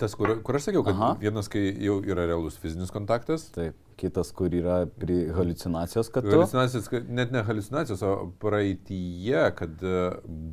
Tas, 0.00 0.16
kur, 0.18 0.32
kur 0.42 0.56
aš 0.58 0.64
sakiau, 0.70 0.82
kad 0.82 0.96
Aha. 0.98 1.12
Vienas, 1.20 1.46
kai 1.52 1.60
jau 1.84 2.00
yra 2.02 2.24
realus 2.26 2.56
fizinis 2.58 2.90
kontaktas, 2.90 3.44
Taip, 3.54 3.76
kitas, 4.00 4.32
kur 4.34 4.50
yra 4.50 4.80
pri 4.98 5.28
halucinacijos, 5.36 6.08
kad. 6.10 6.26
Halucinacijos, 6.26 6.88
kad- 6.90 7.06
net 7.12 7.30
ne 7.30 7.44
halucinacijos, 7.46 8.02
o 8.02 8.32
praeitie, 8.42 9.44
kad 9.54 9.82
e, 9.86 9.94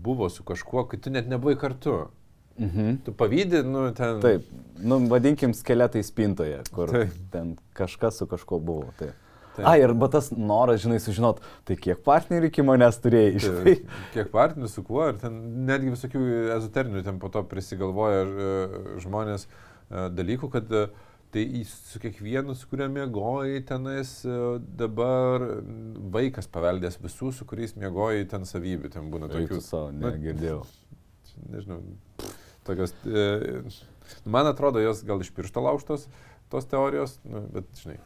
buvo 0.06 0.30
su 0.30 0.44
kažkuo, 0.46 0.86
kai 0.92 1.00
tu 1.02 1.10
net 1.10 1.26
nebuvai 1.32 1.56
kartu. 1.58 1.96
Mhm. 2.60 3.00
Tu 3.06 3.16
pavydį, 3.16 3.64
nu 3.68 3.88
ten. 3.96 4.20
Taip, 4.24 4.52
nu, 4.84 5.00
vadinkim 5.12 5.56
skeletai 5.56 6.04
spintoje, 6.04 6.60
kur 6.76 6.92
Taip. 6.92 7.16
ten 7.32 7.56
kažkas 7.78 8.20
su 8.20 8.28
kažkuo 8.30 8.60
buvo. 8.60 8.92
Taip. 9.00 9.16
Taip. 9.60 9.68
A, 9.68 9.76
ir 9.82 9.92
tas 10.12 10.30
noras, 10.32 10.80
žinai, 10.84 11.00
sužinot, 11.04 11.42
tai 11.68 11.76
kiek 11.80 12.00
partnerių 12.06 12.48
iki 12.48 12.64
manęs 12.64 13.00
turėjai, 13.04 13.42
žinai. 13.44 13.64
Tai, 13.66 14.00
kiek 14.14 14.32
partnerių 14.32 14.72
su 14.72 14.84
kuo, 14.88 15.04
ir 15.12 15.20
ten 15.20 15.36
netgi 15.68 15.94
visokių 15.96 16.24
ezoterinių 16.56 17.04
ten 17.04 17.20
po 17.20 17.32
to 17.34 17.44
prisigalvoja 17.50 18.24
e, 18.24 18.50
žmonės 19.04 19.48
e, 19.50 20.06
dalykų, 20.16 20.52
kad 20.54 20.72
e, 20.72 20.86
tai 21.34 21.46
su 21.68 22.00
kiekvienu, 22.02 22.56
su 22.58 22.70
kuriuo 22.72 22.88
miegojai 22.94 23.60
tenais, 23.70 24.16
dabar 24.80 25.44
vaikas 26.16 26.50
paveldės 26.50 26.98
visų, 27.04 27.34
su 27.36 27.50
kuriais 27.50 27.76
miegojai 27.78 28.24
ten 28.32 28.48
savybių, 28.50 28.94
ten 28.96 29.12
būna 29.14 29.30
tokių. 29.30 29.60
tu 29.60 29.66
savo, 29.66 29.92
nu, 29.94 30.08
negirdėjau. 30.08 30.64
nežinau, 31.52 31.84
tokios, 32.70 32.96
e, 33.06 33.62
man 34.30 34.50
atrodo, 34.50 34.82
jos 34.84 35.04
gal 35.08 35.22
iš 35.24 35.32
piršto 35.36 35.64
laužtos, 35.66 36.08
tos 36.50 36.66
teorijos, 36.66 37.20
nu, 37.30 37.44
bet, 37.54 37.70
žinai, 37.78 38.00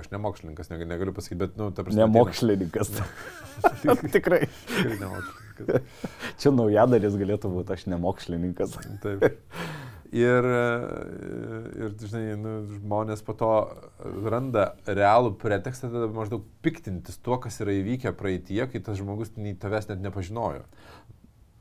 aš 0.00 0.08
ne 0.12 0.20
mokslininkas, 0.24 0.70
neg- 0.72 0.86
negaliu 0.88 1.12
pasakyti, 1.16 1.40
bet, 1.42 1.58
nu, 1.60 1.68
ta 1.74 1.84
prasme. 1.84 2.00
Ne 2.00 2.08
mokslininkas. 2.08 2.94
Tikrai. 4.14 4.46
Tikrai 4.48 4.98
ne 5.02 5.10
mokslininkas. 5.12 6.10
Čia 6.40 6.54
naujadaris 6.56 7.18
galėtų 7.20 7.52
būti, 7.52 7.76
aš 7.76 7.88
ne 7.92 8.00
mokslininkas. 8.00 8.78
Taip. 9.04 9.26
Ir, 10.12 10.44
e, 10.44 10.64
ir 11.80 11.92
žinai, 12.00 12.24
nu, 12.36 12.50
žmonės 12.68 13.22
po 13.24 13.32
to 13.36 13.52
randa 14.28 14.74
realų 14.84 15.34
pretekstą, 15.40 15.88
tada 15.92 16.08
maždaug 16.12 16.44
piktintis 16.64 17.16
tuo, 17.24 17.38
kas 17.40 17.56
yra 17.64 17.72
įvykę 17.78 18.12
praeitie, 18.16 18.60
kai 18.68 18.82
tas 18.84 19.00
žmogus 19.00 19.32
nei 19.38 19.56
tavęs 19.56 19.88
net 19.88 20.04
nepažinojo. 20.04 20.66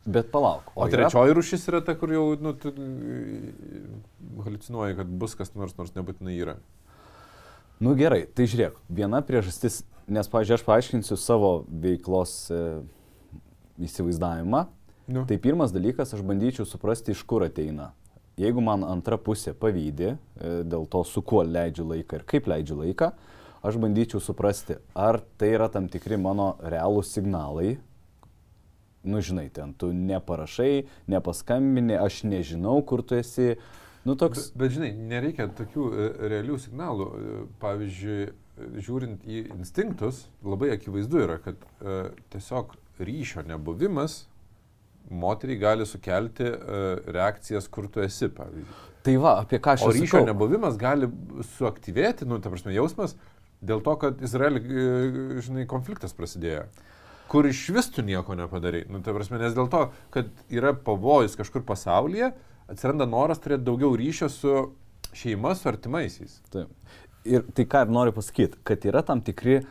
Bet 0.05 0.31
palauk. 0.33 0.71
O, 0.73 0.81
o 0.81 0.87
yra- 0.87 1.05
trečioji 1.05 1.33
rušis 1.37 1.67
yra 1.69 1.81
ta, 1.85 1.93
kur 1.95 2.11
jau, 2.11 2.23
nu, 2.41 2.55
e, 2.65 3.81
halucinuoji, 4.43 4.97
kad 4.97 5.07
bus 5.21 5.35
kas 5.37 5.53
nors, 5.53 5.75
nors 5.77 5.93
nebūtinai 5.93 6.37
yra. 6.41 6.57
Nu 7.81 7.93
gerai, 7.97 8.25
tai 8.25 8.45
žiūrėk, 8.49 8.77
viena 8.89 9.21
priežastis, 9.25 9.81
nes, 10.09 10.27
pavyzdžiui, 10.29 10.57
aš 10.57 10.65
paaiškinsiu 10.65 11.17
savo 11.17 11.51
veiklos 11.69 12.33
e, 12.53 12.81
įsivaizdavimą. 13.81 14.65
Nu. 15.11 15.25
Tai 15.27 15.37
pirmas 15.41 15.73
dalykas, 15.73 16.13
aš 16.15 16.21
bandyčiau 16.25 16.65
suprasti, 16.65 17.13
iš 17.13 17.23
kur 17.27 17.45
ateina. 17.45 17.91
Jeigu 18.41 18.61
man 18.63 18.85
antra 18.87 19.17
pusė 19.21 19.53
pavydė 19.57 20.15
e, 20.15 20.17
dėl 20.65 20.87
to, 20.89 21.03
su 21.05 21.21
kuo 21.21 21.43
leidžiu 21.45 21.85
laiką 21.89 22.21
ir 22.21 22.25
kaip 22.29 22.49
leidžiu 22.49 22.79
laiką, 22.79 23.11
aš 23.61 23.77
bandyčiau 23.81 24.21
suprasti, 24.23 24.79
ar 24.97 25.19
tai 25.37 25.51
yra 25.57 25.67
tam 25.69 25.89
tikri 25.91 26.17
mano 26.17 26.55
realūs 26.63 27.11
signalai. 27.13 27.75
Nu, 29.03 29.21
žinai, 29.25 29.47
ten 29.53 29.73
tu 29.73 29.89
neparašai, 29.95 30.85
nepaskambini, 31.09 31.95
aš 31.97 32.21
nežinau, 32.29 32.77
kur 32.85 33.01
tu 33.01 33.17
esi. 33.17 33.55
Nu, 34.05 34.13
toks. 34.17 34.51
Bet, 34.51 34.59
bet 34.61 34.75
žinai, 34.77 34.91
nereikia 34.93 35.47
tokių 35.57 35.87
e, 35.89 36.09
realių 36.35 36.57
signalų. 36.61 37.07
E, 37.07 37.39
Pavyzdžiui, 37.61 38.19
žiūrint 38.85 39.25
į 39.25 39.45
instinktus, 39.57 40.25
labai 40.45 40.71
akivaizdu 40.75 41.23
yra, 41.25 41.39
kad 41.41 41.57
e, 41.81 41.97
tiesiog 42.33 42.75
ryšio 43.01 43.45
nebuvimas 43.49 44.25
moteriai 45.11 45.59
gali 45.59 45.85
sukelti 45.89 46.45
e, 46.45 46.55
reakcijas, 47.11 47.67
kur 47.73 47.89
tu 47.91 48.03
esi, 48.05 48.29
pavyzdžiui. 48.31 48.79
Tai 49.01 49.15
va, 49.17 49.35
apie 49.41 49.57
ką 49.57 49.75
aš 49.75 49.87
O 49.87 49.91
ir 49.91 49.97
ryšio 49.97 50.19
sakau. 50.19 50.27
nebuvimas 50.29 50.77
gali 50.79 51.09
suaktyvėti, 51.55 52.27
nu, 52.29 52.37
ta 52.37 52.51
prasme, 52.53 52.73
jausmas, 52.75 53.15
dėl 53.65 53.81
to, 53.85 53.95
kad 54.01 54.21
Izraelį, 54.23 54.61
e, 54.61 55.41
žinai, 55.45 55.65
konfliktas 55.69 56.13
prasidėjo. 56.17 56.67
Kur 57.31 57.47
iš 57.47 57.63
vis 57.71 57.87
tu 57.93 58.03
nieko 58.03 58.35
nepadarai. 58.35 58.83
Nu, 58.91 58.99
ta 59.03 59.13
prasme, 59.15 59.39
nes 59.39 59.55
dėl 59.55 59.69
to, 59.71 59.85
kad 60.11 60.31
yra 60.51 60.73
pavojus 60.75 61.37
kažkur 61.39 61.63
pasaulyje, 61.67 62.33
atsiranda 62.71 63.07
noras 63.07 63.39
turėti 63.39 63.63
daugiau 63.67 63.95
ryšio 63.99 64.27
su 64.31 64.55
šeima, 65.15 65.53
su 65.55 65.69
artimaisiais. 65.71 66.39
Taip. 66.51 66.71
Ir 67.27 67.45
tai 67.55 67.67
ką 67.69 67.85
ir 67.85 67.93
noriu 67.93 68.15
pasakyti, 68.15 68.59
kad 68.67 68.83
yra 68.89 69.03
tam 69.05 69.21
tikri 69.23 69.61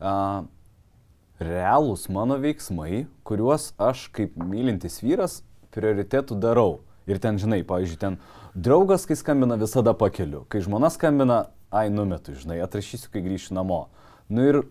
a, 0.00 0.44
realūs 1.40 2.08
mano 2.12 2.38
veiksmai, 2.42 3.06
kuriuos 3.26 3.70
aš 3.78 4.08
kaip 4.16 4.36
mylintis 4.40 4.98
vyras 5.04 5.40
prioritėtų 5.76 6.38
darau. 6.40 6.80
Ir 7.06 7.20
ten, 7.22 7.38
žinai, 7.38 7.60
pavyzdžiui, 7.66 8.00
ten 8.00 8.16
draugas, 8.56 9.04
kai 9.06 9.14
skambina, 9.18 9.58
visada 9.60 9.92
pakeliu. 9.94 10.42
Kai 10.50 10.62
žmona 10.64 10.90
skambina, 10.90 11.44
ai, 11.70 11.86
numetu, 11.92 12.34
žinai, 12.34 12.58
atrašysiu, 12.64 13.12
kai 13.12 13.22
grįšiu 13.22 13.54
namo. 13.54 13.84
Nu 14.32 14.42
ir, 14.48 14.62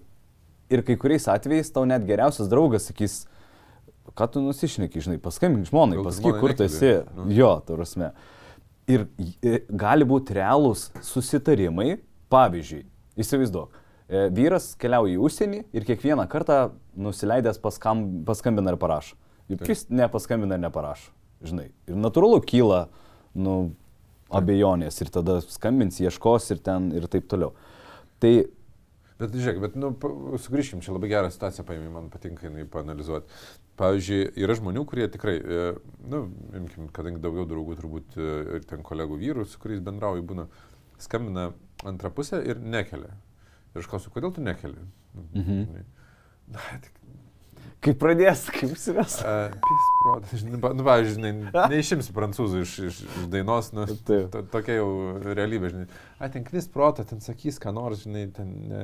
ir 0.70 0.84
kai 0.86 0.98
kuriais 1.00 1.28
atvejais 1.32 1.72
tau 1.74 1.86
net 1.88 2.06
geriausias 2.08 2.50
draugas 2.52 2.90
sakys, 2.90 3.24
ką 4.16 4.28
tu 4.32 4.44
nusišneki, 4.44 5.04
žinai, 5.04 5.20
paskambink 5.22 5.70
žmonai, 5.70 6.00
pasakyk, 6.06 6.40
kur 6.42 6.54
tu 6.58 6.66
esi. 6.68 6.92
Nu. 7.18 7.28
Jo, 7.34 7.52
tarusme. 7.68 8.12
Ir 8.92 9.08
e, 9.42 9.60
gali 9.70 10.06
būti 10.06 10.36
realūs 10.38 10.92
susitarimai, 11.06 11.98
pavyzdžiui, 12.34 12.84
įsivaizduok, 13.22 13.80
e, 14.08 14.28
vyras 14.36 14.74
keliauja 14.82 15.16
į 15.16 15.22
užsienį 15.26 15.62
ir 15.74 15.88
kiekvieną 15.88 16.28
kartą 16.32 16.60
nusileidęs 16.94 17.60
paskam, 17.64 18.06
paskambina 18.28 18.74
ir 18.74 18.80
parašo. 18.82 19.18
Juk 19.50 19.66
jis 19.70 19.86
nepaskambina 19.94 20.58
ir 20.58 20.64
neparašo. 20.64 21.12
Žinai. 21.46 21.68
Ir 21.90 21.98
natūralu 22.02 22.40
kyla, 22.48 22.86
nu, 23.38 23.76
abejonės 24.34 24.98
ir 25.04 25.12
tada 25.14 25.40
skambins, 25.44 26.00
ieškos 26.02 26.50
ir 26.54 26.62
ten 26.66 26.90
ir 26.96 27.06
taip 27.12 27.28
toliau. 27.30 27.54
Tai 28.22 28.34
Bet 29.16 29.32
žiūrėk, 29.32 29.62
bet, 29.64 29.76
nu, 29.80 29.94
sugrįžkim, 30.44 30.82
čia 30.84 30.92
labai 30.92 31.08
gerą 31.08 31.30
situaciją 31.32 31.64
paėmė, 31.68 31.88
man 31.94 32.10
patinka 32.12 32.50
jinai 32.50 32.66
panalizuoti. 32.68 33.32
Pavyzdžiui, 33.80 34.26
yra 34.44 34.58
žmonių, 34.60 34.84
kurie 34.92 35.06
tikrai, 35.12 35.36
e, 35.40 35.68
nu, 36.12 36.26
imkim, 36.60 36.90
kadangi 36.96 37.22
daugiau 37.24 37.48
draugų 37.48 37.78
turbūt 37.80 38.18
e, 38.20 38.28
ir 38.58 38.68
ten 38.68 38.84
kolegų 38.84 39.20
vyrų, 39.22 39.46
su 39.48 39.62
kuriais 39.64 39.80
bendrauju, 39.84 40.26
būna, 40.28 40.50
skambina 41.00 41.50
antrą 41.88 42.12
pusę 42.16 42.42
ir 42.44 42.60
nekelia. 42.60 43.14
Ir 43.72 43.84
aš 43.84 43.90
klausiu, 43.92 44.12
kodėl 44.12 44.36
tu 44.36 44.44
nekeli? 44.44 44.84
Mhm. 45.16 45.86
Na, 46.52 46.68
tik, 46.84 47.00
kai 47.86 47.94
pradės, 48.02 48.44
kaip 48.50 48.74
įsives. 48.74 49.20
uh, 49.22 49.54
pis, 49.68 49.86
protas, 50.02 50.34
žinai, 50.42 50.58
nu, 50.58 50.84
pavyzdžiui, 50.88 51.16
žinai, 51.20 51.34
neišimsi 51.72 52.16
prancūzų 52.18 52.64
iš, 52.66 52.74
iš, 52.90 53.00
iš 53.06 53.28
dainos, 53.34 53.70
nu, 53.78 53.86
to, 54.08 54.20
tokia 54.54 54.80
jau 54.80 54.90
realybė, 55.38 55.70
žinai. 55.76 55.88
A, 56.20 56.30
ten 56.34 56.44
knis 56.48 56.68
protą, 56.74 57.06
ten 57.08 57.22
sakys, 57.26 57.62
ką 57.62 57.74
nors, 57.78 58.04
žinai, 58.08 58.26
ten 58.36 58.52
ne, 58.72 58.84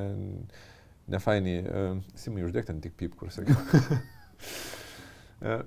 ne 1.12 1.22
fainiai. 1.22 1.62
Uh, 1.66 2.00
Simai, 2.18 2.46
uždėk 2.46 2.70
ten 2.70 2.80
tik 2.84 2.94
pip, 3.00 3.18
kur 3.18 3.32
sakiau. 3.34 3.58
uh, 5.42 5.62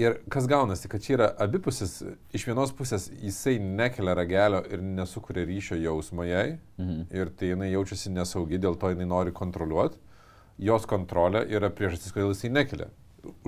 ir 0.00 0.18
kas 0.32 0.46
gaunasi, 0.48 0.88
kad 0.88 1.02
čia 1.04 1.16
yra 1.18 1.26
abipusis, 1.44 1.98
iš 2.36 2.46
vienos 2.48 2.70
pusės 2.76 3.08
jisai 3.20 3.58
nekelia 3.60 4.14
ragelio 4.16 4.62
ir 4.72 4.80
nesukuria 4.84 5.44
ryšio 5.48 5.76
jausmo 5.80 6.24
jai, 6.28 6.58
Mhm. 6.80 7.02
ir 7.12 7.28
tai 7.36 7.50
jinai 7.54 7.72
jaučiasi 7.74 8.12
nesaugi, 8.14 8.56
dėl 8.60 8.78
to 8.80 8.88
jinai 8.94 9.08
nori 9.10 9.32
kontroliuoti. 9.36 9.98
Jos 10.60 10.84
kontrolė 10.88 11.46
yra 11.48 11.70
priežastis, 11.72 12.12
kodėl 12.12 12.34
jisai 12.34 12.50
nekelia. 12.52 12.90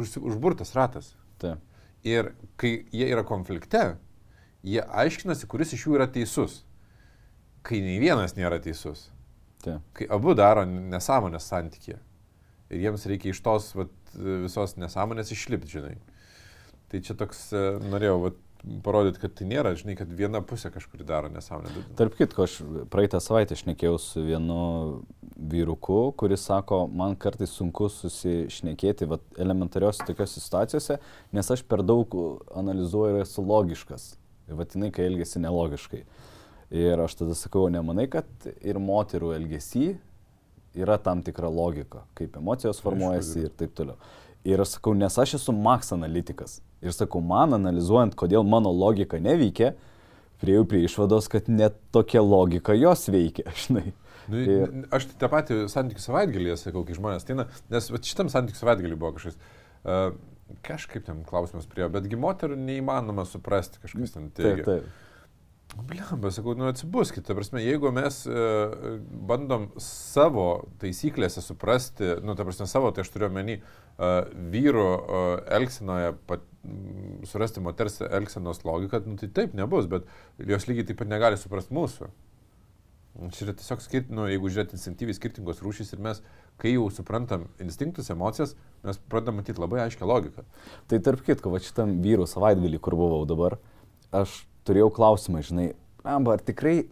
Už, 0.01 0.17
užburtas 0.21 0.73
ratas. 0.77 1.13
Taip. 1.43 1.61
Ir 2.07 2.33
kai 2.59 2.73
jie 2.91 3.07
yra 3.13 3.23
konflikte, 3.27 3.97
jie 4.67 4.81
aiškinasi, 4.83 5.47
kuris 5.51 5.75
iš 5.77 5.87
jų 5.87 5.99
yra 5.99 6.09
teisus. 6.11 6.63
Kai 7.63 7.83
nei 7.85 8.01
vienas 8.03 8.35
nėra 8.39 8.59
teisus. 8.63 9.11
Taip. 9.63 9.85
Kai 9.95 10.09
abu 10.11 10.35
daro 10.39 10.65
nesąmonės 10.67 11.47
santykė. 11.53 11.99
Ir 12.73 12.87
jiems 12.87 13.05
reikia 13.07 13.31
iš 13.35 13.43
tos 13.45 13.69
vat, 13.77 13.93
visos 14.17 14.79
nesąmonės 14.81 15.35
išlipti, 15.35 15.77
žinai. 15.77 15.97
Tai 16.91 17.01
čia 17.05 17.17
toks, 17.19 17.45
e, 17.53 17.63
norėjau 17.93 18.17
vat, 18.25 18.41
parodyti, 18.85 19.21
kad 19.23 19.35
tai 19.39 19.47
nėra, 19.51 19.73
žinai, 19.79 19.97
kad 19.99 20.11
viena 20.15 20.43
pusė 20.47 20.71
kažkur 20.75 21.03
daro 21.07 21.31
nesąmonę. 21.33 21.85
Tarp 21.99 22.15
kitko, 22.19 22.47
aš 22.47 22.59
praeitą 22.93 23.19
savaitę 23.23 23.59
šnekėjau 23.59 23.99
su 24.01 24.23
vienu 24.27 24.59
vyruku, 25.37 26.13
kuris 26.19 26.45
sako, 26.47 26.85
man 26.87 27.17
kartais 27.19 27.55
sunku 27.59 27.89
susišnekėti 27.91 29.09
vat, 29.11 29.25
elementariuose 29.43 30.07
tokiuose 30.07 30.43
situacijose, 30.43 31.01
nes 31.35 31.53
aš 31.55 31.65
per 31.67 31.83
daug 31.87 32.15
analizuoju 32.59 33.19
ir 33.19 33.27
esu 33.27 33.45
logiškas. 33.47 34.13
Ir 34.51 34.59
vatinai, 34.59 34.93
kai 34.95 35.09
elgesi 35.11 35.43
nelogiškai. 35.43 36.05
Ir 36.83 37.03
aš 37.03 37.19
tada 37.21 37.37
sakau, 37.39 37.67
nemanai, 37.73 38.09
kad 38.11 38.49
ir 38.63 38.81
moterų 38.83 39.35
elgesy 39.37 39.93
yra 40.79 40.97
tam 41.03 41.21
tikra 41.25 41.51
logika, 41.53 42.07
kaip 42.17 42.39
emocijos 42.41 42.81
formuojasi 42.83 43.47
ir 43.47 43.57
taip 43.59 43.75
toliau. 43.77 43.99
Ir 44.49 44.63
aš 44.63 44.77
sakau, 44.77 44.95
nes 44.99 45.17
aš 45.23 45.37
esu 45.39 45.55
Max 45.55 45.93
analitikas. 45.95 46.59
Ir 46.83 46.95
sakau, 46.95 47.23
man 47.23 47.55
analizuojant, 47.55 48.17
kodėl 48.19 48.43
mano 48.47 48.73
logika 48.75 49.21
neveikia, 49.23 49.73
prieėjau 50.43 50.67
prie 50.71 50.83
išvados, 50.89 51.29
kad 51.31 51.47
net 51.51 51.77
tokia 51.95 52.25
logika 52.27 52.75
jos 52.75 53.07
veikia, 53.13 53.47
žinai. 53.65 53.93
Nu, 54.31 54.39
ir... 54.39 54.75
Aš 54.95 55.09
tą 55.19 55.31
patį 55.31 55.65
santykių 55.71 56.03
savaitgalį 56.03 56.57
sakau, 56.59 56.85
kai 56.87 56.99
žmonės 56.99 57.27
ateina, 57.27 57.47
nes 57.71 57.89
šitam 58.07 58.31
santykių 58.33 58.59
savaitgalį 58.59 58.99
buvo 58.99 59.15
kažkas, 59.17 59.39
uh, 59.83 60.11
kažkaip 60.67 61.07
ten 61.07 61.23
klausimas 61.27 61.67
prie, 61.71 61.87
betgi 61.91 62.19
moterų 62.19 62.59
neįmanoma 62.59 63.25
suprasti, 63.29 63.83
kažkas 63.83 64.15
ten 64.15 64.29
teigia. 64.35 64.67
Taip, 64.67 64.69
taip. 64.83 65.09
Bliamba, 65.73 66.29
sakau, 66.31 66.53
nu 66.55 66.67
atsibuskite, 66.69 67.25
ta 67.25 67.35
prasme, 67.35 67.63
jeigu 67.65 67.89
mes 67.97 68.19
e, 68.29 68.41
bandom 69.29 69.71
savo 69.81 70.67
taisyklėse 70.83 71.41
suprasti, 71.41 72.11
nu, 72.21 72.35
ta 72.37 72.45
prasme, 72.45 72.67
savo, 72.69 72.91
tai 72.93 73.07
aš 73.07 73.13
turiu 73.15 73.31
omeny, 73.31 73.57
e, 73.57 74.11
vyru 74.53 74.85
e, 74.85 75.23
elgsenoje, 75.57 76.11
pat, 76.29 76.45
m, 76.69 77.23
surasti 77.31 77.65
moters 77.65 78.03
elgsenos 78.05 78.61
logiką, 78.69 79.01
nu, 79.09 79.17
tai 79.17 79.31
taip 79.33 79.57
nebus, 79.57 79.89
bet 79.89 80.05
jos 80.53 80.69
lygiai 80.69 80.91
taip 80.93 81.01
pat 81.01 81.13
negali 81.15 81.41
suprasti 81.41 81.79
mūsų. 81.79 82.11
Čia 83.33 83.49
yra 83.49 83.57
tiesiog, 83.57 83.81
skirt, 83.85 84.13
nu, 84.13 84.29
jeigu 84.29 84.53
žiūrėt 84.53 84.77
instinktyviai 84.77 85.17
skirtingos 85.17 85.65
rūšys 85.65 85.97
ir 85.97 86.05
mes, 86.05 86.21
kai 86.61 86.77
jau 86.77 86.87
suprantam 86.93 87.49
instinktus, 87.61 88.13
emocijas, 88.13 88.57
mes 88.85 89.01
pradedam 89.09 89.41
matyti 89.41 89.61
labai 89.61 89.87
aiškę 89.87 90.09
logiką. 90.09 90.45
Tai 90.89 91.01
tarp 91.05 91.25
kitko, 91.25 91.53
va 91.53 91.61
šitam 91.65 91.99
vyrų 92.05 92.29
savaitgalį, 92.29 92.81
kur 92.81 92.97
buvau 92.97 93.27
dabar, 93.29 93.61
aš 94.17 94.43
turėjau 94.69 94.91
klausimą, 94.95 95.43
žinai, 95.47 95.73
amba, 96.05 96.37
ar 96.37 96.45
tikrai 96.45 96.85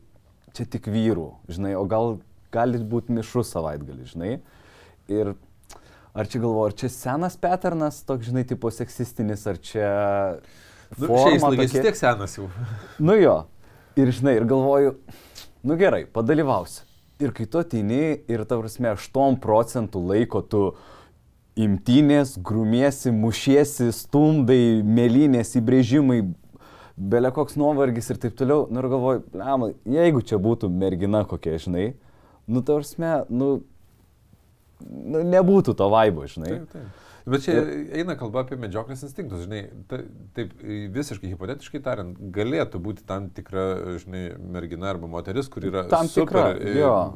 čia 0.57 0.66
tik 0.66 0.89
vyrų, 0.91 1.29
žinai, 1.51 1.77
o 1.79 1.85
gal 1.89 2.18
gali 2.55 2.81
būti 2.83 3.14
mišrus 3.14 3.53
savaitgalį, 3.55 4.09
žinai. 4.11 4.33
Ir 5.11 5.35
ar 6.14 6.31
čia 6.31 6.43
galvoju, 6.43 6.71
ar 6.71 6.77
čia 6.83 6.91
senas 6.93 7.39
paternas, 7.41 8.03
toks, 8.07 8.29
žinai, 8.31 8.45
tipo 8.49 8.71
seksistinis, 8.75 9.47
ar 9.51 9.61
čia... 9.62 9.89
Nu, 10.99 11.07
šiais 11.14 11.43
laikais 11.45 11.71
tokie... 11.71 11.83
tiek 11.87 11.99
senas 11.99 12.37
jau. 12.39 12.49
nu 13.07 13.16
jo. 13.18 13.37
Ir 13.99 14.11
žinai, 14.14 14.37
ir 14.41 14.47
galvoju, 14.51 14.95
nu 15.66 15.77
gerai, 15.79 16.05
padalyvausiu. 16.11 16.87
Ir 17.21 17.35
kai 17.37 17.45
tu 17.51 17.61
ateini 17.61 18.23
ir, 18.33 18.47
ta 18.49 18.57
prasme, 18.57 18.95
8 18.97 19.37
procentų 19.43 20.01
laiko 20.09 20.41
tu 20.41 20.62
imtinės, 21.61 22.39
grumiesi, 22.41 23.12
mušiesi, 23.12 23.91
stundai, 23.93 24.81
mėlynės, 24.87 25.53
įbrėžimai, 25.61 26.23
belė 27.01 27.32
koks 27.34 27.57
nuovargis 27.61 28.11
ir 28.12 28.20
taip 28.20 28.36
toliau. 28.38 28.66
Nu 28.70 28.82
ir 28.82 28.88
galvoju, 28.92 29.24
lemai, 29.40 29.72
jeigu 29.88 30.22
čia 30.26 30.40
būtų 30.42 30.70
mergina 30.72 31.24
kokia, 31.28 31.57
žinai, 31.62 31.90
nu 32.51 32.62
tarsme, 32.66 33.12
nu, 33.32 33.53
nu 34.80 35.22
nebūtų 35.32 35.76
to 35.78 35.88
vaibo, 35.92 36.26
žinai. 36.30 36.59
Taip, 36.59 36.74
taip. 36.76 37.10
Bet 37.31 37.45
čia 37.45 37.55
eina 38.01 38.14
kalba 38.18 38.43
apie 38.45 38.57
medžioklės 38.61 39.03
instinktus, 39.07 39.45
žinai, 39.45 39.61
ta, 39.91 40.01
taip 40.37 40.53
visiškai 40.95 41.31
hipotetiškai 41.33 41.81
tariant, 41.85 42.16
galėtų 42.35 42.81
būti 42.83 43.05
tam 43.07 43.28
tikra, 43.35 43.64
žinai, 44.03 44.22
mergina 44.57 44.89
arba 44.91 45.11
moteris, 45.11 45.51
kur 45.53 45.66
yra 45.68 45.85
tam 45.91 46.09
tikra 46.11 46.47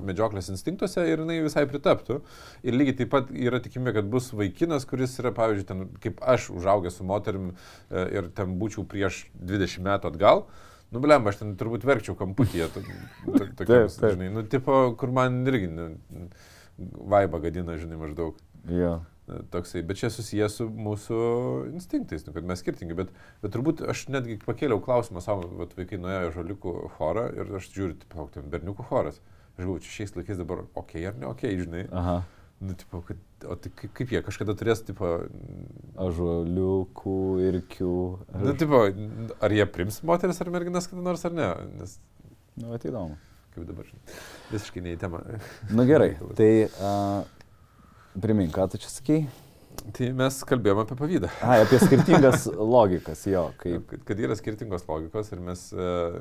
medžioklės 0.04 0.50
instinktuose 0.52 1.06
ir 1.10 1.24
jinai 1.24 1.40
visai 1.44 1.64
pritaptų. 1.70 2.20
Ir 2.66 2.78
lygiai 2.78 2.98
taip 3.00 3.10
pat 3.14 3.32
yra 3.32 3.62
tikimybė, 3.64 3.96
kad 3.98 4.10
bus 4.12 4.30
vaikinas, 4.36 4.86
kuris 4.90 5.16
yra, 5.22 5.32
pavyzdžiui, 5.36 5.68
ten, 5.70 5.86
kaip 6.04 6.22
aš 6.34 6.50
užaugęs 6.54 7.00
su 7.00 7.08
moterim 7.08 7.50
e, 7.54 8.04
ir 8.18 8.28
ten 8.36 8.54
būčiau 8.60 8.86
prieš 8.90 9.24
20 9.40 9.82
metų 9.88 10.12
atgal. 10.12 10.44
Nu, 10.94 11.00
blem, 11.02 11.26
aš 11.26 11.40
ten 11.40 11.56
turbūt 11.58 11.86
verkčiau 11.88 12.14
kamputyje. 12.18 12.68
Tokiams, 13.58 13.98
žinai, 13.98 14.30
nu, 14.36 14.44
tipo, 14.46 14.86
kur 15.00 15.10
man 15.16 15.42
irgi 15.50 15.72
nu, 15.72 15.88
vaiba 17.14 17.42
gadina, 17.42 17.80
žinai, 17.80 17.98
maždaug. 18.04 18.38
Jo 18.70 19.00
toksai, 19.26 19.82
bet 19.86 20.00
čia 20.00 20.10
susijęs 20.12 20.58
su 20.60 20.66
mūsų 20.68 21.18
instinktais, 21.72 22.26
nu, 22.26 22.34
kad 22.36 22.46
mes 22.48 22.60
skirtingi, 22.60 22.96
bet, 22.98 23.12
bet 23.42 23.54
turbūt 23.54 23.80
aš 23.88 24.06
netgi 24.12 24.36
pakėliau 24.44 24.82
klausimą 24.84 25.22
savo, 25.24 25.48
kad 25.62 25.72
vaikai 25.78 26.00
nuėjo 26.02 26.34
žaliukų 26.38 26.74
chorą 26.98 27.30
ir 27.32 27.54
aš 27.60 27.70
žiūriu, 27.72 27.98
tipo, 28.02 28.28
ten 28.34 28.50
berniukų 28.52 28.86
choras. 28.90 29.20
Aš 29.54 29.62
galvoju, 29.62 29.84
čia 29.86 29.92
šiais 30.00 30.16
laikais 30.18 30.40
dabar 30.40 30.64
ok 30.76 30.96
ar 31.08 31.20
ne 31.20 31.28
ok, 31.30 31.46
žinai. 31.62 31.84
Aha. 31.94 32.22
Nu, 32.64 32.74
tipo, 32.78 33.00
kad, 33.04 33.20
o 33.48 33.56
tai 33.60 33.70
kaip, 33.76 33.92
kaip 33.98 34.12
jie 34.14 34.22
kažkada 34.24 34.54
turės, 34.56 34.80
tipo... 34.86 35.10
Ažuoliukų, 36.00 37.18
irkių. 37.48 37.94
Ar... 38.30 38.44
Nu, 38.46 38.54
tipo, 38.58 38.80
ar 39.44 39.54
jie 39.54 39.66
prims 39.68 40.00
moteris 40.06 40.40
ar 40.42 40.50
merginas 40.54 40.88
kada 40.90 41.04
nors 41.04 41.24
ar 41.28 41.36
ne? 41.36 41.48
Nes... 41.80 41.98
Nu, 42.60 42.72
ateidomu. 42.76 43.18
Kaip 43.54 43.66
dabar, 43.68 43.86
žinai. 43.86 44.18
Visiškai 44.50 44.82
ne 44.82 44.94
į 44.94 45.00
temą. 45.02 45.20
Na 45.68 45.76
nu, 45.78 45.86
gerai, 45.86 46.14
tai 46.38 46.50
uh, 46.66 47.33
Primink, 48.20 48.52
ką 48.54 48.68
tu 48.70 48.78
čia 48.78 48.90
sakei? 48.92 49.24
Tai 49.94 50.10
mes 50.16 50.36
kalbėjome 50.46 50.84
apie 50.84 50.96
pavydą. 50.98 51.30
A, 51.42 51.58
apie 51.64 51.80
skirtingas 51.82 52.46
logikas, 52.76 53.24
jo. 53.26 53.48
Kaip... 53.58 53.88
Kad, 53.90 54.04
kad 54.06 54.20
yra 54.22 54.36
skirtingos 54.38 54.86
logikos 54.86 55.32
ir 55.34 55.42
mes 55.42 55.64
uh, 55.74 56.20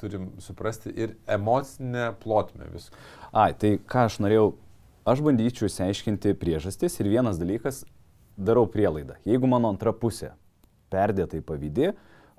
turim 0.00 0.30
suprasti 0.42 0.92
ir 0.94 1.16
emocinę 1.26 2.12
plotmę 2.22 2.70
visko. 2.72 2.98
A, 3.32 3.50
tai 3.50 3.76
ką 3.82 4.06
aš 4.08 4.20
norėjau, 4.22 4.52
aš 5.08 5.24
bandyčiau 5.26 5.68
įsiaiškinti 5.70 6.36
priežastis 6.38 7.00
ir 7.02 7.10
vienas 7.10 7.40
dalykas, 7.42 7.82
darau 8.38 8.68
prielaidą. 8.70 9.18
Jeigu 9.28 9.50
mano 9.50 9.72
antra 9.72 9.92
pusė 9.94 10.32
perdėtai 10.92 11.42
pavydė, 11.46 11.92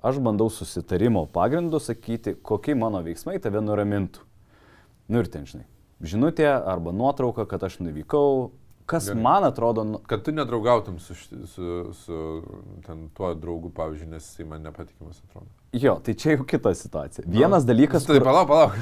aš 0.04 0.20
bandau 0.24 0.48
susitarimo 0.52 1.26
pagrindu 1.32 1.80
sakyti, 1.80 2.36
kokie 2.42 2.76
mano 2.78 3.04
veiksmai 3.04 3.36
tave 3.44 3.60
nuramintų. 3.64 4.24
Nu 5.12 5.20
ir 5.20 5.28
ten, 5.28 5.44
žinai, 5.48 5.66
žinutė 6.02 6.48
arba 6.50 6.92
nuotrauka, 6.92 7.46
kad 7.50 7.64
aš 7.66 7.80
nuvykau. 7.84 8.52
Kas 8.84 9.06
Gerai. 9.08 9.22
man 9.22 9.44
atrodo... 9.48 9.84
Nu- 9.84 9.98
kad 10.06 10.22
tu 10.22 10.32
nedraugautum 10.32 10.98
su, 11.00 11.14
su, 11.14 11.92
su 11.96 12.16
ten, 12.84 13.06
tuo 13.16 13.30
draugu, 13.34 13.70
pavyzdžiui, 13.72 14.10
nes 14.12 14.26
jisai 14.26 14.44
man 14.48 14.60
nepatikimas 14.66 15.22
atrodo. 15.24 15.48
Jo, 15.72 15.96
tai 16.04 16.14
čia 16.20 16.34
jau 16.36 16.44
kita 16.44 16.74
situacija. 16.76 17.24
Vienas 17.26 17.64
no. 17.64 17.72
dalykas... 17.72 18.04
Tai 18.04 18.18
kur... 18.18 18.26
palauk, 18.28 18.50
palauk. 18.50 18.76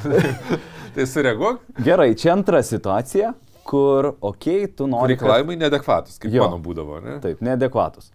tai 0.97 1.07
sureaguok. 1.07 1.63
Gerai, 1.87 2.09
čia 2.19 2.33
antra 2.35 2.65
situacija, 2.67 3.31
kur, 3.63 4.11
okei, 4.19 4.65
okay, 4.65 4.73
tu 4.75 4.91
nori... 4.91 5.15
Reikalavimai 5.15 5.55
kad... 5.55 5.63
neadekvatus, 5.69 6.19
kaip 6.19 6.35
jo, 6.35 6.51
mano 6.51 6.59
būdavo, 6.67 6.99
ne? 7.05 7.21
Taip, 7.23 7.39
neadekvatus. 7.47 8.11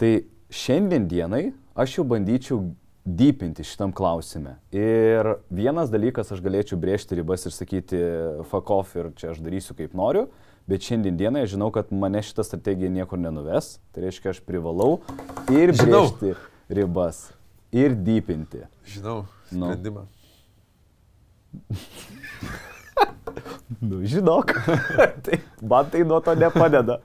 Tai 0.00 0.14
šiandien 0.52 1.10
dienai 1.12 1.50
aš 1.76 1.98
jau 1.98 2.06
bandyčiau 2.08 2.64
dypinti 3.04 3.64
šitam 3.66 3.92
klausime. 3.92 4.56
Ir 4.74 5.34
vienas 5.50 5.90
dalykas, 5.90 6.30
aš 6.32 6.42
galėčiau 6.44 6.78
brėžti 6.80 7.18
ribas 7.18 7.46
ir 7.46 7.54
sakyti 7.54 8.00
fuck 8.50 8.70
off 8.70 8.94
ir 8.96 9.10
čia 9.18 9.32
aš 9.32 9.42
darysiu 9.42 9.76
kaip 9.78 9.96
noriu, 9.98 10.28
bet 10.70 10.86
šiandien 10.86 11.18
dienai 11.18 11.44
aš 11.46 11.56
žinau, 11.56 11.72
kad 11.74 11.90
mane 11.90 12.22
šitą 12.22 12.46
strategiją 12.46 12.92
niekur 12.94 13.18
nenuves. 13.18 13.76
Tai 13.92 14.06
reiškia, 14.06 14.36
aš 14.36 14.42
privalau 14.46 15.00
ir 15.50 15.74
brėžti 15.74 16.32
žinau. 16.32 16.34
ribas, 16.70 17.24
ir 17.74 17.96
dypinti. 17.98 18.66
Žinau, 18.94 19.24
nu. 19.50 19.72
sprendimą. 19.72 20.06
Nu. 20.06 20.18
nu, 23.88 24.02
žinok, 24.06 24.54
tai, 25.26 25.40
man 25.60 25.90
tai 25.90 26.04
nuo 26.06 26.20
to 26.24 26.34
nepadeda. 26.38 27.00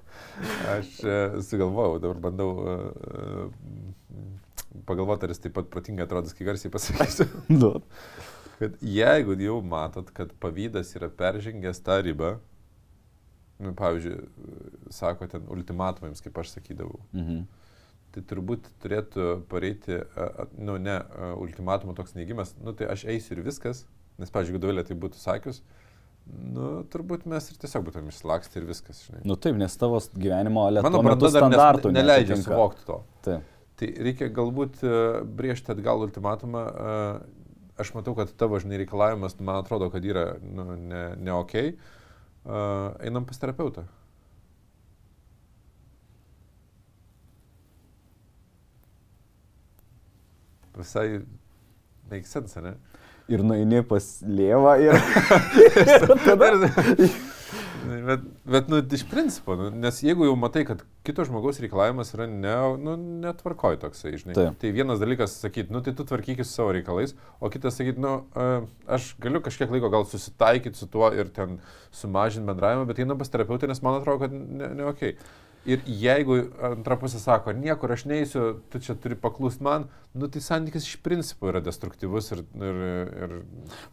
Aš 0.70 1.00
e, 1.02 1.18
sugalvojau, 1.42 1.98
dabar 2.00 2.20
bandau 2.28 2.50
uh, 2.62 3.50
pagalvoti, 4.86 5.26
ar 5.26 5.34
jis 5.34 5.44
taip 5.46 5.56
pat 5.58 5.70
protingai 5.74 6.06
atrodys, 6.06 6.36
kai 6.38 6.48
garsiai 6.48 6.74
pasakysiu. 6.76 7.28
nu. 7.54 7.74
Kad 8.58 8.78
jeigu 8.82 9.38
jau 9.42 9.60
matot, 9.62 10.10
kad 10.18 10.32
pavydas 10.42 10.96
yra 10.98 11.10
peržengęs 11.14 11.82
tą 11.86 12.00
ribą, 12.06 12.38
nu, 13.62 13.74
pavyzdžiui, 13.78 14.18
sako 14.94 15.30
ten 15.30 15.46
ultimatumams, 15.54 16.22
kaip 16.26 16.38
aš 16.42 16.56
sakydavau, 16.56 17.00
mhm. 17.14 17.46
tai 18.14 18.24
turbūt 18.30 18.70
turėtų 18.84 19.30
pareiti, 19.50 20.02
nu 20.58 20.78
ne, 20.82 21.00
ultimatumo 21.38 21.98
toks 21.98 22.18
neigimas, 22.18 22.56
nu 22.62 22.74
tai 22.78 22.90
aš 22.94 23.06
eisiu 23.14 23.38
ir 23.38 23.46
viskas, 23.46 23.86
nes, 24.18 24.34
pavyzdžiui, 24.34 24.58
jeigu 24.58 24.66
Dovilė 24.66 24.86
tai 24.88 24.98
būtų 25.06 25.22
sakius, 25.22 25.62
Nu, 26.28 26.82
turbūt 26.92 27.24
mes 27.30 27.46
ir 27.52 27.60
tiesiog 27.62 27.86
būtum 27.88 28.10
išslaksti 28.12 28.60
ir 28.60 28.66
viskas, 28.68 29.00
žinai. 29.08 29.22
Nu 29.28 29.38
taip, 29.40 29.56
nes 29.60 29.74
tavo 29.80 30.00
gyvenimo 30.12 30.66
lėtumo 30.76 30.90
nes, 31.94 32.02
neleidžia 32.02 32.38
suvokti 32.42 32.84
to. 32.88 32.98
Taip. 33.24 33.54
Tai 33.78 33.92
reikia 34.08 34.32
galbūt 34.34 34.82
e, 34.82 34.96
briežti 35.38 35.70
atgal 35.74 36.02
ultimatumą. 36.08 36.64
E, 36.66 36.96
aš 37.78 37.94
matau, 37.94 38.16
kad 38.18 38.32
tavo, 38.40 38.58
žinai, 38.62 38.80
reikalavimas, 38.82 39.38
man 39.38 39.62
atrodo, 39.62 39.92
kad 39.94 40.06
yra 40.06 40.32
nu, 40.42 40.72
ne, 40.82 41.04
ne 41.22 41.36
ok. 41.36 41.56
E, 41.62 41.72
einam 43.06 43.30
pas 43.30 43.42
terapeutą. 43.44 43.86
visai 50.78 51.22
make 52.10 52.28
sense, 52.28 52.62
ne? 52.62 52.76
Ir 53.28 53.44
nueini 53.44 53.82
pas 53.84 54.06
lievą 54.24 54.78
ir... 54.80 55.02
tada... 56.28 56.52
bet, 57.88 58.26
bet, 58.46 58.70
nu, 58.72 58.80
iš 58.98 59.04
principo, 59.10 59.56
nu, 59.60 59.70
nes 59.84 60.02
jeigu 60.04 60.28
jau 60.28 60.36
matai, 60.40 60.64
kad 60.68 60.84
kito 61.08 61.26
žmogaus 61.28 61.62
reikalavimas 61.64 62.14
yra 62.16 62.28
ne, 62.30 62.56
nu, 62.84 62.96
netvarkoj 63.24 63.80
toksai, 63.82 64.14
žinai. 64.20 64.36
Taip. 64.38 64.60
Tai 64.62 64.72
vienas 64.76 65.02
dalykas 65.02 65.38
sakyti, 65.42 65.74
nu, 65.74 65.82
tai 65.86 65.96
tu 65.98 66.06
tvarkykis 66.08 66.52
savo 66.52 66.76
reikalais, 66.76 67.16
o 67.40 67.52
kitas 67.54 67.80
sakyti, 67.80 68.04
nu, 68.04 68.14
a, 68.38 68.62
aš 68.98 69.14
galiu 69.24 69.42
kažkiek 69.46 69.72
laiko 69.74 69.92
gal 69.94 70.08
susitaikyti 70.10 70.80
su 70.80 70.90
tuo 70.92 71.10
ir 71.16 71.32
ten 71.34 71.60
sumažinti 71.96 72.50
bendravimą, 72.52 72.88
bet 72.90 73.04
einu 73.04 73.18
pas 73.20 73.32
terapeutą, 73.34 73.70
nes 73.72 73.84
man 73.86 74.02
atrodo, 74.02 74.26
kad 74.26 74.36
ne, 74.38 74.74
ne 74.82 74.90
ok. 74.92 75.06
Ir 75.68 75.82
jeigu 75.84 76.38
antra 76.64 76.96
pusė 77.00 77.20
sako, 77.20 77.52
niekur 77.52 77.92
aš 77.92 78.06
neįsiu, 78.08 78.44
tu 78.72 78.80
čia 78.84 78.94
turi 78.96 79.18
paklūsti 79.20 79.66
man, 79.66 79.90
nu 80.16 80.30
tai 80.32 80.40
santykis 80.44 80.86
iš 80.88 81.00
principo 81.04 81.50
yra 81.52 81.60
destruktyvus 81.64 82.32
ir... 82.36 82.44
ir, 82.56 82.80
ir... 83.26 83.34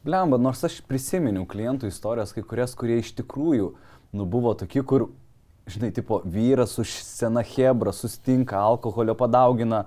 Blemba, 0.06 0.38
nors 0.38 0.62
aš 0.68 0.78
prisiminiau 0.86 1.48
klientų 1.50 1.90
istorijas, 1.90 2.34
kai 2.36 2.44
kurias, 2.46 2.76
kurie 2.78 3.00
iš 3.02 3.10
tikrųjų, 3.18 3.72
nu 4.14 4.28
buvo 4.30 4.54
tokie, 4.60 4.84
kur, 4.86 5.08
žinai, 5.66 5.90
tipo, 5.96 6.20
vyras 6.22 6.76
už 6.78 6.94
seną 7.08 7.42
hebrą 7.56 7.94
sustinka, 7.96 8.60
alkoholio 8.60 9.16
padaugina, 9.18 9.84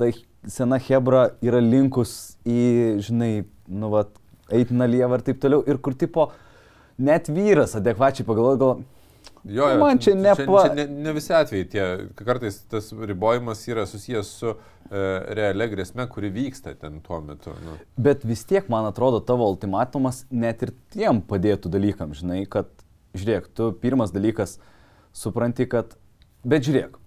tai 0.00 0.14
sena 0.48 0.80
hebra 0.80 1.28
yra 1.44 1.60
linkus 1.60 2.36
į, 2.48 3.02
žinai, 3.04 3.32
nu, 3.68 3.92
va, 3.92 4.06
eiti 4.54 4.76
nalievą 4.76 5.18
ir 5.18 5.24
taip 5.26 5.40
toliau. 5.42 5.64
Ir 5.68 5.80
kur, 5.82 5.96
tipo, 5.98 6.30
net 6.96 7.28
vyras 7.28 7.76
adekvačiai 7.76 8.26
pagalvoja, 8.28 8.60
gal, 8.62 8.84
Jo, 9.46 9.68
jo, 9.70 9.78
Man 9.78 10.00
čia 10.02 10.14
ne 10.18 10.32
čia, 10.34 10.46
čia 10.46 10.72
ne, 10.74 10.86
ne 11.06 11.12
visi 11.14 11.34
atvejai 11.36 11.66
tie, 11.70 11.84
kartais 12.18 12.58
tas 12.70 12.88
ribojimas 12.90 13.60
yra 13.70 13.84
susijęs 13.86 14.30
su 14.40 14.50
e, 14.50 14.56
realia 15.38 15.68
grėsme, 15.70 16.06
kuri 16.10 16.32
vyksta 16.34 16.74
ten 16.80 16.98
tuo 17.04 17.20
metu. 17.22 17.54
Nu. 17.62 17.76
Bet 17.94 18.26
vis 18.26 18.42
tiek, 18.48 18.66
man 18.72 18.88
atrodo, 18.88 19.20
tavo 19.22 19.46
ultimatumas 19.52 20.24
net 20.34 20.66
ir 20.66 20.74
tiem 20.94 21.22
padėtų 21.22 21.70
dalykam, 21.70 22.14
žinai, 22.16 22.42
kad, 22.50 22.72
žiūrėk, 23.14 23.46
tu 23.54 23.70
pirmas 23.82 24.14
dalykas 24.14 24.58
supranti, 25.14 25.68
kad, 25.70 25.94
bet 26.42 26.66
žiūrėk, 26.66 26.98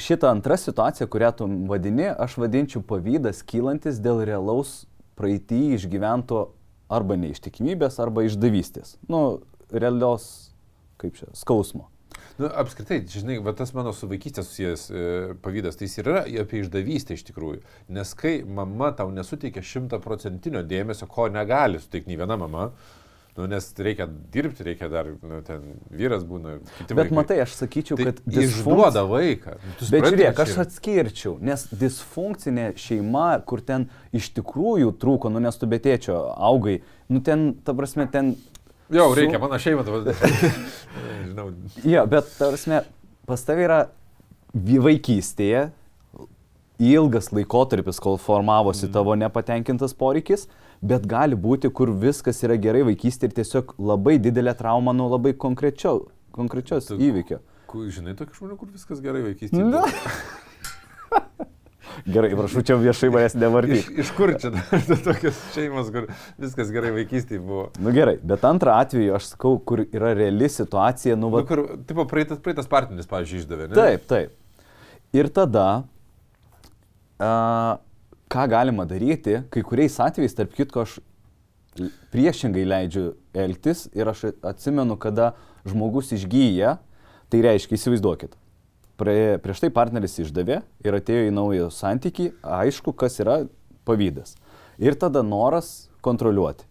šitą 0.00 0.30
antrą 0.32 0.56
situaciją, 0.56 1.08
kurią 1.12 1.32
tu 1.36 1.48
vadini, 1.68 2.08
aš 2.08 2.38
vadinčiau 2.40 2.80
pavydas 2.88 3.44
kylantis 3.44 4.00
dėl 4.00 4.24
realaus 4.28 4.86
praeitį 5.20 5.74
išgyvento 5.76 6.46
arba 6.92 7.16
neištikimybės, 7.20 7.98
arba 8.02 8.24
išdavystės. 8.26 8.96
Nu, 9.08 9.42
realios, 9.72 10.51
kaip 11.02 11.18
čia, 11.18 11.28
skausmo. 11.36 11.88
Nu, 12.38 12.48
apskritai, 12.48 13.02
žinai, 13.08 13.36
va, 13.44 13.52
tas 13.56 13.74
mano 13.76 13.92
su 13.96 14.06
vaikystė 14.08 14.42
susijęs 14.44 14.82
e, 14.88 15.02
pavydas, 15.44 15.76
tai 15.76 15.86
jis 15.88 15.98
yra 16.00 16.22
apie 16.42 16.62
išdavystę 16.62 17.16
iš 17.18 17.26
tikrųjų. 17.28 17.60
Nes 17.92 18.14
kai 18.16 18.38
mama 18.44 18.88
tau 18.96 19.10
nesuteikia 19.12 19.60
šimtaprocentinio 19.64 20.62
dėmesio, 20.64 21.08
ko 21.12 21.28
negali 21.32 21.80
suteikti 21.82 22.12
nei 22.12 22.18
viena 22.20 22.38
mama, 22.40 22.70
nu, 23.36 23.46
nes 23.48 23.68
reikia 23.80 24.06
dirbti, 24.32 24.64
reikia 24.66 24.88
dar, 24.92 25.08
nu, 25.24 25.40
ten 25.44 25.64
vyras 25.92 26.24
būna, 26.28 26.58
Bet 26.82 26.94
vaikai. 26.98 27.16
matai, 27.16 27.38
aš 27.44 27.54
sakyčiau, 27.62 27.96
tai 28.00 28.10
kad 28.10 28.20
išduoda 28.28 29.04
vaiką. 29.08 29.56
Nu, 29.62 29.74
tu 29.80 29.88
Bet 29.92 30.08
žiūrėk, 30.08 30.42
aš 30.44 30.52
čia- 30.54 30.64
atskirčiau, 30.66 31.34
nes 31.40 31.64
disfunkcinė 31.84 32.70
šeima, 32.80 33.28
kur 33.48 33.60
ten 33.64 33.88
iš 34.12 34.32
tikrųjų 34.36 34.92
trūko, 35.00 35.32
nu 35.32 35.40
nes 35.40 35.56
tu 35.60 35.68
betėčio 35.68 36.16
augai, 36.36 36.80
nu 37.12 37.20
ten, 37.24 37.52
ta 37.64 37.76
prasme, 37.76 38.08
ten... 38.12 38.34
Jau, 38.92 39.08
su- 39.12 39.18
reikia, 39.20 39.38
mano 39.40 39.58
šeima, 39.58 39.84
tu... 39.86 40.02
Žinau, 41.28 41.50
Jo, 41.88 42.06
bet, 42.06 42.28
ta 42.38 42.50
prasme, 42.52 42.82
pas 43.28 43.44
tavai 43.46 43.64
yra 43.68 43.78
vaikystėje 44.52 45.70
ilgas 46.82 47.30
laikotarpis, 47.32 48.00
kol 48.02 48.18
formavosi 48.18 48.86
Mhm. 48.88 48.92
tavo 48.92 49.14
nepatenkintas 49.14 49.94
poreikis, 49.94 50.48
bet 50.82 51.06
gali 51.06 51.36
būti, 51.38 51.70
kur 51.72 51.92
viskas 51.94 52.42
yra 52.42 52.56
gerai 52.58 52.82
vaikystėje 52.88 53.30
ir 53.30 53.36
tiesiog 53.38 53.74
labai 53.78 54.18
didelė 54.18 54.54
trauma 54.58 54.92
nuo 54.92 55.08
labai 55.12 55.32
konkrečio, 55.32 56.08
konkrečios 56.34 56.90
įvykio. 56.90 57.38
Žinai, 57.72 58.12
tokių 58.18 58.34
žmonių, 58.36 58.56
kur 58.60 58.68
viskas 58.74 58.98
gerai 59.00 59.22
vaikystėje. 59.24 59.62
Na. 62.02 62.12
Gerai, 62.16 62.32
prašau, 62.34 62.64
čia 62.66 62.74
viešai 62.80 63.10
manęs 63.14 63.36
nevardyk. 63.38 63.92
Iš, 63.92 63.98
iš 64.02 64.10
kur 64.16 64.32
čia 64.42 64.50
tokios 65.06 65.38
šeimos, 65.54 65.90
kur 65.94 66.08
viskas 66.42 66.72
gerai 66.74 66.90
vaikystėje 66.96 67.38
buvo? 67.44 67.68
Nu 67.78 67.92
gerai, 67.94 68.16
bet 68.26 68.42
antrą 68.48 68.74
atveju 68.82 69.14
aš 69.14 69.28
sakau, 69.36 69.54
kur 69.62 69.84
yra 69.84 70.10
reali 70.18 70.48
situacija, 70.50 71.14
nu, 71.14 71.30
Nu, 71.30 71.36
va, 71.36 71.44
kur, 71.46 71.62
tipo, 71.86 72.06
praeitas, 72.10 72.42
praeitas 72.42 72.66
partneris, 72.70 73.06
pavyzdžiui, 73.10 73.44
išdavė. 73.44 73.70
Ne? 73.70 73.78
taip, 73.78 74.08
taip. 74.10 74.34
Ir 75.14 75.30
tada, 75.30 75.68
a, 77.22 77.32
ką 78.32 78.48
galima 78.50 78.88
daryti, 78.88 79.38
kai 79.54 79.62
kuriais 79.66 80.00
atvejais, 80.02 80.34
tarp 80.34 80.58
kitko, 80.58 80.82
aš 80.88 80.98
priešingai 82.12 82.66
leidžiu 82.66 83.12
elgtis 83.32 83.86
ir 83.96 84.10
aš 84.10 84.32
atsimenu, 84.42 84.98
kada 85.00 85.32
žmogus 85.68 86.10
išgyja, 86.18 86.76
tai 87.30 87.46
reiškia, 87.46 87.78
įsivaizduokit. 87.78 88.34
Prie, 89.00 89.38
prieš 89.40 89.62
tai 89.64 89.70
partneris 89.72 90.18
išdavė 90.20 90.60
ir 90.84 90.96
atėjo 90.98 91.28
į 91.30 91.32
naują 91.34 91.70
santykį, 91.72 92.28
aišku, 92.44 92.92
kas 92.92 93.16
yra 93.24 93.38
pavydas. 93.88 94.36
Ir 94.82 94.98
tada 95.00 95.22
noras 95.24 95.88
kontroliuoti. 96.04 96.66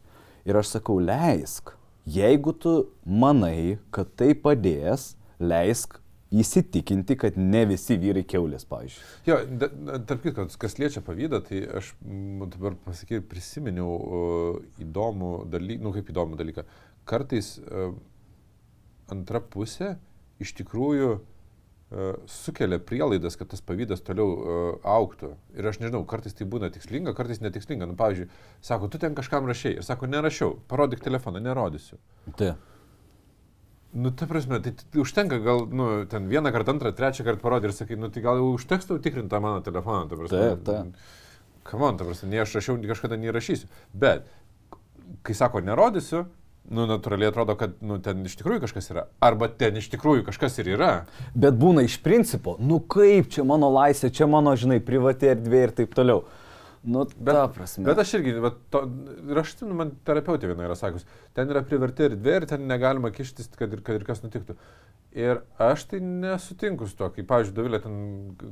Ir 0.45 0.57
aš 0.57 0.75
sakau, 0.75 0.99
leisk, 1.01 1.73
jeigu 2.09 2.53
tu 2.57 2.75
manai, 3.05 3.79
kad 3.93 4.13
tai 4.17 4.31
padės, 4.37 5.15
leisk 5.41 5.97
įsitikinti, 6.31 7.17
kad 7.19 7.37
ne 7.41 7.65
visi 7.69 7.97
vyrai 7.99 8.23
keulės, 8.23 8.63
pavyzdžiui. 8.69 9.03
Jo, 9.27 9.39
tarp 10.07 10.21
kitko, 10.23 10.45
kas 10.61 10.77
liečia 10.79 11.03
pavydą, 11.05 11.41
tai 11.45 11.65
aš 11.81 11.91
dabar 12.53 12.77
pasakyti, 12.85 13.25
prisiminiau 13.33 13.97
uh, 13.97 14.61
įdomų 14.81 15.33
dalyką, 15.51 15.83
nu 15.83 15.93
kaip 15.97 16.13
įdomų 16.13 16.39
dalyką. 16.39 16.63
Kartais 17.09 17.57
uh, 17.59 17.91
antra 19.11 19.43
pusė 19.43 19.95
iš 20.41 20.55
tikrųjų 20.61 21.11
uh, 21.17 21.21
sukelia 22.31 22.79
prielaidas, 22.79 23.35
kad 23.35 23.49
tas 23.51 23.61
pavydas 23.67 24.03
toliau 24.07 24.27
uh, 24.31 24.59
auktų. 24.87 25.33
Ir 25.59 25.67
aš 25.67 25.81
nežinau, 25.81 26.05
kartais 26.07 26.35
tai 26.37 26.47
būna 26.47 26.69
tikslinga, 26.71 27.11
kartais 27.17 27.41
netikslinga. 27.43 27.87
Nu, 27.89 27.97
pavyzdžiui, 27.99 28.29
sako, 28.63 28.87
tu 28.91 29.01
ten 29.01 29.17
kažkam 29.17 29.49
rašiai 29.49 29.79
ir 29.79 29.87
sako, 29.87 30.07
nerašiau, 30.11 30.55
parodyk 30.71 31.03
telefoną, 31.03 31.41
nerodysiu. 31.43 31.99
Tai. 32.39 32.53
Nu, 33.91 34.13
ta 34.15 34.27
prasme, 34.29 34.61
tai, 34.63 34.71
tai 34.79 35.01
užtenka 35.03 35.41
gal, 35.43 35.65
nu, 35.67 35.89
ten 36.07 36.29
vieną 36.31 36.53
kartą, 36.55 36.77
antrą, 36.77 36.93
trečią 36.95 37.27
kartą 37.27 37.43
parodyti 37.43 37.73
ir 37.73 37.77
sakai, 37.81 37.99
nu, 37.99 38.07
tai 38.07 38.23
gal 38.23 38.39
jau 38.39 38.53
užteks 38.55 38.87
tau 38.87 39.01
tikrinti 39.03 39.33
tą 39.33 39.41
mano 39.43 39.59
telefoną, 39.65 40.05
ta 40.07 40.19
prasme. 40.19 40.45
Taip, 40.45 40.63
taip. 40.69 41.57
Kamon, 41.67 41.99
ta 41.99 42.07
prasme, 42.07 42.31
nei 42.31 42.39
aš 42.39 42.55
rašiau, 42.55 42.79
nei 42.79 42.87
kažkada 42.87 43.19
neįrašysiu. 43.19 43.67
Bet, 43.91 44.31
kai 45.27 45.35
sako, 45.35 45.59
nerodysiu, 45.67 46.23
nu, 46.71 46.85
natūraliai 46.89 47.29
atrodo, 47.31 47.55
kad, 47.59 47.73
nu, 47.85 47.97
ten 48.03 48.23
iš 48.27 48.37
tikrųjų 48.39 48.63
kažkas 48.65 48.91
yra. 48.93 49.05
Arba 49.23 49.49
ten 49.51 49.77
iš 49.79 49.89
tikrųjų 49.93 50.25
kažkas 50.29 50.57
ir 50.63 50.71
yra. 50.77 50.91
Bet 51.35 51.57
būna 51.59 51.83
iš 51.87 51.97
principo, 52.03 52.55
nu 52.59 52.79
kaip 52.79 53.29
čia 53.33 53.45
mano 53.47 53.69
laisvė, 53.75 54.11
čia 54.15 54.29
mano, 54.31 54.55
žinai, 54.59 54.79
privati 54.83 55.31
erdvė 55.33 55.65
ir 55.67 55.75
taip 55.81 55.97
toliau. 55.97 56.23
Nu, 56.81 57.03
Bet, 57.13 57.37
prasme. 57.53 57.83
bet 57.85 57.99
aš 58.01 58.15
irgi, 58.17 58.31
bet 58.41 58.55
to, 58.73 58.79
ir 59.29 59.37
aš 59.37 59.51
atsimenu, 59.53 59.75
man 59.77 59.91
terapeutė 60.07 60.47
viena 60.49 60.65
yra 60.65 60.73
sakus, 60.79 61.03
ten 61.37 61.51
yra 61.53 61.61
priverti 61.61 62.07
erdvė 62.07 62.39
ir 62.39 62.47
ten 62.49 62.63
negalima 62.65 63.11
kištis, 63.13 63.51
kad 63.53 63.75
ir, 63.75 63.83
kad 63.85 63.99
ir 63.99 64.05
kas 64.07 64.23
nutiktų. 64.23 64.55
Ir 65.13 65.43
aš 65.61 65.83
tai 65.91 65.99
nesutinku 66.01 66.87
su 66.87 66.95
to, 66.97 67.11
kai, 67.13 67.25
pavyzdžiui, 67.27 67.53
Dovilė 67.53 67.81
ten 67.83 67.95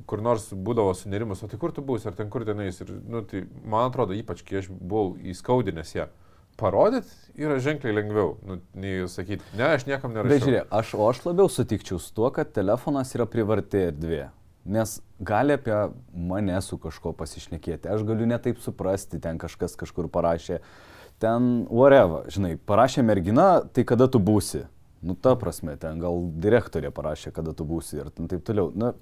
kur 0.06 0.22
nors 0.22 0.50
būdavo 0.54 0.92
sunerimus, 1.00 1.42
o 1.42 1.50
tai 1.50 1.58
kur 1.58 1.72
tu 1.74 1.82
būsi, 1.82 2.06
ar 2.12 2.18
ten 2.20 2.30
kur 2.30 2.44
ten 2.46 2.60
eis. 2.66 2.82
Ir, 2.84 2.92
nu, 3.08 3.24
tai 3.26 3.46
man 3.64 3.88
atrodo, 3.88 4.14
ypač 4.14 4.44
kai 4.46 4.60
aš 4.62 4.68
buvau 4.78 5.16
įskaudinęs 5.34 5.96
ją, 5.96 6.10
parodyti 6.60 7.10
yra 7.40 7.60
ženkliai 7.64 7.96
lengviau, 7.96 8.34
nu, 8.46 8.60
nei 8.78 9.06
sakyti, 9.10 9.46
ne, 9.58 9.72
aš 9.78 9.86
niekam 9.88 10.14
nerašiau. 10.16 10.34
Bet 10.34 10.46
žiūrėk, 10.46 10.68
aš, 10.76 10.92
o 10.98 11.08
aš 11.08 11.22
labiau 11.26 11.52
sutikčiau 11.52 12.02
su 12.04 12.12
tuo, 12.16 12.30
kad 12.36 12.52
telefonas 12.56 13.14
yra 13.16 13.28
privarti 13.30 13.86
erdvė. 13.90 14.26
Nes 14.70 14.98
gali 15.24 15.56
apie 15.56 15.76
mane 16.14 16.58
su 16.62 16.78
kažko 16.82 17.14
pasišnekėti. 17.18 17.90
Aš 17.90 18.04
galiu 18.08 18.28
netaip 18.30 18.60
suprasti, 18.62 19.22
ten 19.24 19.40
kažkas 19.42 19.78
kažkur 19.80 20.10
parašė. 20.12 20.60
Ten, 21.20 21.48
whatever, 21.68 22.28
žinai, 22.32 22.54
parašė 22.70 23.04
mergina, 23.08 23.48
tai 23.74 23.88
kada 23.88 24.08
tu 24.12 24.22
būsi. 24.24 24.66
Nu, 25.02 25.16
ta 25.16 25.34
prasme, 25.40 25.78
ten 25.80 26.00
gal 26.04 26.26
direktorė 26.44 26.92
parašė, 26.96 27.32
kada 27.36 27.56
tu 27.56 27.66
būsi 27.68 28.02
ir 28.02 28.12
taip 28.12 28.44
toliau. 28.48 28.72
Na, 28.76 28.94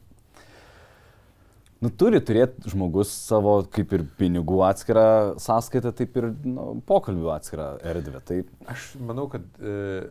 nu, 1.84 1.92
turi 1.94 2.22
turėti 2.24 2.74
žmogus 2.74 3.12
savo, 3.14 3.60
kaip 3.74 3.94
ir 3.98 4.06
pinigų 4.20 4.62
atskirą 4.68 5.08
sąskaitą, 5.44 5.94
taip 5.98 6.18
ir 6.20 6.32
nu, 6.46 6.70
pokalbių 6.90 7.34
atskirą 7.36 7.72
erdvę. 7.94 8.22
Tai 8.28 8.44
Aš 8.74 8.94
manau, 9.00 9.28
kad 9.32 9.46
e, 9.62 10.08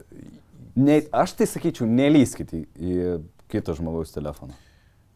Ne, 0.77 1.01
aš 1.12 1.33
tai 1.39 1.47
sakyčiau, 1.49 1.89
nelyskit 1.89 2.53
į, 2.53 2.59
į 2.77 2.97
kito 3.49 3.73
žmogaus 3.79 4.12
telefoną. 4.12 4.57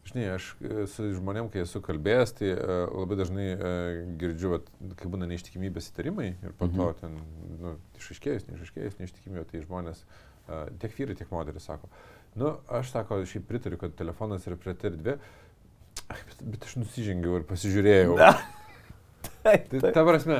Žinai, 0.09 0.23
aš 0.33 0.47
e, 0.57 0.85
su 0.89 1.05
žmonėm, 1.13 1.51
kai 1.53 1.61
esu 1.61 1.83
kalbėjęs, 1.85 2.33
tai 2.39 2.49
uh, 2.55 2.71
labai 2.89 3.17
dažnai 3.19 3.45
uh, 3.53 3.99
girdžiu, 4.19 4.55
vat, 4.55 4.71
kai 4.97 5.11
būna 5.13 5.27
neištikimybės 5.29 5.91
įtarimai 5.91 6.31
ir 6.33 6.55
po 6.57 6.65
to 6.73 6.87
ten, 7.03 7.19
nu, 7.61 7.75
išaiškėjus, 8.01 8.47
neišaiškėjus 8.49 8.97
neištikimybė, 9.03 9.45
tai 9.51 9.61
žmonės, 9.67 10.01
uh, 10.01 10.65
tiek 10.81 10.97
vyrai, 10.97 11.19
tiek 11.19 11.29
moteris 11.29 11.69
sako, 11.69 11.91
nu, 12.41 12.55
aš 12.81 12.89
sako, 12.95 13.21
šiaip 13.29 13.45
pritariu, 13.45 13.77
kad 13.83 13.93
telefonas 14.01 14.49
yra 14.49 14.57
prie 14.57 14.73
erdvė. 14.89 15.19
Bet, 16.15 16.41
bet 16.55 16.65
aš 16.67 16.79
nusižengiau 16.81 17.39
ir 17.39 17.45
pasižiūrėjau. 17.49 18.17
Taip, 19.41 19.69
Tai 19.71 19.91
ta 19.93 20.03
prasme, 20.05 20.37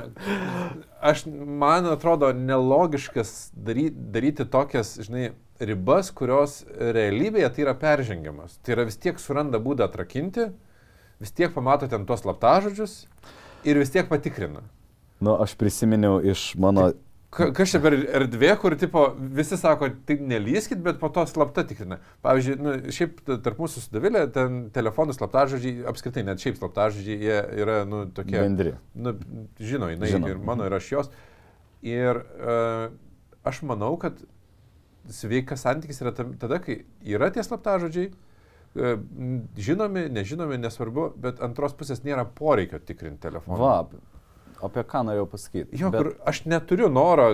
aš, 1.02 1.24
man 1.26 1.88
atrodo 1.90 2.30
nelogiškas 2.38 3.52
daryti, 3.58 3.98
daryti 4.14 4.46
tokias, 4.46 4.94
žinai, 5.02 5.32
ribas, 5.62 6.12
kurios 6.14 6.60
realybėje 6.78 7.50
tai 7.56 7.66
yra 7.66 7.74
peržengiamas. 7.82 8.60
Tai 8.62 8.76
yra 8.76 8.86
vis 8.90 9.00
tiek 9.02 9.18
suranda 9.22 9.62
būdą 9.62 9.88
atrakinti, 9.90 10.52
vis 11.22 11.34
tiek 11.38 11.54
pamato 11.54 11.90
ten 11.90 12.06
tuos 12.10 12.26
laptažodžius 12.28 13.04
ir 13.66 13.82
vis 13.82 13.94
tiek 13.94 14.10
patikrina. 14.10 14.64
Nu, 15.22 15.36
aš 15.38 15.54
prisiminiau 15.58 16.20
iš 16.26 16.52
mano... 16.62 16.92
Ka- 17.32 17.48
Kas 17.56 17.72
čia 17.72 17.80
per 17.80 17.94
erdvė, 17.96 18.50
kur 18.60 18.74
tipo, 18.76 19.06
visi 19.38 19.56
sako, 19.56 19.88
tik 20.08 20.20
nelyskit, 20.28 20.82
bet 20.84 20.98
po 21.00 21.08
to 21.16 21.24
slapta 21.30 21.64
tikrina. 21.68 22.02
Pavyzdžiui, 22.26 22.56
nu, 22.60 22.74
šiaip 22.92 23.22
tarp 23.46 23.62
mūsų 23.64 23.86
sudavilė, 23.86 24.26
ten 24.36 24.58
telefonų 24.76 25.16
slaptažodžiai, 25.16 25.86
apskritai 25.88 26.26
net 26.28 26.44
šiaip 26.44 26.60
slaptažodžiai, 26.60 27.16
jie 27.24 27.38
yra, 27.64 27.78
nu, 27.88 28.02
tokie... 28.12 28.36
Bendri. 28.36 28.74
Nu, 29.00 29.14
žino, 29.64 29.88
jinai 29.94 30.12
Žino. 30.12 30.28
ir 30.34 30.42
mano, 30.44 30.68
ir 30.68 30.76
aš 30.76 30.92
jos. 30.92 31.12
Ir 31.88 32.20
uh, 32.20 32.92
aš 33.48 33.64
manau, 33.64 33.94
kad 34.02 34.20
sveikas 35.08 35.64
santykis 35.64 36.04
yra 36.04 36.12
tada, 36.20 36.60
kai 36.62 36.82
yra 37.08 37.32
tie 37.32 37.48
slaptažodžiai, 37.48 38.12
uh, 38.12 39.00
žinomi, 39.56 40.10
nežinomi, 40.20 40.60
nesvarbu, 40.68 41.14
bet 41.24 41.40
antros 41.48 41.80
pusės 41.80 42.04
nėra 42.04 42.28
poreikio 42.28 42.84
tikrinti 42.84 43.24
telefoną. 43.30 43.64
Va, 43.64 43.78
apie 44.66 44.84
ką 44.88 45.04
norėjau 45.08 45.28
pasakyti. 45.32 45.80
Jo, 45.80 45.92
bet... 45.94 46.14
aš 46.28 46.44
neturiu 46.50 46.90
noro 46.94 47.32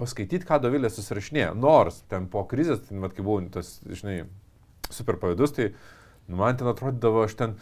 paskaityti, 0.00 0.46
ką 0.48 0.60
Dovilė 0.62 0.90
susirašinėjo. 0.92 1.54
Nors 1.58 2.02
ten 2.10 2.28
po 2.32 2.44
krizės, 2.48 2.84
ten, 2.88 3.00
mat, 3.02 3.16
kai 3.16 3.24
buvau 3.26 3.44
tas, 3.52 3.76
žinai, 3.86 4.22
super 4.92 5.18
pavydus, 5.22 5.54
tai 5.56 5.70
nu, 6.28 6.38
man 6.40 6.58
ten 6.58 6.70
atrodydavo, 6.70 7.24
aš 7.26 7.36
ten 7.38 7.56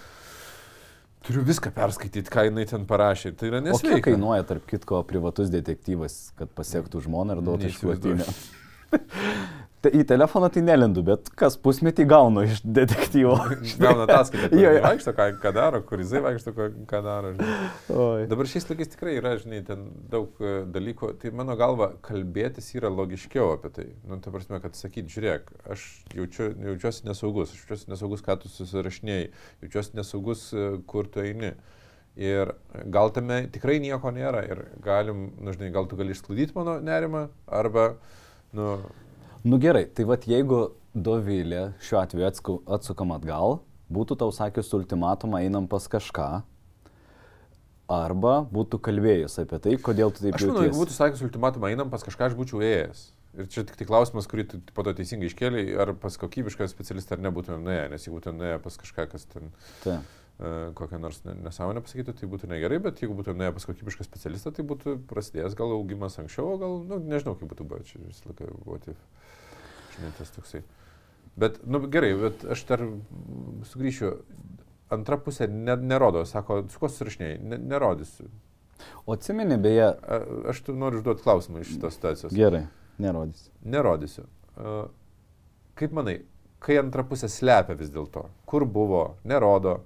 turiu 1.24 1.44
viską 1.46 1.72
perskaityti, 1.74 2.32
ką 2.32 2.48
jinai 2.50 2.66
ten 2.68 2.84
parašė. 2.88 3.32
Tai 3.38 3.50
yra 3.52 3.62
O 3.62 3.64
kiek 3.64 3.72
nesveika. 3.72 4.10
kainuoja, 4.10 4.46
tarp 4.50 4.66
kitko, 4.68 5.00
privatus 5.08 5.52
detektyvas, 5.54 6.18
kad 6.38 6.52
pasiektų 6.56 7.04
žmoną 7.06 7.38
ir 7.38 7.44
duotų 7.46 7.70
Neįsivaizduoju. 7.70 8.28
Tai 9.84 9.90
į 9.92 10.04
telefoną 10.08 10.48
tai 10.48 10.62
nelendu, 10.64 11.02
bet 11.04 11.26
kas 11.36 11.58
pusmetį 11.60 12.06
gaunu 12.08 12.46
iš 12.46 12.62
detektyvo. 12.64 13.34
Gauna 13.82 14.06
ataskaitą, 14.06 14.56
jo. 14.56 14.70
vaikšto, 14.80 15.12
ką, 15.18 15.26
ką 15.42 15.50
daro, 15.52 15.80
kur 15.84 16.00
jisai 16.00 16.22
vaikšto, 16.24 16.54
ką, 16.56 16.68
ką 16.88 17.00
daro. 17.04 17.32
Dabar 18.30 18.48
šiais 18.48 18.64
laikais 18.70 18.94
tikrai 18.94 19.18
yra, 19.18 19.34
žinai, 19.42 19.60
ten 19.66 19.82
daug 20.08 20.40
e, 20.40 20.54
dalykų. 20.72 21.10
Tai 21.20 21.34
mano 21.36 21.58
galva, 21.60 21.90
kalbėtis 22.06 22.70
yra 22.78 22.88
logiškiau 22.94 23.52
apie 23.58 23.74
tai. 23.76 23.86
Nu, 24.08 24.16
ta 24.24 24.32
prasme, 24.32 24.62
kad 24.64 24.80
sakyti, 24.80 25.12
žiūrėk, 25.18 25.52
aš 25.76 25.84
jaučiu, 26.16 26.48
jaučiuosi 26.70 27.04
nesaugus, 27.10 27.52
aš 27.52 27.60
jaučiuosi 27.66 27.92
nesaugus, 27.92 28.24
ką 28.24 28.40
tu 28.40 28.54
susirašinėjai, 28.56 29.30
jaučiuosi 29.66 30.00
nesaugus, 30.00 30.48
e, 30.56 30.66
kur 30.88 31.12
tu 31.12 31.26
eini. 31.28 31.52
Ir 32.16 32.56
gal 32.94 33.12
tame 33.12 33.42
tikrai 33.52 33.82
nieko 33.84 34.16
nėra 34.16 34.46
ir 34.48 34.64
galim, 34.80 35.32
nu, 35.36 35.52
žinai, 35.52 35.74
gal 35.76 35.92
tu 35.92 36.00
gali 36.00 36.16
išsklaidyti 36.16 36.56
mano 36.56 36.80
nerimą, 36.80 37.26
arba, 37.60 37.90
nu, 38.54 38.76
Nu 39.44 39.58
gerai, 39.60 39.84
tai 39.92 40.06
vad 40.08 40.24
jeigu 40.24 40.72
Dovilė 40.94 41.74
šiuo 41.84 41.98
atveju 42.00 42.26
atsku- 42.30 42.60
atsukam 42.70 43.10
atgal, 43.12 43.58
būtų 43.92 44.16
tau 44.16 44.30
sakius 44.32 44.70
ultimatumą 44.72 45.40
einam 45.42 45.66
pas 45.68 45.84
kažką, 45.90 46.28
arba 47.90 48.34
būtų 48.54 48.78
kalbėjus 48.80 49.36
apie 49.42 49.58
tai, 49.60 49.74
kodėl 49.76 50.14
tu 50.14 50.22
taip 50.24 50.38
Aš 50.38 50.46
manau, 50.48 50.62
jeigu 50.64 50.78
būtų 50.80 50.94
sakęs 50.96 51.24
ultimatumą, 51.26 51.68
einam 51.74 51.90
pas 51.92 52.06
kažką, 52.06 52.30
aš 52.30 52.38
būčiau 52.38 52.62
ėjęs. 52.64 53.02
Ir 53.34 53.48
čia 53.50 53.64
tik 53.66 53.76
tai 53.76 53.84
klausimas, 53.88 54.28
kurį 54.30 54.44
tu 54.48 54.60
po 54.72 54.84
to 54.86 54.94
teisingai 54.94 55.26
iškėlė, 55.28 55.64
ar 55.82 55.92
pas 55.98 56.16
kokybišką 56.22 56.68
specialistą 56.70 57.16
ar 57.18 57.24
nebūtumėm 57.26 57.64
nuėję, 57.66 57.88
nes 57.90 58.06
jeigu 58.06 58.20
būtumėm 58.20 58.38
nuėję 58.40 58.58
pas 58.62 58.78
kažką, 58.78 59.08
kas 59.10 59.26
ten 59.26 59.50
Tai. 59.82 59.98
uh, 59.98 60.70
kokią 60.78 61.00
nors 61.02 61.18
ne- 61.26 61.34
nesąmonę 61.42 61.82
pasakytų, 61.82 62.14
tai 62.20 62.30
būtų 62.30 62.48
negerai, 62.54 62.78
bet 62.86 63.02
jeigu 63.02 63.18
būtumėm 63.18 63.42
nuėję 63.42 63.56
pas 63.58 63.66
kokybišką 63.66 64.06
specialistą, 64.06 64.54
tai 64.54 64.62
būtų 64.64 65.00
prasidėjęs 65.10 65.58
gal 65.58 65.74
augimas 65.74 66.16
anksčiau, 66.22 66.54
gal, 66.62 66.78
nu, 66.86 67.00
nežinau, 67.02 67.34
kaip 67.34 67.50
būtų 67.50 67.66
buvę, 67.66 67.82
čia 67.90 67.98
visą 68.06 68.30
laiką 68.30 68.54
buvo 68.64 68.78
taip, 68.86 68.96
žinai, 69.94 70.12
tas 70.18 70.30
toksai. 70.34 70.62
Bet, 71.36 71.60
nu, 71.66 71.80
gerai, 71.90 72.12
bet 72.20 72.44
aš 72.54 72.62
dar 72.68 72.82
sugrįšiu. 73.72 74.12
Antra 74.94 75.16
pusė 75.18 75.48
ne, 75.50 75.74
nerodo, 75.80 76.22
sako, 76.28 76.60
su 76.70 76.78
kuo 76.78 76.90
susirašinėjai, 76.92 77.38
ne, 77.42 77.58
nerodysiu. 77.72 78.28
O 79.08 79.14
atsimeni, 79.16 79.56
beje, 79.58 79.86
A, 79.96 80.18
Aš 80.52 80.60
tu 80.66 80.74
noriu 80.76 81.00
užduoti 81.00 81.24
klausimą 81.24 81.62
iš 81.64 81.72
šitos 81.74 81.96
situacijos. 81.96 82.34
gerai, 82.36 82.66
nerodysiu. 83.02 83.50
Nerodysiu. 83.64 84.26
A, 84.56 84.84
Kaip 85.74 85.90
manai, 85.96 86.20
kai 86.62 86.76
antra 86.78 87.02
pusė 87.02 87.26
slepia 87.32 87.74
vis 87.74 87.90
dėlto, 87.90 88.28
kur 88.46 88.62
buvo, 88.70 89.16
nerodo, 89.26 89.80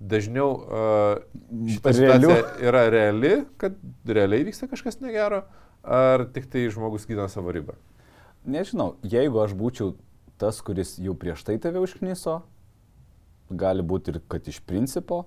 dažniau 0.00 0.54
a, 0.54 0.84
šita 1.74 1.92
Realiu. 1.98 2.30
situacija 2.30 2.68
yra 2.70 2.86
reali, 2.94 3.34
kad 3.60 3.76
realiai 4.06 4.46
vyksta 4.48 4.70
kažkas 4.70 5.00
negero, 5.04 5.42
ar 5.82 6.24
tik 6.32 6.46
tai 6.48 6.64
žmogus 6.72 7.04
gina 7.10 7.26
savo 7.28 7.52
ribą? 7.52 7.74
Nežinau, 8.46 8.94
jeigu 9.02 9.40
aš 9.42 9.56
būčiau 9.58 9.96
tas, 10.38 10.60
kuris 10.62 10.98
jau 11.02 11.16
prieš 11.18 11.42
tai 11.46 11.58
tave 11.58 11.80
užkniso, 11.82 12.42
gali 13.50 13.82
būti 13.82 14.14
ir 14.14 14.20
kad 14.28 14.46
iš 14.48 14.60
principo 14.62 15.24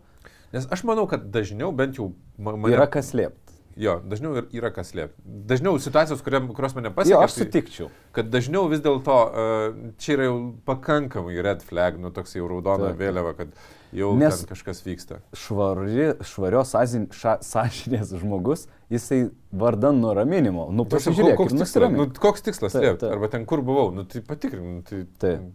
Nes 0.52 0.68
aš 0.68 0.84
manau, 0.84 1.06
kad 1.08 1.30
dažniau 1.32 1.72
bent 1.72 1.96
jau 1.96 2.12
ma- 2.36 2.58
mane... 2.60 2.74
yra 2.76 2.84
kas 2.92 3.14
slėpti. 3.14 3.41
Jo, 3.80 4.02
dažniau 4.04 4.34
yra 4.52 4.70
kas 4.76 4.90
slėpti. 4.92 5.22
Dažniau 5.48 5.78
situacijos, 5.80 6.20
kuriam, 6.26 6.50
kurios 6.54 6.74
mane 6.76 6.90
Jo, 6.90 6.96
pasiekia. 6.96 7.20
aš 7.24 7.32
sutikčiau. 7.38 7.90
kad 8.12 8.28
dažniau 8.30 8.68
vis 8.70 8.82
dėlto 8.84 9.16
uh, 9.32 9.94
čia 9.98 10.14
yra 10.18 10.26
jau 10.28 10.54
pakankamai 10.66 11.38
red 11.42 11.62
flag, 11.64 11.98
nu 12.00 12.12
toks 12.12 12.36
jau 12.36 12.48
raudona 12.52 12.90
Taip. 12.92 13.00
vėliava, 13.00 13.32
kad 13.38 13.54
jau 13.96 14.12
Nes- 14.20 14.44
kažkas 14.50 14.84
vyksta. 14.84 15.22
Švari, 15.34 16.12
švarios 16.24 16.74
sąžin- 16.76 17.08
ša- 17.16 17.40
sąžinės 17.48 18.12
žmogus, 18.20 18.68
jisai 18.92 19.30
vardan 19.52 20.02
nuraminimo. 20.04 20.68
Nu, 20.72 20.84
Ta 20.86 20.98
pasižiūrėk, 20.98 21.38
koks, 21.40 21.54
ir 21.54 21.60
tikslas, 21.64 21.92
nu, 21.96 22.10
koks 22.12 22.42
tikslas 22.42 22.76
slėpti? 22.76 23.08
Arba 23.12 23.28
ten 23.32 23.46
kur 23.46 23.62
buvau, 23.64 23.92
nu 23.96 24.04
tai 24.04 24.20
patikrink. 24.22 24.64
Nu, 24.64 24.82
tai, 24.84 25.06
Taip. 25.20 25.48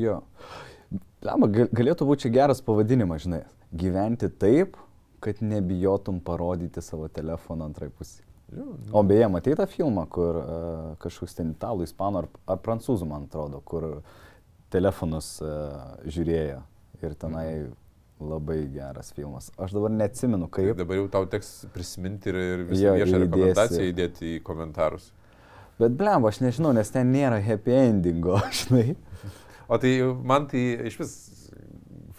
Jo. 0.00 0.20
Lama, 1.22 1.48
galėtų 1.52 2.06
būti 2.08 2.24
čia 2.26 2.30
geras 2.32 2.62
pavadinimas, 2.64 3.26
žinai. 3.26 3.42
Gyventi 3.76 4.30
taip, 4.32 4.76
kad 5.20 5.40
nebijotum 5.44 6.20
parodyti 6.24 6.82
savo 6.84 7.08
telefoną 7.12 7.68
antrai 7.70 7.90
pusė. 7.92 8.24
Nu, 8.50 8.72
O 8.98 9.02
beje, 9.06 9.28
matei 9.30 9.54
tą 9.54 9.66
filmą, 9.70 10.08
kur 10.10 10.40
uh, 10.40 10.46
kažkoks 11.02 11.36
ten 11.38 11.52
italų, 11.54 11.84
ispanų 11.86 12.24
ar, 12.24 12.26
ar 12.50 12.58
prancūzų, 12.64 13.06
man 13.06 13.28
atrodo, 13.28 13.60
kur 13.62 13.84
telefonus 14.74 15.36
uh, 15.44 15.94
žiūrėjo. 16.10 16.58
Ir 17.00 17.14
tenai 17.16 17.46
labai 18.20 18.58
geras 18.74 19.12
filmas. 19.16 19.48
Aš 19.56 19.72
dabar 19.72 19.92
neatsimenu, 19.94 20.48
kaip. 20.52 20.74
dabar 20.76 20.98
jau 20.98 21.06
tau 21.14 21.28
teks 21.30 21.52
prisiminti 21.72 22.28
ir, 22.28 22.36
ir 22.36 22.64
visą 22.68 22.82
Jo, 22.82 22.96
viešą 22.98 23.06
įdėsi. 23.06 23.22
rekomendaciją 23.24 23.86
įdėti 23.94 24.32
į 24.34 24.42
komentarus. 24.44 25.06
Bet 25.80 25.94
blem, 25.96 26.26
aš 26.28 26.42
nežinau, 26.44 26.74
nes 26.76 26.90
ten 26.92 27.08
nėra 27.14 27.38
happy 27.40 27.72
endingo, 27.72 28.36
žinai. 28.60 28.96
O 29.70 29.78
tai 29.80 29.94
man 30.26 30.50
tai 30.50 30.64
iš 30.90 30.98
vis 31.00 31.14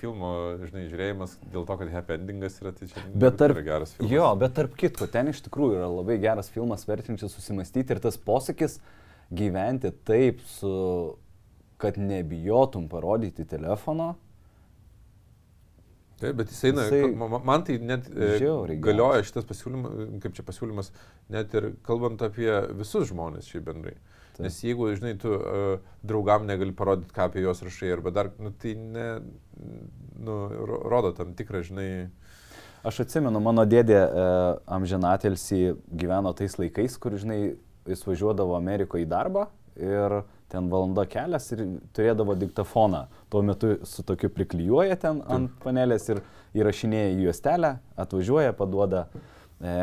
filmo, 0.01 0.31
žinai, 0.65 0.87
žiūrėjimas 0.91 1.35
dėl 1.53 1.65
to, 1.69 1.77
kad 1.79 1.91
happy 1.93 2.17
endingas 2.17 2.57
yra, 2.61 2.73
tai 2.77 2.89
čia 2.91 3.03
Bet 3.13 3.37
tarp, 3.39 3.55
yra 3.59 3.65
geras 3.69 3.93
filmas. 3.95 4.11
jo, 4.15 4.27
bet 4.41 4.55
tarp 4.57 4.73
kitko, 4.81 5.07
ten 5.13 5.29
iš 5.31 5.43
tikrųjų 5.45 5.77
yra 5.79 5.89
labai 5.93 6.17
geras 6.23 6.49
filmas, 6.53 6.83
vertinčias 6.89 7.35
susimastyti 7.37 7.93
ir 7.95 8.01
tas 8.03 8.17
posakis 8.17 8.79
gyventi 9.31 9.93
taip, 10.09 10.41
su, 10.57 10.73
kad 11.81 11.95
nebijotum 12.01 12.89
parodyti 12.91 13.45
telefono. 13.47 14.15
Taip, 16.21 16.35
bet 16.37 16.51
jis 16.53 16.59
eina, 16.69 16.83
Jisai- 16.85 17.15
ma- 17.17 17.27
ma- 17.31 17.39
man 17.49 17.63
tai 17.65 17.79
net 17.81 18.05
e, 18.11 18.35
geras. 18.37 18.75
galioja 18.83 19.23
šitas 19.25 19.47
pasiūlymas, 19.49 20.19
kaip 20.21 20.35
čia 20.37 20.43
pasiūlymas, 20.45 20.91
net 21.33 21.53
ir 21.57 21.71
kalbant 21.87 22.21
apie 22.21 22.51
visus 22.77 23.07
žmonės 23.09 23.47
šiaip 23.49 23.65
bendrai. 23.71 23.95
Taip. 24.31 24.45
Nes 24.45 24.59
jeigu, 24.63 24.87
žinai, 24.95 25.13
tu 25.19 25.31
uh, 25.35 25.93
draugam 26.07 26.47
negali 26.47 26.73
parodyti, 26.75 27.13
ką 27.15 27.27
apie 27.27 27.43
juos 27.43 27.63
rašai, 27.65 27.91
arba 27.97 28.13
dar, 28.15 28.31
nu, 28.39 28.53
tai 28.55 28.75
ne, 28.79 29.07
nu, 30.19 30.37
ro- 30.69 30.83
rodo 30.91 31.11
tam 31.17 31.35
tikrą, 31.37 31.63
žinai, 31.67 31.89
Aš 32.81 33.03
atsimenu, 33.03 33.37
mano 33.45 33.61
dėdė 33.69 33.93
e, 33.93 34.21
amžinatelsi 34.73 35.75
gyveno 36.01 36.31
tais 36.33 36.55
laikais, 36.57 36.95
kur, 36.97 37.13
žinai, 37.13 37.53
jis 37.85 38.01
važiuodavo 38.07 38.55
Amerikoje 38.57 39.05
į 39.05 39.09
darbą 39.11 39.43
ir 39.77 40.23
ten 40.51 40.67
valanda 40.71 41.05
kelias 41.09 41.45
ir 41.53 41.61
turėdavo 41.95 42.33
diktafoną. 42.41 43.03
Tuo 43.29 43.43
metu 43.45 43.75
su 43.87 44.01
tokiu 44.03 44.31
priklyjuoja 44.33 44.97
ten 44.99 45.21
ant 45.31 45.53
panelės 45.63 46.09
ir 46.09 46.23
įrašinėja 46.57 47.13
į 47.13 47.27
juostelę, 47.27 47.75
atvažiuoja, 48.01 48.55
paduoda 48.57 49.05
e, 49.61 49.75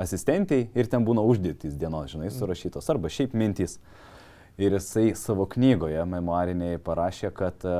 asistentiai 0.00 0.68
ir 0.78 0.90
ten 0.90 1.04
būna 1.06 1.24
uždėtys 1.26 1.76
dienos, 1.78 2.12
žinai, 2.14 2.30
surašytos 2.34 2.88
arba 2.92 3.10
šiaip 3.12 3.34
mintys. 3.38 3.78
Ir 4.58 4.74
jisai 4.74 5.12
savo 5.14 5.46
knygoje 5.46 6.02
memoariniai 6.10 6.80
parašė, 6.82 7.30
kad 7.34 7.62
e, 7.62 7.74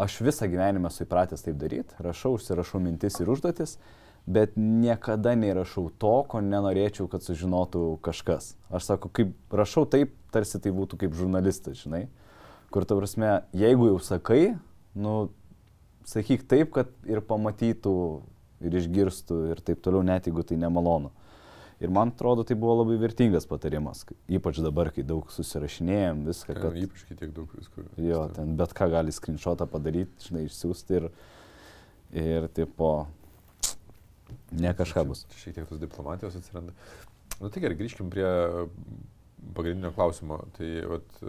aš 0.00 0.20
visą 0.24 0.48
gyvenimą 0.48 0.88
esu 0.88 1.04
įpratęs 1.04 1.44
taip 1.44 1.58
daryti, 1.60 1.98
rašau, 2.00 2.38
užsirašau 2.38 2.80
mintis 2.80 3.18
ir 3.20 3.28
užduotis, 3.28 3.76
bet 4.24 4.56
niekada 4.56 5.34
neįrašau 5.36 5.90
to, 6.00 6.14
ko 6.30 6.40
nenorėčiau, 6.44 7.10
kad 7.12 7.26
sužinotų 7.26 7.84
kažkas. 8.04 8.54
Aš 8.72 8.88
sako, 8.94 9.12
kaip 9.12 9.36
rašau 9.52 9.84
taip, 9.84 10.16
tarsi 10.32 10.62
tai 10.64 10.72
būtų 10.72 11.02
kaip 11.04 11.18
žurnalistas, 11.18 11.82
žinai, 11.84 12.06
Kur 12.70 12.84
ta 12.86 12.94
prasme, 12.94 13.42
jeigu 13.50 13.88
jau 13.88 13.96
sakai, 13.98 14.54
nu, 14.94 15.32
sakyk 16.06 16.44
taip, 16.46 16.70
kad 16.76 16.92
ir 17.02 17.18
pamatytų, 17.26 17.94
ir 18.60 18.76
išgirstų, 18.80 19.40
ir 19.54 19.62
taip 19.64 19.82
toliau, 19.84 20.04
net 20.06 20.28
jeigu 20.28 20.44
tai 20.46 20.58
nemalonu. 20.60 21.12
Ir 21.80 21.92
man 21.96 22.10
atrodo, 22.12 22.44
tai 22.44 22.58
buvo 22.60 22.74
labai 22.82 22.98
vertingas 23.00 23.46
patarimas, 23.48 24.02
ypač 24.28 24.58
dabar, 24.60 24.90
kai 24.92 25.04
daug 25.06 25.30
susirašinėjom 25.32 26.26
viską. 26.26 26.56
Kad... 26.58 26.76
Ypač 26.76 27.06
kai 27.08 27.16
tiek 27.22 27.30
daug 27.36 27.54
visko. 27.56 27.86
Jo, 27.96 28.26
ten 28.36 28.52
bet 28.58 28.74
ką 28.76 28.90
gali 28.92 29.14
screenshotą 29.16 29.64
padaryti, 29.70 30.26
žinai, 30.26 30.44
išsiųsti 30.50 30.98
ir, 30.98 31.06
ir 32.20 32.50
tipo, 32.58 32.90
ne 34.52 34.74
kažką 34.76 35.06
bus. 35.08 35.24
Šiek 35.40 35.56
tiek 35.56 35.70
tos 35.70 35.80
diplomatijos 35.80 36.36
atsiranda. 36.36 36.76
Na 37.38 37.46
nu, 37.46 37.54
tai 37.54 37.64
gerai, 37.64 37.78
grįžkim 37.80 38.12
prie 38.12 38.28
pagrindinio 39.56 39.94
klausimo. 39.96 40.42
Tai 40.56 40.68
vat, 40.90 41.22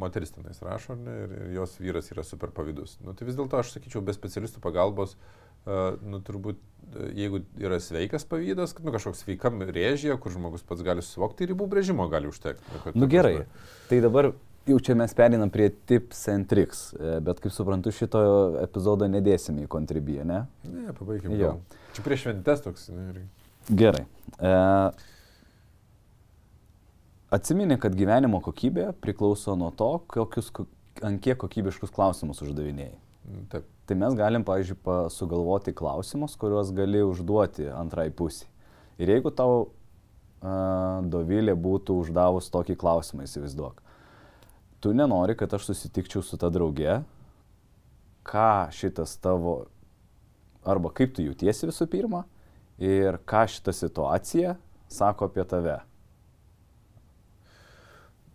moteris 0.00 0.32
tenais 0.32 0.62
rašo 0.64 0.96
ne, 0.98 1.16
ir, 1.24 1.34
ir 1.42 1.52
jos 1.58 1.76
vyras 1.82 2.08
yra 2.14 2.24
super 2.24 2.52
pavydus. 2.54 2.96
Nu, 3.04 3.12
tai 3.12 3.28
vis 3.28 3.36
dėlto 3.38 3.60
aš 3.60 3.74
sakyčiau, 3.76 4.00
be 4.04 4.16
specialistų 4.16 4.62
pagalbos 4.64 5.18
uh, 5.18 5.98
nu, 6.00 6.22
turbūt, 6.24 6.60
jeigu 7.14 7.42
yra 7.60 7.78
sveikas 7.82 8.24
pavydas, 8.28 8.74
nu, 8.82 8.92
kažkoks 8.94 9.24
sveikam 9.24 9.62
rėžyje, 9.62 10.16
kur 10.22 10.34
žmogus 10.34 10.64
pats 10.66 10.84
gali 10.86 11.04
suvokti, 11.04 11.48
ribų 11.50 11.68
brėžimo 11.70 12.08
gali 12.12 12.30
užtekti. 12.30 12.64
Nu, 12.74 13.02
nu 13.04 13.08
gerai, 13.10 13.34
tai 13.90 14.00
dabar 14.04 14.32
jau 14.68 14.78
čia 14.84 14.96
mes 14.98 15.14
perinam 15.16 15.52
prie 15.52 15.68
tips 15.90 16.26
and 16.32 16.48
tricks, 16.50 16.88
e, 16.96 17.18
bet 17.24 17.40
kaip 17.44 17.54
suprantu, 17.54 17.92
šito 17.94 18.22
epizodo 18.62 19.08
nedėsime 19.10 19.64
į 19.66 19.70
kontribiją, 19.72 20.26
ne? 20.28 20.42
Ne, 20.68 20.92
pabaigime. 20.96 21.38
Jo. 21.40 21.54
Čia 21.96 22.04
prieš 22.06 22.26
šventės 22.26 22.64
toks. 22.66 22.88
Ne, 22.92 23.24
gerai. 23.68 24.04
E, 24.40 24.52
atsimeni, 27.38 27.78
kad 27.80 27.96
gyvenimo 27.96 28.42
kokybė 28.44 28.90
priklauso 29.02 29.56
nuo 29.58 29.72
to, 29.76 29.94
kokius, 30.12 30.52
ant 31.04 31.24
kiek 31.24 31.40
kokybiškus 31.40 31.94
klausimus 31.94 32.44
uždavinėjai. 32.44 32.96
Taip. 33.52 33.74
Tai 33.88 33.96
mes 33.96 34.12
galim, 34.12 34.44
pavyzdžiui, 34.44 34.76
sugalvoti 35.14 35.72
klausimus, 35.72 36.34
kuriuos 36.36 36.74
gali 36.76 37.00
užduoti 37.06 37.70
antrai 37.72 38.10
pusiai. 38.12 38.50
Ir 39.00 39.14
jeigu 39.14 39.32
tau 39.32 39.54
uh, 39.62 41.00
Dovilė 41.08 41.54
būtų 41.56 41.96
uždavus 42.02 42.50
tokį 42.52 42.76
klausimą, 42.76 43.24
įsivaizduok, 43.24 43.80
tu 44.84 44.92
nenori, 44.92 45.38
kad 45.40 45.56
aš 45.56 45.70
susitikčiau 45.70 46.20
su 46.20 46.36
ta 46.36 46.50
drauge, 46.52 47.00
ką 48.28 48.52
šitas 48.76 49.16
tavo, 49.24 49.56
arba 50.68 50.92
kaip 50.92 51.16
tu 51.16 51.24
jautiesi 51.24 51.70
visų 51.70 51.88
pirma, 51.88 52.26
ir 52.76 53.22
ką 53.24 53.46
šita 53.48 53.72
situacija 53.72 54.58
sako 54.92 55.32
apie 55.32 55.48
tave. 55.48 55.80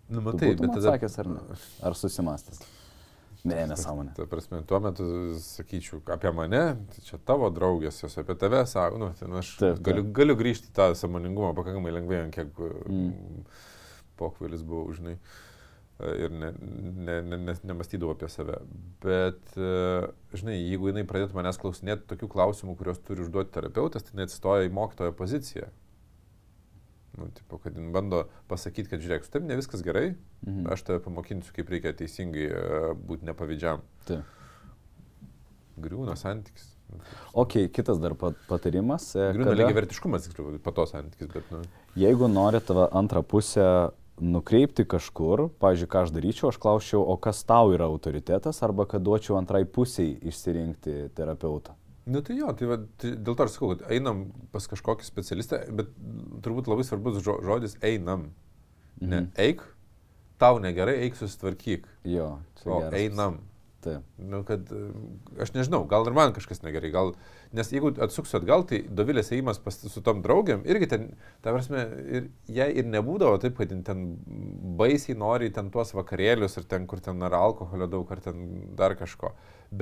Nu, 0.10 0.22
matai, 0.26 0.56
bet 0.58 0.74
tada... 0.80 0.95
Sakęs 0.95 1.20
ar 1.22 1.30
ne? 1.30 1.43
Ar 1.86 1.95
susimastęs? 1.97 2.66
Ne, 3.44 3.58
nesąmonė. 3.68 4.14
Ta 4.16 4.24
prasme, 4.32 4.62
tuo 4.68 4.80
metu 4.80 5.06
sakyčiau 5.44 6.00
apie 6.16 6.32
mane, 6.32 6.62
tai 6.94 7.02
čia 7.04 7.18
tavo 7.28 7.50
draugės, 7.52 7.98
jos 8.06 8.16
apie 8.22 8.38
tave 8.39 8.62
sako, 8.72 9.02
nu, 9.02 9.10
nu, 9.20 9.39
aš 9.41 9.50
taip, 9.60 9.74
taip. 9.74 9.82
Galiu, 9.84 10.04
galiu 10.16 10.38
grįžti 10.39 10.72
tą 10.76 10.94
samoningumą 10.96 11.50
pakankamai 11.58 11.91
lengvai, 11.91 12.22
kiek 12.32 12.56
mm. 12.64 13.41
pokvailis 14.22 14.64
buvo, 14.64 14.86
žinai, 14.96 15.18
ir 16.24 16.32
ne, 16.32 16.54
ne, 16.56 17.20
ne, 17.20 17.41
ne, 17.50 17.58
nemastydavau 17.68 18.16
apie 18.16 18.32
save. 18.32 18.62
Bet, 19.04 19.60
žinai, 20.39 20.56
jeigu 20.62 20.94
jinai 20.94 21.04
pradėtų 21.10 21.36
manęs 21.36 21.60
klausinėti 21.60 22.08
tokių 22.14 22.32
klausimų, 22.32 22.78
kuriuos 22.80 23.04
turi 23.04 23.28
užduoti 23.28 23.52
terapeutas, 23.60 24.08
tai 24.08 24.22
neatsistoja 24.22 24.70
į 24.70 24.76
mokytojo 24.80 25.20
poziciją. 25.20 25.68
Nu, 27.18 27.28
tipo, 27.30 27.59
kad 27.61 27.76
jin 27.78 27.91
bando 27.93 28.24
pasakyti, 28.49 28.89
kad 28.89 29.03
žiūrėk, 29.03 29.26
su 29.26 29.34
tavim 29.34 29.49
ne 29.51 29.57
viskas 29.59 29.84
gerai, 29.86 30.16
mhm. 30.41 30.70
aš 30.74 30.86
tave 30.88 31.01
pamokinsiu, 31.05 31.53
kaip 31.53 31.70
reikia 31.70 31.93
teisingai 31.97 32.47
uh, 32.49 32.88
būti 32.97 33.30
nepavydžiam. 33.30 33.84
Taip. 34.09 34.39
Griūna 35.84 36.16
santykis. 36.18 36.72
Ok, 37.38 37.57
kitas 37.74 37.97
dar 38.01 38.14
patarimas. 38.18 39.07
E, 39.18 39.32
Griūna 39.34 39.49
kada... 39.49 39.59
lygiai 39.61 39.78
vertiškumas, 39.80 40.28
tiksliau, 40.28 40.57
pato 40.61 40.86
santykis, 40.89 41.30
bet, 41.34 41.53
nu. 41.53 41.61
Jeigu 41.97 42.30
nori 42.30 42.61
tavo 42.66 42.86
antrą 42.93 43.24
pusę 43.26 43.66
nukreipti 44.22 44.86
kažkur, 44.89 45.47
pavyzdžiui, 45.61 45.89
ką 45.89 46.03
aš 46.05 46.14
daryčiau, 46.14 46.49
aš 46.51 46.59
klausčiau, 46.61 47.01
o 47.01 47.18
kas 47.22 47.41
tau 47.49 47.74
yra 47.74 47.89
autoritetas, 47.89 48.61
arba 48.66 48.86
kad 48.89 49.05
duočiau 49.05 49.39
antrai 49.39 49.64
pusiai 49.66 50.14
išsirinkti 50.30 51.09
terapeutą. 51.18 51.74
Nu 52.06 52.22
tai 52.22 52.36
jo, 52.36 52.51
tai, 52.58 52.68
va, 52.68 52.78
tai 52.99 53.14
dėl 53.16 53.38
to 53.38 53.45
aš 53.45 53.54
sakau, 53.56 53.70
kad 53.74 53.86
einam 53.93 54.26
pas 54.51 54.66
kažkokį 54.68 55.08
specialistą, 55.08 55.62
bet 55.78 55.93
turbūt 56.43 56.68
labai 56.68 56.84
svarbus 56.88 57.22
žodis 57.24 57.78
einam. 57.80 58.32
Mhm. 58.99 59.10
Ne 59.10 59.22
eik, 59.39 59.64
tau 60.41 60.60
negerai, 60.64 60.99
eik 61.06 61.18
susitvarkyk. 61.20 61.88
Jo, 62.08 62.38
o 62.66 62.84
einam. 62.91 63.41
Taip. 63.84 64.04
Nu, 64.16 64.39
kad, 64.47 64.70
aš 65.43 65.51
nežinau, 65.56 65.82
gal 65.91 66.06
ir 66.08 66.16
man 66.16 66.32
kažkas 66.36 66.62
negerai, 66.64 66.91
gal, 66.93 67.10
nes 67.56 67.68
jeigu 67.74 67.91
atsuksiu 68.06 68.38
atgal, 68.39 68.64
tai 68.70 68.80
Dovilės 68.88 69.34
įimas 69.36 69.60
pas, 69.64 69.76
su 69.76 70.04
tom 70.06 70.22
draugiam, 70.24 70.64
irgi 70.64 70.88
ten, 70.93 71.10
ta 71.43 71.51
prasme, 71.51 71.84
ir 72.08 72.30
jai 72.47 72.70
ir 72.80 72.88
nebūdavo 72.88 73.41
taip, 73.43 73.58
kad 73.60 73.74
ten 73.88 74.06
baisiai 74.80 75.18
nori 75.20 75.51
ten 75.56 75.72
tuos 75.74 75.91
vakarėlius, 75.97 76.56
ir 76.62 76.68
ten, 76.72 76.88
kur 76.88 77.04
ten 77.04 77.20
ar 77.28 77.36
alkoholio 77.36 77.89
daug, 77.91 78.12
ar 78.16 78.24
ten 78.24 78.45
dar 78.80 78.95
kažko. 78.99 79.34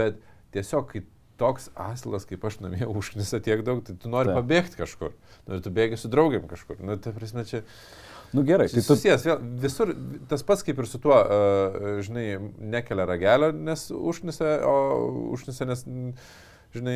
Bet 0.02 0.18
tiesiog, 0.56 0.90
kai 0.90 1.06
toks 1.42 1.70
asilas, 1.90 2.28
kaip 2.30 2.46
aš 2.48 2.62
namie 2.62 2.88
užknisa 2.88 3.42
tiek 3.44 3.66
daug, 3.68 3.82
tai 3.88 3.98
tu 3.98 4.12
nori 4.12 4.30
Taip. 4.32 4.40
pabėgti 4.40 4.80
kažkur. 4.80 5.14
Nu, 5.50 5.60
tu 5.64 5.74
bėgi 5.74 6.00
su 6.00 6.12
draugiam 6.12 6.48
kažkur. 6.50 6.80
Nu, 6.86 6.98
tai 7.02 7.14
prasme, 7.18 7.46
čia... 7.50 7.64
Nu 8.32 8.46
gerai, 8.48 8.70
tai 8.72 8.80
tu... 8.80 8.86
Susijęs, 8.94 9.26
vėl, 9.28 9.42
visur 9.60 9.92
tas 10.32 10.46
pats 10.48 10.64
kaip 10.64 10.78
ir 10.80 10.88
su 10.88 11.02
tuo, 11.04 11.18
uh, 11.18 12.00
žinai, 12.06 12.28
nekelia 12.78 13.08
ragelio, 13.10 13.52
nes 13.52 13.90
užknisa, 13.92 14.54
o 14.70 14.76
užknisa, 15.34 15.68
nes, 15.68 15.84
žinai, 16.78 16.96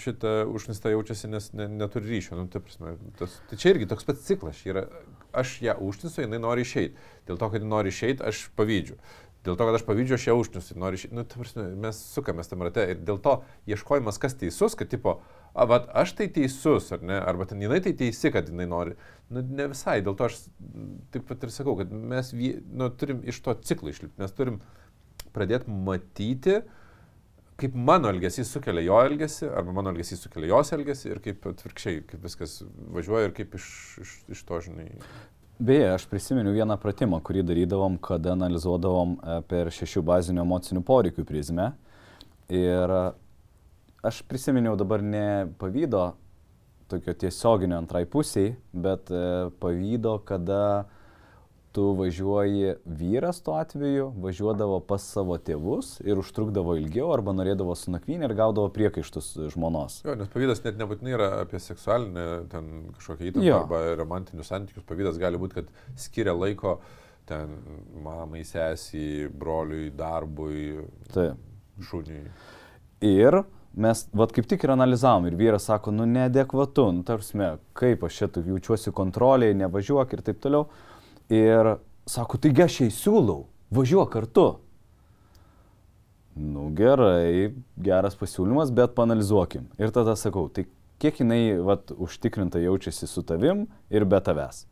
šitą 0.00 0.44
užknistą 0.52 0.92
jaučiasi, 0.92 1.30
nes 1.32 1.52
ne, 1.56 1.68
neturi 1.68 2.10
ryšio. 2.12 2.36
Nu, 2.36 2.46
tai, 2.52 2.60
prasme, 2.64 2.94
tas, 3.18 3.38
tai 3.50 3.58
čia 3.60 3.74
irgi 3.74 3.88
toks 3.90 4.06
pats 4.08 4.26
ciklas. 4.26 4.60
Yra, 4.68 4.84
aš 5.32 5.56
ją 5.64 5.76
užknisu, 5.86 6.24
jinai 6.24 6.40
nori 6.42 6.66
išeiti. 6.66 7.08
Dėl 7.28 7.40
to, 7.40 7.48
kad 7.50 7.62
jinai 7.62 7.76
nori 7.78 7.94
išeiti, 7.94 8.24
aš 8.26 8.48
pavydžiu. 8.58 8.98
Dėl 9.40 9.56
to, 9.56 9.64
kad 9.64 9.76
aš 9.78 9.84
pavydžiu, 9.88 10.16
aš 10.18 10.24
ją 10.28 10.34
užkniusiu, 10.36 10.74
noriu 10.80 10.98
išeiti. 11.00 11.16
Nu, 11.16 11.22
prasme, 11.24 11.62
mes 11.80 12.00
sukamės 12.12 12.50
tam 12.50 12.60
rate 12.66 12.82
ir 12.92 12.98
dėl 13.08 13.16
to 13.24 13.38
ieškojimas, 13.72 14.18
kas 14.20 14.34
teisus, 14.36 14.76
kad 14.76 14.90
tipo, 14.92 15.14
a, 15.54 15.64
vat, 15.70 15.86
aš 15.96 16.12
tai 16.18 16.26
teisus, 16.34 16.90
ar 16.92 17.00
ne, 17.08 17.16
arba 17.16 17.46
ten 17.48 17.62
jinai 17.64 17.78
tai 17.80 17.94
teisi, 17.96 18.28
kad 18.34 18.50
jinai 18.52 18.68
nori. 18.68 18.98
Nu, 19.32 19.40
ne 19.40 19.70
visai, 19.72 20.02
dėl 20.04 20.18
to 20.18 20.28
aš 20.28 20.42
taip 21.14 21.24
pat 21.30 21.48
ir 21.48 21.54
sakau, 21.54 21.78
kad 21.80 21.88
mes 21.88 22.34
nu, 22.36 22.90
turim 23.00 23.24
iš 23.32 23.40
to 23.46 23.56
ciklo 23.64 23.94
išlipti, 23.94 24.20
mes 24.20 24.36
turim 24.36 24.60
pradėti 25.32 25.72
matyti, 25.88 26.60
kaip 27.60 27.80
mano 27.88 28.12
elgesys 28.12 28.52
sukelia 28.52 28.84
jo 28.84 29.00
elgesį, 29.08 29.48
arba 29.56 29.72
mano 29.76 29.94
elgesys 29.94 30.20
sukelia 30.24 30.52
jos 30.52 30.76
elgesį 30.76 31.14
ir 31.14 31.24
kaip 31.24 31.48
atvirkščiai, 31.54 32.04
kaip 32.12 32.28
viskas 32.28 32.60
važiuoja 32.92 33.30
ir 33.30 33.36
kaip 33.40 33.56
iš, 33.56 33.66
iš, 34.04 34.16
iš 34.36 34.48
to, 34.48 34.60
žinai. 34.68 34.90
Beje, 35.60 35.90
aš 35.92 36.06
prisimenu 36.08 36.54
vieną 36.56 36.78
pratimą, 36.80 37.18
kurį 37.20 37.42
darydavom, 37.44 37.98
kada 38.00 38.30
analizuodavom 38.32 39.10
e, 39.12 39.34
per 39.44 39.68
šešių 39.76 40.00
bazinių 40.08 40.40
emocinių 40.40 40.80
poreikių 40.88 41.24
prizmę. 41.28 41.66
Ir 42.48 42.94
aš 44.00 44.22
prisiminiau 44.24 44.72
dabar 44.80 45.04
ne 45.04 45.50
pavydo 45.60 46.14
tokio 46.88 47.12
tiesioginio 47.12 47.76
antrai 47.76 48.06
pusiai, 48.08 48.54
bet 48.72 49.12
e, 49.12 49.50
pavydo, 49.60 50.14
kada 50.24 50.62
tu 51.72 51.92
važiuoji, 51.94 52.74
vyras 52.84 53.42
tuo 53.46 53.54
atveju 53.54 54.08
važiuodavo 54.22 54.80
pas 54.86 55.04
savo 55.12 55.36
tėvus 55.38 55.92
ir 56.02 56.18
užtrukdavo 56.18 56.74
ilgiau 56.80 57.12
arba 57.14 57.34
norėdavo 57.36 57.76
su 57.78 57.92
nakvynė 57.94 58.26
ir 58.26 58.34
gaudavo 58.38 58.72
priekaištus 58.74 59.32
žmonos. 59.54 60.00
Jo, 60.06 60.16
nes 60.18 60.32
pavydas 60.32 60.64
net 60.64 60.80
nebūtinai 60.80 61.14
yra 61.14 61.28
apie 61.44 61.60
seksualinę 61.62 62.26
ten 62.50 62.72
kažkokią 62.96 63.30
įtampą 63.30 63.60
arba 63.60 63.84
romantinius 64.00 64.50
santykius. 64.50 64.86
Pavydas 64.88 65.20
gali 65.22 65.38
būti, 65.38 65.60
kad 65.60 66.00
skiria 66.00 66.34
laiko 66.34 66.80
ten 67.30 67.54
mamai, 68.02 68.42
sesiai, 68.46 69.28
broliui, 69.30 69.92
darbui, 69.94 70.80
Taip. 71.14 71.38
šuniui. 71.86 72.26
Ir 73.06 73.42
mes, 73.78 74.04
vad 74.12 74.34
kaip 74.34 74.48
tik 74.50 74.64
ir 74.66 74.74
analizavom, 74.74 75.28
ir 75.30 75.38
vyras 75.38 75.68
sako, 75.70 75.94
nu 75.94 76.06
neadekvatu, 76.10 76.90
nu 76.96 77.06
tarsi, 77.06 77.38
kaip 77.78 78.02
aš 78.06 78.18
čia 78.18 78.30
jaučiuosi 78.50 78.92
kontroliai, 78.96 79.54
nevažiuok 79.62 80.16
ir 80.16 80.24
taip 80.26 80.42
toliau. 80.42 80.66
Ir 81.30 81.76
sako, 82.10 82.40
taigi 82.42 82.64
aš 82.64 82.80
jai 82.80 82.90
siūlau, 82.90 83.44
važiuok 83.70 84.08
kartu. 84.10 84.46
Nu 86.34 86.64
gerai, 86.74 87.52
geras 87.78 88.16
pasiūlymas, 88.18 88.72
bet 88.74 88.96
panalizuokim. 88.96 89.68
Ir 89.78 89.92
tada 89.94 90.16
sakau, 90.18 90.48
tai 90.50 90.64
kiek 91.02 91.20
jinai 91.22 91.60
vat, 91.62 91.92
užtikrinta 91.94 92.58
jaučiasi 92.64 93.06
su 93.06 93.22
tavim 93.26 93.68
ir 93.94 94.06
be 94.10 94.18
tavęs. 94.18 94.64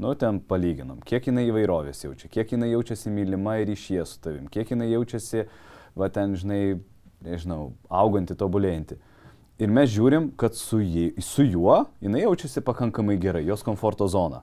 Nu, 0.00 0.14
ten 0.16 0.38
palyginam, 0.40 1.02
kiek 1.04 1.28
jinai 1.28 1.44
įvairovės 1.50 2.00
jaučia, 2.06 2.30
kiek 2.32 2.54
jinai 2.54 2.70
jaučiasi 2.70 3.12
mylima 3.12 3.58
ir 3.60 3.68
išie 3.74 4.00
su 4.08 4.16
tavim, 4.24 4.46
kiek 4.48 4.72
jinai 4.72 4.88
jaučiasi, 4.94 5.44
va 6.00 6.08
ten, 6.08 6.32
žinai, 6.40 6.78
nežinau, 7.26 7.74
auganti, 7.92 8.32
tobulėjanti. 8.40 8.96
Ir 9.60 9.68
mes 9.68 9.92
žiūrim, 9.92 10.30
kad 10.40 10.56
su, 10.56 10.80
jį, 10.80 11.10
su 11.20 11.44
juo 11.44 11.82
jinai 12.00 12.24
jaučiasi 12.24 12.64
pakankamai 12.64 13.18
gerai, 13.20 13.44
jos 13.44 13.66
komforto 13.66 14.08
zona 14.08 14.40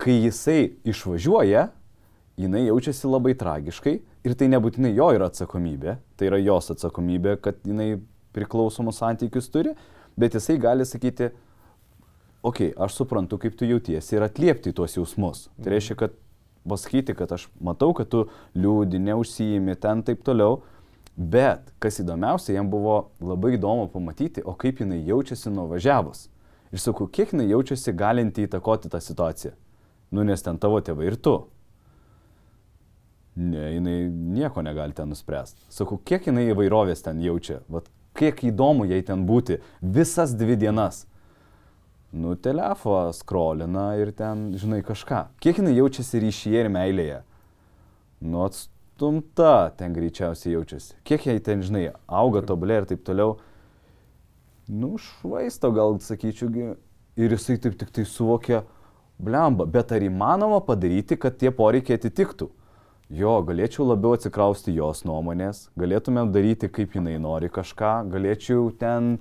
kai 0.00 0.16
jisai 0.24 0.72
išvažiuoja, 0.88 1.66
jinai 2.40 2.64
jaučiasi 2.66 3.08
labai 3.10 3.34
tragiškai 3.36 3.98
ir 4.24 4.36
tai 4.38 4.48
nebūtinai 4.52 4.94
jo 4.96 5.10
yra 5.12 5.28
atsakomybė, 5.28 5.98
tai 6.16 6.30
yra 6.30 6.40
jos 6.40 6.72
atsakomybė, 6.72 7.36
kad 7.44 7.60
jinai 7.68 7.98
priklausomus 8.36 9.00
santykius 9.02 9.50
turi, 9.52 9.74
bet 10.16 10.36
jisai 10.38 10.56
gali 10.62 10.86
sakyti, 10.88 11.30
okei, 12.42 12.70
okay, 12.70 12.74
aš 12.80 12.96
suprantu, 13.02 13.40
kaip 13.42 13.56
tu 13.60 13.68
jautiesi 13.68 14.16
ir 14.16 14.24
atliepti 14.24 14.72
tuos 14.76 14.96
jausmus. 14.96 15.48
Tai 15.60 15.74
reiškia, 15.74 15.98
kad 16.00 16.16
pasakyti, 16.68 17.16
kad 17.18 17.32
aš 17.36 17.48
matau, 17.60 17.92
kad 17.96 18.08
tu 18.08 18.26
liūdi, 18.56 19.00
neužsijimi 19.04 19.76
ten 19.80 20.04
taip 20.06 20.24
toliau, 20.24 20.62
bet 21.16 21.72
kas 21.82 22.00
įdomiausia, 22.00 22.54
jam 22.56 22.70
buvo 22.72 23.10
labai 23.20 23.56
įdomu 23.58 23.90
pamatyti, 23.92 24.44
o 24.44 24.56
kaip 24.56 24.80
jinai 24.80 25.02
jaučiasi 25.08 25.52
nuvažiavus. 25.52 26.28
Ir 26.70 26.80
sakau, 26.80 27.08
kiek 27.10 27.34
jinai 27.34 27.50
jaučiasi 27.50 27.92
galinti 27.98 28.46
įtakoti 28.46 28.92
tą 28.92 29.00
situaciją. 29.02 29.56
Nu, 30.10 30.24
nes 30.26 30.42
ten 30.42 30.58
tavo 30.58 30.80
tėvai 30.82 31.10
ir 31.10 31.16
tu. 31.22 31.36
Ne, 33.40 33.68
jinai 33.76 33.96
nieko 34.10 34.62
negali 34.66 34.94
ten 34.96 35.08
nuspręsti. 35.12 35.62
Sakau, 35.72 36.00
kiek 36.02 36.26
jinai 36.28 36.48
įvairovės 36.50 37.04
ten 37.06 37.22
jaučia. 37.22 37.60
Vat, 37.70 37.86
kiek 38.18 38.42
įdomu 38.50 38.88
jai 38.90 39.00
ten 39.06 39.22
būti 39.28 39.60
visas 39.80 40.34
dvi 40.36 40.58
dienas. 40.60 41.04
Nu, 42.10 42.34
telefo 42.34 43.04
skrolina 43.14 43.92
ir 44.02 44.10
ten, 44.18 44.48
žinai, 44.58 44.80
kažką. 44.82 45.28
Kiek 45.40 45.60
jinai 45.62 45.76
jaučiasi 45.76 46.24
ryšyje 46.24 46.64
ir 46.64 46.72
meilėje? 46.74 47.20
Nu, 48.26 48.42
atstumta 48.48 49.70
ten 49.78 49.94
greičiausiai 49.94 50.56
jaučiasi. 50.56 50.98
Kiek 51.06 51.30
jai 51.30 51.38
ten, 51.38 51.62
žinai, 51.62 51.92
auga 52.10 52.42
tobulė 52.42 52.82
ir 52.82 52.90
taip 52.90 53.06
toliau 53.06 53.38
nu, 54.70 54.96
švaisto 54.98 55.70
gal 55.74 55.98
sakyčiau, 56.02 56.50
ir 57.18 57.34
jisai 57.34 57.58
taip 57.62 57.78
tik 57.78 57.90
tai 57.94 58.04
suvokia, 58.06 58.62
blemba, 59.24 59.66
bet 59.66 59.92
ar 59.92 60.04
įmanoma 60.04 60.60
padaryti, 60.64 61.18
kad 61.20 61.36
tie 61.40 61.52
poreikiai 61.54 61.98
atitiktų? 62.00 62.50
Jo, 63.10 63.40
galėčiau 63.42 63.88
labiau 63.88 64.14
atsikrausti 64.14 64.76
jos 64.76 65.02
nuomonės, 65.02 65.64
galėtumėm 65.80 66.30
daryti, 66.30 66.70
kaip 66.70 66.94
jinai 66.94 67.16
nori 67.18 67.50
kažką, 67.50 67.94
galėčiau 68.12 68.70
ten... 68.78 69.16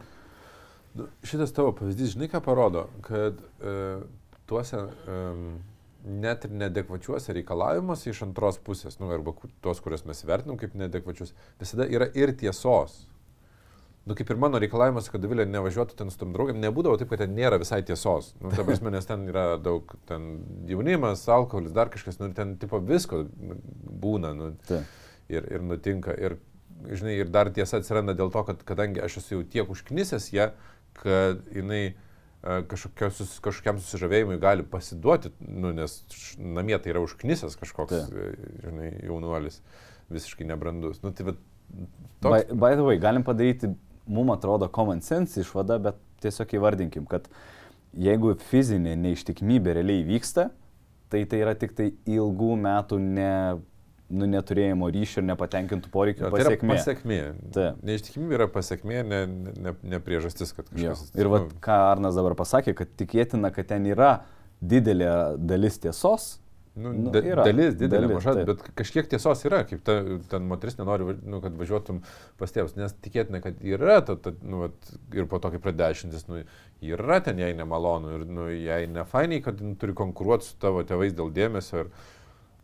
Nu, 0.98 1.08
šitas 1.26 1.54
tavo 1.58 1.74
pavyzdys, 1.78 2.14
žinai 2.14 2.30
ką 2.30 2.42
parodo, 2.46 2.86
kad 3.06 3.42
e, 3.62 3.74
tuose 4.50 4.78
e, 4.78 5.18
net 6.22 6.46
ir 6.46 6.54
nedekvačiuose 6.62 7.34
reikalavimuose 7.40 8.14
iš 8.14 8.24
antros 8.28 8.62
pusės, 8.62 9.00
nu, 9.02 9.10
arba 9.14 9.34
tuos, 9.66 9.82
kuriuos 9.82 10.06
mes 10.10 10.22
vertinam 10.26 10.58
kaip 10.62 10.78
nedekvačius, 10.78 11.34
visada 11.62 11.90
yra 11.90 12.10
ir 12.18 12.36
tiesos 12.38 13.02
nu, 14.08 14.16
kaip 14.18 14.30
ir 14.32 14.40
mano 14.42 14.60
reikalavimas, 14.62 15.10
kad 15.12 15.22
Davilė 15.24 15.46
nevažiuotų 15.50 15.98
ten 16.00 16.12
su 16.14 16.20
tam 16.22 16.32
draugėm, 16.34 16.60
nebūdavo 16.64 16.98
taip, 17.00 17.12
kad 17.12 17.24
ten 17.24 17.36
nėra 17.38 17.60
visai 17.62 17.82
tiesos. 17.86 18.32
Nu, 18.42 18.52
ta 18.56 18.66
prasme, 18.68 18.92
nes 18.94 19.06
ten 19.06 19.28
yra 19.30 19.46
daug 19.62 19.92
ten 20.10 20.30
jaunimas, 20.70 21.26
alkoholis, 21.30 21.76
dar 21.76 21.92
kažkas, 21.94 22.20
nu, 22.22 22.32
ten 22.36 22.56
tipo 22.62 22.82
visko 22.82 23.26
būna 23.30 24.34
nu, 24.38 24.52
Ta. 24.70 24.82
ir, 25.30 25.46
ir 25.46 25.66
nutinka. 25.66 26.16
Ir, 26.18 26.40
žinai, 26.90 27.18
ir 27.20 27.32
dar 27.32 27.52
tiesa 27.54 27.82
atsiranda 27.82 28.16
dėl 28.18 28.32
to, 28.34 28.44
kad 28.48 28.64
kadangi 28.68 29.04
aš 29.04 29.20
esu 29.22 29.38
jau 29.38 29.48
tiek 29.56 29.74
užknisęs 29.76 30.30
ją, 30.34 30.52
kad 31.02 31.44
jinai 31.54 31.84
kažkokios, 32.42 33.36
kažkokiam 33.44 33.82
susižavėjimui 33.84 34.40
gali 34.40 34.64
pasiduoti, 34.64 35.34
nu, 35.44 35.74
nes 35.76 35.98
namie 36.40 36.78
tai 36.80 36.94
yra 36.94 37.04
užknisęs 37.04 37.60
kažkoks, 37.60 38.08
Ta. 38.08 38.30
žinai, 38.64 38.94
jaunuolis, 39.04 39.60
visiškai 40.10 40.48
nebrandus. 40.48 41.02
Nu, 41.04 41.12
tai, 41.12 41.28
bet, 41.28 41.42
toks... 42.24 42.32
by, 42.32 42.42
by 42.56 42.80
the 42.80 42.88
way, 42.88 43.02
galim 43.02 43.28
padaryti 43.28 43.74
mums 44.10 44.36
atrodo 44.36 44.70
common 44.74 45.04
sense 45.06 45.40
išvada, 45.42 45.80
bet 45.82 46.00
tiesiog 46.24 46.58
įvardinkim, 46.60 47.08
kad 47.10 47.30
jeigu 47.98 48.36
fizinė 48.50 48.96
neištikimybė 49.00 49.78
realiai 49.80 50.06
vyksta, 50.08 50.50
tai 51.10 51.24
tai 51.30 51.42
yra 51.44 51.56
tik 51.58 51.74
tai 51.78 51.92
ilgų 52.10 52.56
metų 52.62 53.00
ne, 53.02 53.32
nu, 54.10 54.28
neturėjimo 54.30 54.90
ryšio 54.94 55.24
ir 55.24 55.30
nepatenkintų 55.30 55.92
poreikių 55.94 56.28
ja, 56.28 56.34
pasiekmė. 56.34 56.60
Tai 56.60 56.76
pasiekmė. 56.76 57.22
Ta. 57.56 57.70
Neištikimybė 57.90 58.38
yra 58.38 58.50
pasiekmė, 58.54 59.00
ne, 59.08 59.22
ne, 59.66 59.74
ne 59.94 60.02
priežastis, 60.04 60.54
kad 60.58 60.70
kažkas. 60.70 61.08
Jo. 61.10 61.22
Ir 61.22 61.32
vat, 61.34 61.56
ką 61.64 61.80
Arnas 61.94 62.18
dabar 62.20 62.38
pasakė, 62.40 62.76
kad 62.78 62.94
tikėtina, 63.00 63.54
kad 63.56 63.70
ten 63.72 63.88
yra 63.90 64.20
didelė 64.60 65.38
dalis 65.40 65.80
tiesos, 65.82 66.36
Nu, 66.76 66.92
nu, 66.94 67.10
da, 67.12 67.20
yra, 67.26 67.44
dalis, 67.48 67.74
didelė, 67.76 68.06
dalis, 68.06 68.16
maža, 68.20 68.34
taip. 68.38 68.50
bet 68.52 68.76
kažkiek 68.78 69.08
tiesos 69.10 69.42
yra, 69.48 69.64
kaip 69.68 69.82
ta, 69.84 69.96
ten 70.32 70.46
moteris 70.48 70.78
nenori, 70.78 71.16
nu, 71.28 71.42
kad 71.44 71.56
važiuotum 71.58 72.04
pas 72.40 72.54
tėvus, 72.56 72.76
nes 72.78 72.94
tikėtina, 73.04 73.42
kad 73.44 73.58
yra, 73.66 73.98
ta, 74.06 74.16
ta, 74.16 74.32
nu, 74.46 74.62
vat, 74.68 74.92
ir 75.18 75.28
po 75.32 75.42
to, 75.42 75.52
kai 75.56 75.62
pradešintis, 75.64 76.28
nu, 76.30 76.44
yra 76.86 77.20
ten 77.26 77.42
jai 77.42 77.50
nemalonu 77.58 78.14
ir 78.20 78.24
nu, 78.30 78.48
jai 78.54 78.84
nefainiai, 78.92 79.44
kad 79.44 79.60
turi 79.82 79.98
konkuruoti 79.98 80.52
su 80.52 80.56
tavo 80.62 80.86
tėvais 80.88 81.18
dėl 81.18 81.34
dėmesio. 81.36 81.84
Ir, 81.84 82.16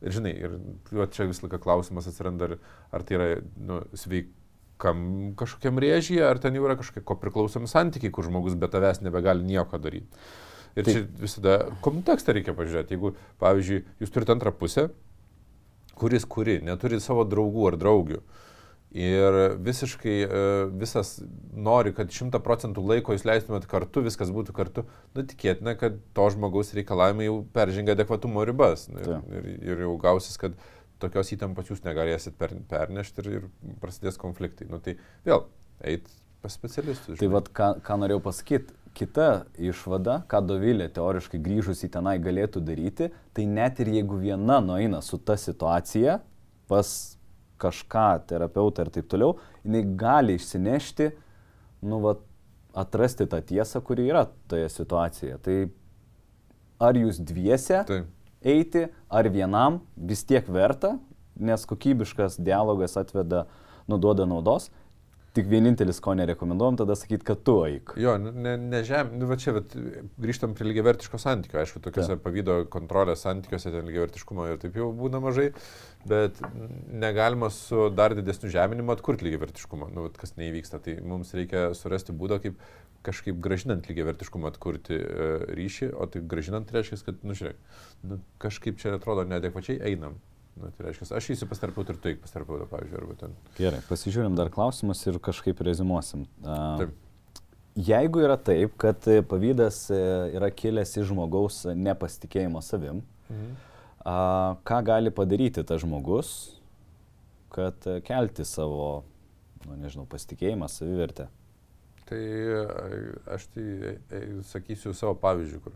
ir 0.06 0.18
žinai, 0.20 0.34
ir 0.48 0.56
va, 0.94 1.10
čia 1.12 1.28
vis 1.28 1.42
laika 1.44 1.60
klausimas 1.66 2.08
atsiranda, 2.12 2.52
ar, 2.52 2.58
ar 2.96 3.06
tai 3.08 3.20
yra 3.20 3.30
nu, 3.58 3.82
sveikam 3.98 5.06
kažkokiam 5.42 5.82
rėžyje, 5.82 6.24
ar 6.30 6.40
ten 6.44 6.56
jau 6.56 6.70
yra 6.70 6.78
kažkokie 6.80 7.04
ko 7.04 7.18
priklausomi 7.20 7.68
santykiai, 7.72 8.14
kur 8.16 8.30
žmogus 8.30 8.56
be 8.60 8.70
tavęs 8.72 9.04
nebegali 9.04 9.44
nieko 9.50 9.82
daryti. 9.82 10.28
Ir 10.76 10.84
Taip. 10.84 10.92
čia 10.92 11.04
visada 11.22 11.58
kontekstą 11.84 12.36
reikia 12.36 12.56
pažiūrėti. 12.56 12.98
Jeigu, 12.98 13.14
pavyzdžiui, 13.40 13.84
jūs 14.04 14.12
turite 14.12 14.34
antrą 14.36 14.52
pusę, 14.56 14.90
kuris 15.96 16.28
kuri, 16.28 16.60
neturi 16.66 17.00
savo 17.04 17.24
draugų 17.28 17.70
ar 17.72 17.78
draugių. 17.80 18.20
Ir 18.96 19.36
visiškai 19.60 20.16
e, 20.24 20.42
visas 20.80 21.18
nori, 21.52 21.92
kad 21.96 22.12
šimta 22.16 22.40
procentų 22.44 22.84
laiko 22.88 23.16
jūs 23.16 23.26
leistumėt 23.28 23.68
kartu, 23.68 24.04
viskas 24.06 24.32
būtų 24.32 24.56
kartu, 24.56 24.86
nu 25.16 25.26
tikėtina, 25.28 25.74
kad 25.80 25.98
to 26.16 26.28
žmogaus 26.32 26.72
reikalavimai 26.78 27.28
jau 27.28 27.42
peržengia 27.56 27.96
adekvatumo 27.98 28.46
ribas. 28.48 28.88
Ir, 28.92 29.18
ir, 29.36 29.50
ir 29.68 29.84
jau 29.84 29.98
gausis, 30.00 30.38
kad 30.40 30.56
tokios 31.04 31.34
įtampos 31.36 31.72
jūs 31.72 31.84
negalėsit 31.84 32.38
per, 32.40 32.56
pernešti 32.72 33.24
ir, 33.24 33.32
ir 33.42 33.76
prasidės 33.84 34.20
konfliktai. 34.22 34.70
Nu, 34.72 34.80
tai 34.84 34.96
vėl, 35.28 35.44
eit 35.84 36.08
pas 36.44 36.56
specialistus. 36.56 37.20
Tai 37.20 37.32
vad, 37.36 37.52
ką, 37.56 37.74
ką 37.84 38.00
norėjau 38.00 38.24
pasakyti, 38.30 38.80
kita 38.96 39.46
išvada, 39.60 40.22
ką 40.32 40.42
Dovilė 40.48 40.88
teoriškai 40.94 41.40
grįžus 41.44 41.84
į 41.86 41.92
tenai 41.98 42.16
galėtų 42.24 42.64
daryti, 42.66 43.12
tai 43.36 43.46
net 43.50 43.82
ir 43.84 43.92
jeigu 43.98 44.20
viena 44.22 44.62
nueina 44.64 45.02
su 45.04 45.20
ta 45.20 45.36
situacija 45.40 46.20
pas 46.70 46.90
kažką, 47.62 48.26
terapeutą 48.30 48.86
ir 48.86 48.92
taip 48.96 49.10
toliau, 49.12 49.36
jinai 49.64 49.84
gali 50.00 50.36
išsinešti, 50.40 51.12
nu, 51.88 52.00
va, 52.04 52.16
atrasti 52.76 53.28
tą 53.32 53.40
tiesą, 53.46 53.80
kuri 53.86 54.10
yra 54.10 54.26
toje 54.52 54.68
situacijoje. 54.74 55.38
Tai 55.46 55.58
ar 56.84 57.00
jūs 57.00 57.22
dviese 57.24 57.84
Taip. 57.88 58.10
eiti, 58.44 58.88
ar 59.08 59.30
vienam 59.32 59.80
vis 59.96 60.26
tiek 60.28 60.48
verta, 60.52 60.98
nes 61.36 61.68
kokybiškas 61.68 62.40
dialogas 62.44 62.98
atveda, 63.00 63.46
nuduoda 63.88 64.28
naudos 64.28 64.70
tik 65.36 65.50
vienintelis, 65.52 66.00
ko 66.04 66.14
nerekomenduojam, 66.18 66.78
tada 66.80 66.96
sakyti, 66.98 67.26
kad 67.28 67.42
tu 67.48 67.58
eik. 67.68 67.94
Jo, 68.00 68.16
nu, 68.22 68.32
ne, 68.32 68.56
ne 68.62 68.82
žem, 68.88 69.12
nu, 69.20 69.28
va 69.30 69.38
čia, 69.40 69.54
bet 69.58 69.76
grįžtam 70.22 70.56
prie 70.56 70.70
lygiavertiško 70.70 71.20
santykio, 71.22 71.60
aišku, 71.62 71.82
tokiuose 71.84 72.18
pavydo 72.24 72.62
kontrolės 72.72 73.26
santykiuose 73.26 73.74
ten 73.74 73.90
lygiavertiškumo 73.90 74.48
ir 74.52 74.62
taip 74.62 74.78
jau 74.80 74.90
būna 74.96 75.20
mažai, 75.24 75.50
bet 76.08 76.40
negalima 77.06 77.52
su 77.54 77.90
dar 77.96 78.16
didesniu 78.18 78.54
žeminimu 78.54 78.96
atkurti 78.96 79.28
lygiavertiškumą, 79.28 79.92
nu, 79.96 80.08
vat, 80.08 80.20
kas 80.22 80.38
neįvyksta, 80.40 80.80
tai 80.86 81.00
mums 81.04 81.34
reikia 81.36 81.68
surasti 81.78 82.16
būdą, 82.16 82.40
kaip 82.46 82.62
kažkaip 83.06 83.38
gražinant 83.44 83.86
lygiavertiškumą 83.90 84.50
atkurti 84.50 84.98
e, 84.98 85.34
ryšį, 85.58 85.92
o 85.94 86.08
tai 86.10 86.24
gražinant 86.26 86.72
reiškia, 86.74 87.02
kad, 87.06 87.20
nu 87.28 87.36
žiūrėk, 87.38 87.60
nu, 88.10 88.22
kažkaip 88.42 88.80
čia 88.82 88.96
atrodo 88.98 89.28
neadekvačiai 89.30 89.82
einam. 89.92 90.18
Nu, 90.56 90.70
tai 90.72 90.86
reiškia, 90.88 91.10
aš 91.18 91.34
įsiu 91.34 91.48
pastarpiauti 91.52 91.92
ir 91.92 91.98
tu 92.00 92.10
eik 92.12 92.22
pastarpiauti, 92.24 92.68
pavyzdžiui, 92.72 93.00
arba 93.02 93.16
ten. 93.20 93.34
Gerai, 93.58 93.82
pasižiūrim 93.90 94.38
dar 94.40 94.48
klausimus 94.54 95.02
ir 95.04 95.20
kažkaip 95.24 95.60
rezimuosim. 95.68 96.24
Taip. 96.46 96.94
Jeigu 97.76 98.22
yra 98.24 98.38
taip, 98.40 98.78
kad 98.80 99.04
pavydas 99.28 99.82
e, 99.92 100.00
yra 100.38 100.48
kilęs 100.56 100.96
iš 100.96 101.10
žmogaus 101.10 101.66
nepasitikėjimo 101.76 102.62
savim, 102.64 103.02
mhm. 103.28 103.50
ką 104.70 104.78
gali 104.88 105.12
padaryti 105.12 105.66
tas 105.68 105.84
žmogus, 105.84 106.30
kad 107.52 107.90
kelti 108.08 108.48
savo, 108.48 109.04
nu, 109.66 109.76
nežinau, 109.82 110.08
pasitikėjimą, 110.08 110.72
savivertę? 110.72 111.28
Tai 112.08 112.22
aš 113.36 113.50
tai 113.52 113.68
e, 113.92 114.24
sakysiu 114.48 114.96
savo 114.96 115.18
pavyzdžių, 115.20 115.62
kur 115.68 115.76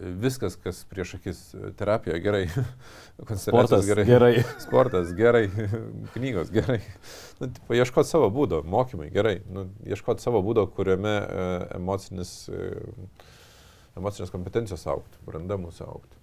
viskas, 0.00 0.56
kas 0.56 0.84
prieš 0.84 1.14
akis 1.14 1.40
terapija 1.78 2.18
gerai, 2.18 2.46
koncertas 3.28 3.86
gerai, 3.86 4.04
gerai. 4.04 4.32
sportas 4.64 5.12
gerai, 5.16 5.48
knygos 6.14 6.50
gerai. 6.52 6.80
Nu, 7.40 7.48
tipo, 7.52 7.76
ieškoti 7.76 8.10
savo 8.10 8.28
būdo, 8.32 8.62
mokymai 8.66 9.08
gerai, 9.14 9.38
nu, 9.52 9.68
ieškoti 9.86 10.24
savo 10.24 10.42
būdo, 10.44 10.66
kuriame 10.76 11.14
e, 11.14 11.46
emocinis, 11.78 12.34
e, 12.50 12.68
emocinės 13.96 14.32
kompetencijos 14.34 14.86
auktų, 14.92 15.22
branda 15.28 15.58
mūsų 15.60 15.86
auktų. 15.86 16.22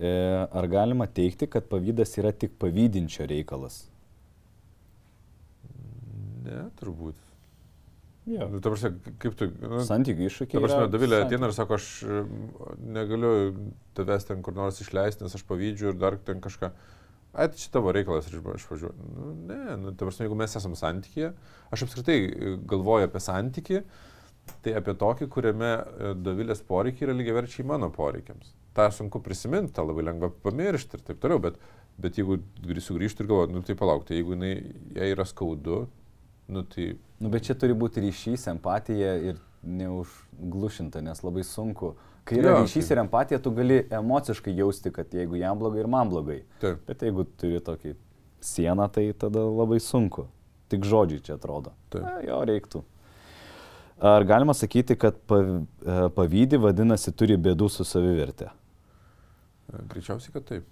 E, 0.00 0.12
ar 0.46 0.68
galima 0.70 1.08
teikti, 1.10 1.48
kad 1.50 1.66
pavydas 1.70 2.14
yra 2.20 2.32
tik 2.32 2.54
pavydinčio 2.60 3.26
reikalas? 3.30 3.82
Ne, 6.44 6.64
turbūt. 6.80 7.29
Jo. 8.28 8.46
Nu, 8.52 8.60
ta 8.60 8.68
prasme, 8.70 8.90
kaip 9.22 9.34
tu... 9.38 9.46
Nu, 9.64 9.80
Santykių 9.86 10.26
iššūkiai. 10.28 10.58
Ta 10.58 10.62
prasme, 10.66 10.88
Davilė 10.92 11.16
santykiai. 11.22 11.28
ateina 11.38 11.48
ir 11.48 11.54
sako, 11.56 11.78
aš 11.80 11.86
e, 12.04 12.18
negaliu 12.96 13.30
tavęs 13.96 14.26
ten 14.28 14.42
kur 14.44 14.54
nors 14.54 14.80
išleisti, 14.84 15.24
nes 15.24 15.34
aš 15.38 15.44
pavydžiu 15.48 15.92
ir 15.94 15.98
dar 15.98 16.18
ten 16.28 16.42
kažką. 16.44 16.70
Ai, 17.32 17.46
tai 17.48 17.56
čia 17.62 17.70
tavo 17.72 17.92
reikalas 17.94 18.28
aš 18.28 18.36
važiuoju. 18.42 18.92
Nu, 19.16 19.32
ne, 19.48 19.58
nu, 19.80 19.92
ta 19.94 20.04
prasme, 20.04 20.26
jeigu 20.26 20.36
mes 20.38 20.54
esame 20.58 20.76
santykėje, 20.78 21.32
aš 21.72 21.84
apskritai 21.86 22.18
e, 22.28 22.54
galvoju 22.70 23.08
apie 23.08 23.22
santykį, 23.24 23.80
tai 24.64 24.74
apie 24.78 24.94
tokį, 25.00 25.28
kuriame 25.32 25.70
e, 25.78 26.12
Davilės 26.20 26.60
poreikiai 26.66 27.08
yra 27.08 27.16
lygiai 27.16 27.38
verčiai 27.40 27.66
mano 27.70 27.88
poreikiams. 27.94 28.52
Ta 28.76 28.90
sunku 28.94 29.22
prisiminti, 29.24 29.72
tą 29.74 29.86
labai 29.88 30.04
lengva 30.10 30.28
pamiršti 30.44 30.98
ir 31.00 31.06
taip 31.08 31.22
toliau, 31.22 31.40
bet, 31.48 31.56
bet 31.98 32.18
jeigu 32.20 32.36
grį- 32.66 32.84
sugrįžtų 32.84 33.24
ir 33.24 33.30
galvoju, 33.32 33.54
nu 33.56 33.64
tai 33.66 33.74
palauk, 33.80 34.04
tai 34.06 34.20
jeigu 34.20 34.36
jinai, 34.36 34.52
jai 34.98 35.08
yra 35.16 35.26
skaudu, 35.26 35.86
nu 36.50 36.62
tai 36.66 36.90
Nu, 37.20 37.28
bet 37.28 37.44
čia 37.44 37.52
turi 37.54 37.74
būti 37.76 38.00
ryšys, 38.00 38.46
empatija 38.48 39.10
ir 39.28 39.36
neužglušinta, 39.62 41.02
nes 41.04 41.20
labai 41.22 41.42
sunku. 41.44 41.94
Kai 42.24 42.38
yra 42.40 42.54
Jo, 42.54 42.62
ryšys 42.64 42.86
tai- 42.88 42.96
ir 42.96 43.00
empatija, 43.02 43.38
tu 43.42 43.50
gali 43.50 43.82
emociškai 43.90 44.54
jausti, 44.56 44.90
kad 44.92 45.10
jeigu 45.12 45.36
jam 45.36 45.58
blogai 45.58 45.80
ir 45.80 45.86
man 45.86 46.08
blogai. 46.08 46.42
taip. 46.60 46.78
Bet 46.86 47.00
jeigu 47.02 47.24
turi 47.36 47.60
tokį 47.60 47.94
sieną, 48.40 48.88
tai 48.92 49.12
tada 49.12 49.40
labai 49.40 49.78
sunku. 49.80 50.26
Tik 50.70 50.80
žodžiai 50.84 51.20
čia 51.22 51.34
atrodo. 51.36 51.72
Taip. 51.90 52.02
Na, 52.02 52.20
jo 52.24 52.40
reiktų. 52.46 52.82
Ar 54.00 54.24
galima 54.24 54.54
sakyti, 54.54 54.96
kad 54.96 55.14
e, 55.28 55.68
pavydį 56.16 56.56
vadinasi 56.62 57.12
turi 57.12 57.36
bėdų 57.36 57.68
su 57.70 57.84
savivertė? 57.84 58.48
E, 59.74 59.82
Greičiausiai, 59.92 60.32
kad 60.32 60.46
taip. 60.46 60.64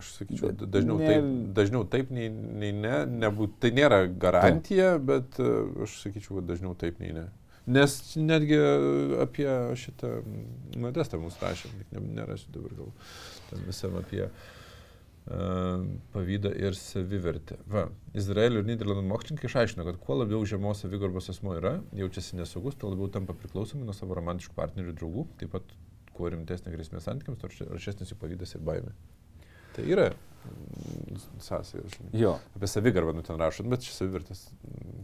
Aš 0.00 0.14
sakyčiau, 0.16 0.52
dažniau, 0.64 0.96
ne- 1.00 1.10
taip, 1.10 1.26
dažniau 1.58 1.84
taip 1.92 2.12
nei, 2.14 2.30
nei 2.32 2.72
ne. 2.76 3.02
Nebūt, 3.26 3.58
tai 3.60 3.72
nėra 3.76 4.06
garantija, 4.08 4.94
bet 4.96 5.36
e, 5.42 5.50
aš 5.84 5.98
sakyčiau, 6.06 6.38
kad 6.40 6.48
dažniau 6.54 6.72
taip 6.78 7.02
nei 7.02 7.12
ne. 7.16 7.26
Nes 7.70 7.98
netgi 8.16 8.56
apie 9.20 9.50
šitą 9.78 10.14
modestą 10.80 11.20
mūsų 11.20 11.44
rašė, 11.44 11.74
tik 11.82 11.92
ne, 11.94 12.06
nerasiu 12.16 12.54
dabar 12.54 12.72
gal 12.78 12.88
tam 13.50 13.66
visam 13.68 13.98
apie 14.00 14.24
uh, 14.24 14.40
pavydą 16.14 16.50
ir 16.56 16.74
savivertę. 16.74 17.58
Va, 17.70 17.84
Izraelio 18.16 18.62
ir 18.62 18.66
Niderlandų 18.66 19.04
mokslininkai 19.12 19.50
išaiškino, 19.50 19.84
kad 19.86 20.00
kuo 20.02 20.16
labiau 20.22 20.40
žemos 20.48 20.82
savigarbos 20.82 21.30
asmo 21.30 21.54
yra, 21.58 21.76
jaučiasi 21.94 22.40
nesaugus, 22.40 22.78
tuo 22.80 22.90
labiau 22.94 23.10
tampa 23.12 23.36
priklausomi 23.36 23.86
nuo 23.86 23.94
savo 23.94 24.16
romantiškų 24.18 24.56
partnerių 24.56 24.94
ir 24.94 24.98
draugų, 24.98 25.26
taip 25.42 25.52
pat 25.54 25.76
kuo 26.16 26.32
rimtesnė 26.32 26.72
grėsmė 26.74 27.04
santykiams, 27.04 27.38
tuo 27.38 27.52
aršesnis 27.76 28.10
jų 28.10 28.18
pavydas 28.20 28.56
ir 28.56 28.64
baimė. 28.66 28.96
Tai 29.80 29.88
yra 29.92 30.10
žinai. 31.90 32.10
Jo. 32.20 32.36
Apie 32.56 32.68
savigarbą 32.70 33.12
nu 33.16 33.22
ten 33.26 33.36
rašot, 33.40 33.66
bet 33.70 33.84
čia 33.84 33.92
savivertės. 33.96 34.46
mm, 34.64 35.00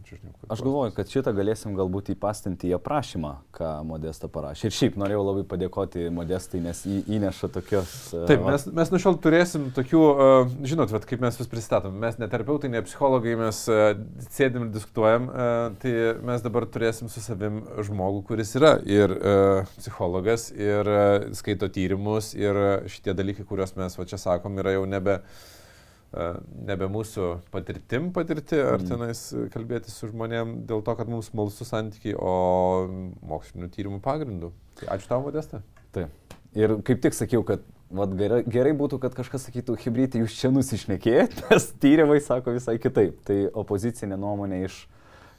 Aš 0.53 0.61
galvoju, 0.63 0.93
kad 0.95 1.09
šitą 1.11 1.33
galėsim 1.35 1.73
galbūt 1.75 2.13
įpastinti 2.13 2.69
į 2.71 2.77
aprašymą, 2.77 3.33
ką 3.57 3.71
Modesta 3.87 4.29
parašė. 4.31 4.69
Ir 4.69 4.75
šiaip 4.77 4.95
norėjau 5.01 5.23
labai 5.27 5.43
padėkoti 5.49 6.05
Modestai, 6.15 6.61
nes 6.63 6.79
jį 6.87 7.01
įneša 7.17 7.49
tokios... 7.57 7.91
e, 8.15 8.21
Taip, 8.29 8.43
va- 8.45 8.53
mes, 8.55 8.65
mes 8.79 8.93
nuo 8.93 9.01
šiol 9.03 9.17
turėsim 9.23 9.67
tokių, 9.75 10.03
uh, 10.13 10.53
žinot, 10.67 10.93
vat, 10.95 11.05
kaip 11.09 11.23
mes 11.25 11.39
vis 11.41 11.51
pristatom, 11.51 11.97
mes 11.99 12.17
ne 12.21 12.29
terapeutai, 12.31 12.71
ne 12.71 12.81
psichologai, 12.87 13.35
mes 13.39 13.59
uh, 13.71 13.99
sėdim 14.31 14.67
ir 14.67 14.71
diskutuojam, 14.77 15.27
tai 15.81 15.91
mes 16.25 16.45
dabar 16.45 16.65
turėsim 16.71 17.09
su 17.11 17.21
savim 17.23 17.59
žmogų, 17.83 18.23
kuris 18.31 18.53
yra 18.57 18.77
ir 18.87 19.11
psichologas, 19.77 20.47
ir 20.55 20.87
skaito 21.37 21.67
tyrimus, 21.73 22.31
ir 22.37 22.57
šitie 22.91 23.13
dalykai, 23.17 23.45
kuriuos 23.47 23.75
mes 23.79 23.97
va 23.99 24.05
čia 24.07 24.19
sakom, 24.21 24.57
yra 24.61 24.75
jau 24.77 24.85
nebe, 24.89 25.19
nebe 26.13 26.87
mūsų 26.87 27.39
patirtim 27.51 28.11
patirti, 28.15 28.55
ar 28.63 28.79
Mm. 28.79 28.87
tenais 28.89 29.21
kalbėti 29.53 29.91
su 29.91 30.07
žmonėm 30.07 30.65
dėl 30.65 30.81
to, 30.83 30.95
kad 30.95 31.07
mums 31.11 31.27
smalsu 31.29 31.65
santykiai, 31.67 32.15
o 32.17 32.87
mokslinių 33.27 33.69
tyrimų 33.75 33.99
pagrindų. 34.01 34.51
Tai 34.79 34.87
ačiū 34.97 35.07
tau, 35.11 35.21
Modesta. 35.21 35.61
Ir 36.57 36.77
kaip 36.81 37.01
tik 37.03 37.13
sakiau, 37.13 37.43
kad 37.45 37.59
vat, 37.91 38.09
gerai, 38.17 38.41
gerai 38.47 38.71
būtų, 38.73 38.99
kad 39.03 39.13
kažkas 39.13 39.45
sakytų, 39.49 39.75
hybridai, 39.83 40.21
jūs 40.23 40.33
čia 40.39 40.49
nusišnekėjot, 40.49 41.35
nes 41.51 41.67
tyrimai 41.83 42.21
sako 42.23 42.55
visai 42.55 42.77
kitaip. 42.81 43.19
Tai 43.27 43.37
opozicinė 43.53 44.17
nuomonė 44.17 44.63
iš 44.65 44.87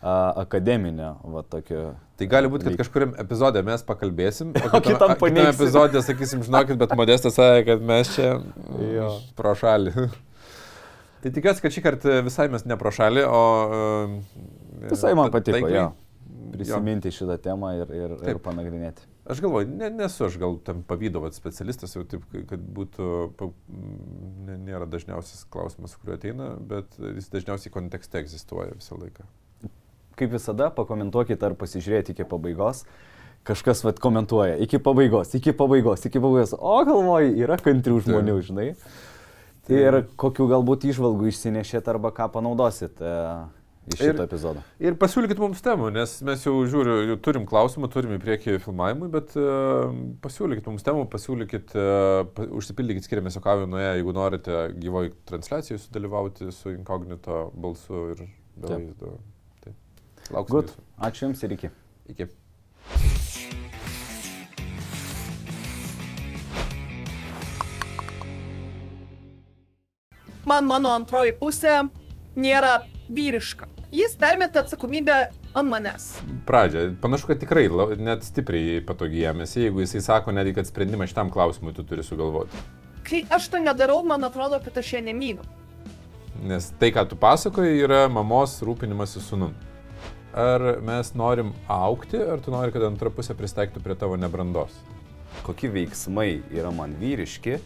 a, 0.02 0.44
akademinio, 0.44 1.16
va 1.24 1.42
tokio. 1.42 1.94
Tai 2.18 2.26
gali 2.30 2.46
būti, 2.52 2.68
kad 2.68 2.72
Lyg- 2.76 2.82
kažkuriam 2.84 3.16
epizodė 3.18 3.64
mes 3.66 3.82
pakalbėsim, 3.82 4.52
o 4.54 4.80
kitam 4.84 5.10
a- 5.10 5.18
paneigsim. 5.18 5.50
epizodė 5.56 6.02
sakysim, 6.06 6.44
žinokit, 6.46 6.78
bet 6.78 6.94
Modestas 6.98 7.34
sakė, 7.40 7.64
kad 7.72 7.82
mes 7.82 8.14
čia 8.14 8.36
Jo. 8.94 9.10
pro 9.34 9.54
šalį. 9.58 10.10
Tai 11.22 11.32
tikiuosi, 11.34 11.62
kad 11.64 11.74
šį 11.74 11.82
kartą 11.84 12.18
visai 12.26 12.48
mes 12.52 12.64
ne 12.68 12.76
pro 12.80 12.92
šalį, 12.94 13.24
o... 13.28 13.40
e, 13.68 14.90
Visai 14.90 15.14
man 15.18 15.32
patiko, 15.34 15.58
taikliai. 15.58 15.80
jo. 15.82 15.88
Prisiminti 16.52 17.10
šitą 17.12 17.36
temą 17.44 17.74
ir, 17.76 17.90
ir, 17.92 18.12
ir 18.16 18.20
Taip. 18.24 18.38
panagrinėti. 18.44 19.04
Aš 19.28 19.42
galvoju, 19.44 19.68
ne, 19.76 19.90
nesu 19.92 20.24
aš 20.24 20.38
gal 20.40 20.54
tam 20.64 20.80
pavydo 20.88 21.20
vat, 21.20 21.34
specialistas, 21.36 21.92
jau 21.96 22.04
taip, 22.08 22.22
kad 22.48 22.62
būtų, 22.78 23.08
ne, 24.46 24.54
nėra 24.64 24.86
dažniausias 24.88 25.42
klausimas, 25.52 25.98
kuriuo 26.00 26.16
ateina, 26.16 26.46
bet 26.70 26.96
jis 27.18 27.28
dažniausiai 27.34 27.72
kontekste 27.74 28.22
egzistuoja 28.22 28.72
visą 28.78 28.96
laiką. 28.96 29.26
Kaip 30.18 30.32
visada, 30.32 30.70
pakomentuokite 30.74 31.46
ar 31.46 31.54
pasižiūrėti 31.60 32.16
iki 32.16 32.24
pabaigos. 32.28 32.86
Kažkas 33.46 33.84
vat 33.86 34.00
komentuoja 34.02 34.56
iki 34.64 34.80
pabaigos, 34.82 35.30
iki 35.38 35.52
pabaigos, 35.56 36.02
iki 36.08 36.18
pabaigos. 36.20 36.56
O 36.58 36.78
galvoju, 36.88 37.36
yra 37.44 37.60
kantrių 37.62 38.00
žmonių, 38.08 38.38
žinai. 38.48 38.70
Ir 39.68 40.02
kokiu 40.16 40.48
galbūt 40.48 40.86
išvalgų 40.88 41.28
išsinešėt 41.28 41.88
arba 41.92 42.10
ką 42.16 42.30
panaudosit 42.32 43.02
e, 43.04 43.12
iš 43.92 44.00
Ir- 44.00 44.14
šito 44.14 44.24
epizodo. 44.24 44.62
Ir 44.80 44.96
pasiūlykit 45.00 45.40
mums 45.42 45.60
temų, 45.64 45.90
nes 45.92 46.14
mes 46.24 46.46
jau 46.46 46.54
žiūriu, 46.72 46.96
jau 47.10 47.18
turim 47.28 47.44
klausimų, 47.48 47.90
turim 47.92 48.14
į 48.16 48.20
priekį 48.22 48.56
filmavimui, 48.64 49.10
bet 49.12 49.36
uh, 49.36 49.92
pasiūlykit 50.24 50.68
mums 50.70 50.86
temų, 50.86 51.04
pasiūlykit, 51.12 51.76
uh, 51.76 52.24
pa, 52.32 52.48
užsipildykit 52.60 53.04
skiriamės 53.04 53.36
okavį 53.42 53.68
nuėję, 53.74 53.94
jeigu 54.00 54.16
norite 54.16 54.58
gyvoj 54.80 55.12
transliacijoje 55.28 55.84
sudalyvauti 55.84 56.52
su 56.56 56.72
inkognito 56.72 57.48
balsu 57.56 58.08
ir 58.14 58.26
be 58.56 58.72
vaizdo. 58.72 59.16
Tai. 59.64 59.76
Lauksim. 60.32 60.54
Gut, 60.56 60.76
ačiū 61.10 61.28
Jums 61.28 61.44
ir 61.44 61.58
iki. 61.60 61.74
Iki. 62.16 62.32
Man 70.47 70.68
mano 70.68 70.93
antroji 70.95 71.34
pusė 71.39 71.80
nėra 72.39 72.82
vyriška. 73.11 73.66
Jis 73.95 74.14
permeta 74.20 74.61
atsakomybę 74.61 75.16
ant 75.57 75.70
manęs. 75.70 76.11
Pradžia. 76.47 76.91
Panašu, 77.01 77.30
kad 77.30 77.41
tikrai 77.41 77.66
net 77.97 78.26
stipriai 78.26 78.82
patogiai 78.84 79.28
jėmėsi, 79.28 79.62
jeigu 79.64 79.80
jisai 79.82 80.03
sako 80.05 80.34
netgi, 80.36 80.59
kad 80.59 80.68
sprendimą 80.68 81.09
šitam 81.09 81.32
klausimui 81.32 81.72
tu 81.76 81.84
turi 81.89 82.05
sugalvoti. 82.05 82.61
Kai 83.09 83.22
aš 83.32 83.49
to 83.49 83.62
nedarau, 83.62 84.03
man 84.05 84.28
atrodo, 84.28 84.61
kad 84.64 84.76
aš 84.76 84.93
ją 84.99 85.01
nemyliu. 85.07 85.47
Nes 86.45 86.68
tai, 86.78 86.93
ką 86.95 87.07
tu 87.09 87.16
pasakoji, 87.18 87.80
yra 87.86 88.05
mamos 88.12 88.59
rūpinimasis 88.62 89.32
sunum. 89.32 89.57
Ar 90.36 90.76
mes 90.84 91.14
norim 91.16 91.55
aukti, 91.72 92.20
ar 92.20 92.45
tu 92.45 92.53
nori, 92.53 92.70
kad 92.74 92.84
antra 92.86 93.11
pusė 93.11 93.34
pristaiktų 93.34 93.82
prie 93.82 93.97
tavo 93.99 94.20
nebrandos? 94.20 94.76
Kokie 95.47 95.72
veiksmai 95.72 96.43
yra 96.53 96.70
man 96.74 96.93
vyriški 97.01 97.57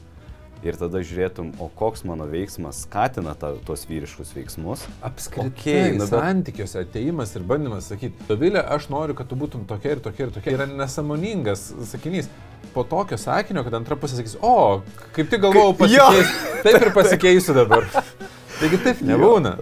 ir 0.63 0.77
tada 0.79 1.01
žiūrėtum, 1.03 1.53
o 1.63 1.69
koks 1.79 2.05
mano 2.07 2.27
veiksmas 2.31 2.85
skatina 2.87 3.35
ta, 3.39 3.53
tuos 3.67 3.83
vyriškus 3.89 4.33
veiksmus. 4.37 4.85
Apskritai, 5.05 5.51
okay, 5.51 5.93
nu 5.97 6.07
bet- 6.07 6.13
santykiuose 6.15 6.85
ateimas 6.85 7.35
ir 7.39 7.47
bandymas 7.49 7.91
sakyti, 7.91 8.15
Dovilė, 8.29 8.63
aš 8.77 8.89
noriu, 8.93 9.17
kad 9.19 9.29
tu 9.31 9.39
būtum 9.39 9.67
tokia 9.69 9.97
ir 9.97 10.03
tokia 10.05 10.29
ir 10.29 10.35
tokia. 10.37 10.55
Yra 10.59 10.69
nesamoningas 10.71 11.73
sakinys. 11.91 12.31
Po 12.73 12.85
tokio 12.89 13.19
sakinio, 13.21 13.65
kad 13.67 13.75
antra 13.77 13.99
pusė 14.01 14.21
sakys, 14.21 14.37
o, 14.41 14.81
kaip 15.13 15.29
tik 15.29 15.43
galvojau 15.43 15.75
pasikeis, 15.83 16.31
taip 16.63 16.79
ir 16.79 16.93
pasikeisiu 16.95 17.57
dabar. 17.59 17.85
Taigi 18.63 18.79
taip 18.85 19.01
nebūna. 19.05 19.57